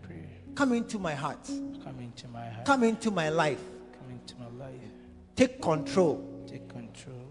pray. 0.00 0.24
Come 0.54 0.72
into 0.72 0.98
my 0.98 1.14
heart, 1.14 1.46
come 1.84 2.00
into 2.00 2.28
my 2.28 2.48
heart. 2.48 2.64
Come 2.64 2.82
into 2.82 3.10
my 3.10 3.28
life, 3.28 3.60
come 3.92 4.10
into 4.10 4.34
my 4.38 4.64
life. 4.64 4.80
Take 5.36 5.60
control, 5.60 6.46
take 6.48 6.66
control. 6.66 7.30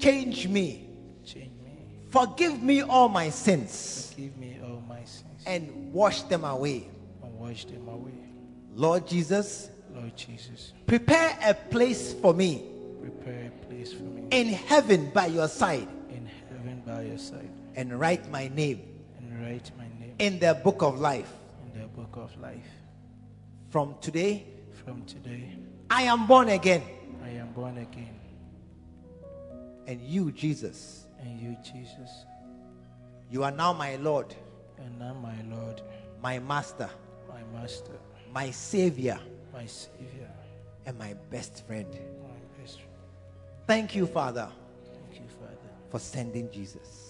Change 0.00 0.48
me, 0.48 0.88
change 1.24 1.52
me. 1.62 1.86
Forgive 2.10 2.60
me 2.60 2.82
all 2.82 3.08
my 3.08 3.30
sins, 3.30 4.12
Give 4.16 4.36
me 4.36 4.58
all 4.60 4.82
my 4.88 5.04
sins. 5.04 5.44
And 5.46 5.92
wash 5.92 6.22
them 6.22 6.42
away. 6.42 6.90
and 7.22 7.38
wash 7.38 7.64
them 7.66 7.86
away. 7.86 8.26
Lord 8.74 9.06
Jesus, 9.06 9.70
Lord 9.94 10.16
Jesus, 10.16 10.72
prepare 10.88 11.38
a 11.44 11.54
place 11.54 12.12
for 12.14 12.34
me. 12.34 12.64
Prepare 13.00 13.52
a 13.52 13.66
place 13.66 13.92
for 13.92 14.02
me. 14.02 14.26
In 14.32 14.48
heaven 14.48 15.10
by 15.10 15.26
your 15.26 15.46
side. 15.46 15.86
In 16.10 16.28
heaven 16.50 16.82
by 16.84 17.02
your 17.02 17.18
side 17.18 17.51
and 17.76 17.98
write 17.98 18.30
my 18.30 18.48
name 18.48 18.80
and 19.18 19.42
write 19.42 19.70
my 19.78 19.84
name 20.00 20.14
in 20.18 20.38
the 20.38 20.54
book 20.62 20.82
of 20.82 20.98
life. 21.00 21.32
in 21.74 21.80
the 21.80 21.86
book 21.88 22.16
of 22.16 22.36
life. 22.40 22.68
From 23.70 23.94
today, 24.00 24.44
From 24.84 25.04
today, 25.04 25.56
I 25.90 26.02
am 26.02 26.26
born 26.26 26.48
again. 26.48 26.82
I 27.24 27.30
am 27.30 27.52
born 27.52 27.78
again. 27.78 28.14
And 29.86 30.00
you, 30.00 30.30
Jesus, 30.32 31.06
And 31.20 31.40
you, 31.40 31.56
Jesus, 31.62 32.10
you 33.30 33.44
are 33.44 33.50
now 33.50 33.72
my 33.72 33.96
Lord, 33.96 34.34
and 34.78 34.98
now 34.98 35.14
my 35.14 35.34
Lord, 35.56 35.80
my 36.20 36.38
Master, 36.38 36.88
my 37.28 37.42
Master, 37.60 37.96
my 38.32 38.50
Savior, 38.50 39.18
my 39.52 39.66
Savior, 39.66 40.30
and 40.86 40.98
my 40.98 41.14
best 41.30 41.64
friend. 41.66 41.86
my 41.92 42.62
best 42.62 42.76
friend. 42.76 42.90
Thank 43.66 43.94
you, 43.94 44.06
Father, 44.06 44.48
Thank 44.84 45.22
you, 45.22 45.28
Father, 45.40 45.70
for 45.90 45.98
sending 46.00 46.50
Jesus. 46.50 47.01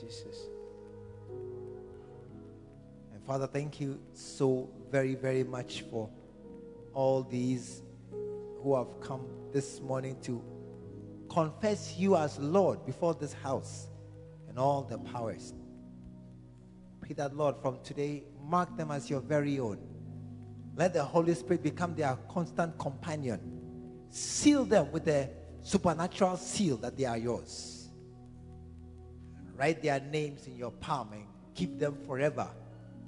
Jesus. 0.00 0.48
And 3.12 3.22
Father, 3.24 3.46
thank 3.46 3.80
you 3.80 4.00
so 4.12 4.68
very, 4.90 5.14
very 5.14 5.44
much 5.44 5.82
for 5.90 6.08
all 6.94 7.22
these 7.22 7.82
who 8.62 8.76
have 8.76 9.00
come 9.00 9.26
this 9.52 9.80
morning 9.80 10.16
to 10.22 10.42
confess 11.30 11.96
you 11.96 12.16
as 12.16 12.38
Lord 12.38 12.84
before 12.86 13.14
this 13.14 13.32
house 13.32 13.88
and 14.48 14.58
all 14.58 14.82
the 14.82 14.98
powers. 14.98 15.52
Pray 17.00 17.12
that, 17.14 17.36
Lord, 17.36 17.56
from 17.62 17.78
today, 17.82 18.24
mark 18.42 18.76
them 18.76 18.90
as 18.90 19.08
your 19.08 19.20
very 19.20 19.58
own. 19.58 19.78
Let 20.74 20.94
the 20.94 21.04
Holy 21.04 21.34
Spirit 21.34 21.62
become 21.62 21.94
their 21.94 22.16
constant 22.30 22.78
companion. 22.78 23.40
Seal 24.10 24.64
them 24.64 24.90
with 24.90 25.04
the 25.04 25.28
supernatural 25.62 26.36
seal 26.36 26.76
that 26.78 26.96
they 26.96 27.04
are 27.04 27.18
yours. 27.18 27.77
Write 29.58 29.82
their 29.82 29.98
names 29.98 30.46
in 30.46 30.56
your 30.56 30.70
palm 30.70 31.12
and 31.12 31.24
keep 31.52 31.80
them 31.80 31.98
forever 32.06 32.48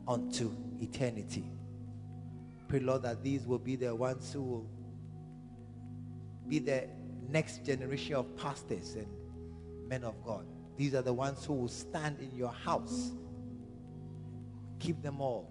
unto 0.08 0.50
eternity. 0.80 1.44
Pray, 2.66 2.80
Lord, 2.80 3.02
that 3.04 3.22
these 3.22 3.46
will 3.46 3.60
be 3.60 3.76
the 3.76 3.94
ones 3.94 4.32
who 4.32 4.42
will 4.42 4.66
be 6.48 6.58
the 6.58 6.88
next 7.28 7.64
generation 7.64 8.16
of 8.16 8.36
pastors 8.36 8.96
and 8.96 9.06
men 9.88 10.02
of 10.02 10.24
God. 10.24 10.44
These 10.76 10.96
are 10.96 11.02
the 11.02 11.12
ones 11.12 11.44
who 11.44 11.54
will 11.54 11.68
stand 11.68 12.18
in 12.20 12.34
your 12.36 12.52
house. 12.52 13.12
Keep 14.80 15.02
them 15.02 15.20
all. 15.20 15.48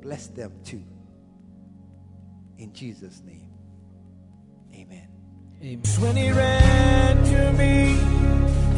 Bless 0.00 0.28
them 0.28 0.52
too. 0.64 0.82
In 2.56 2.72
Jesus' 2.72 3.20
name. 3.22 3.50
Amen. 4.72 5.08
When 5.98 6.16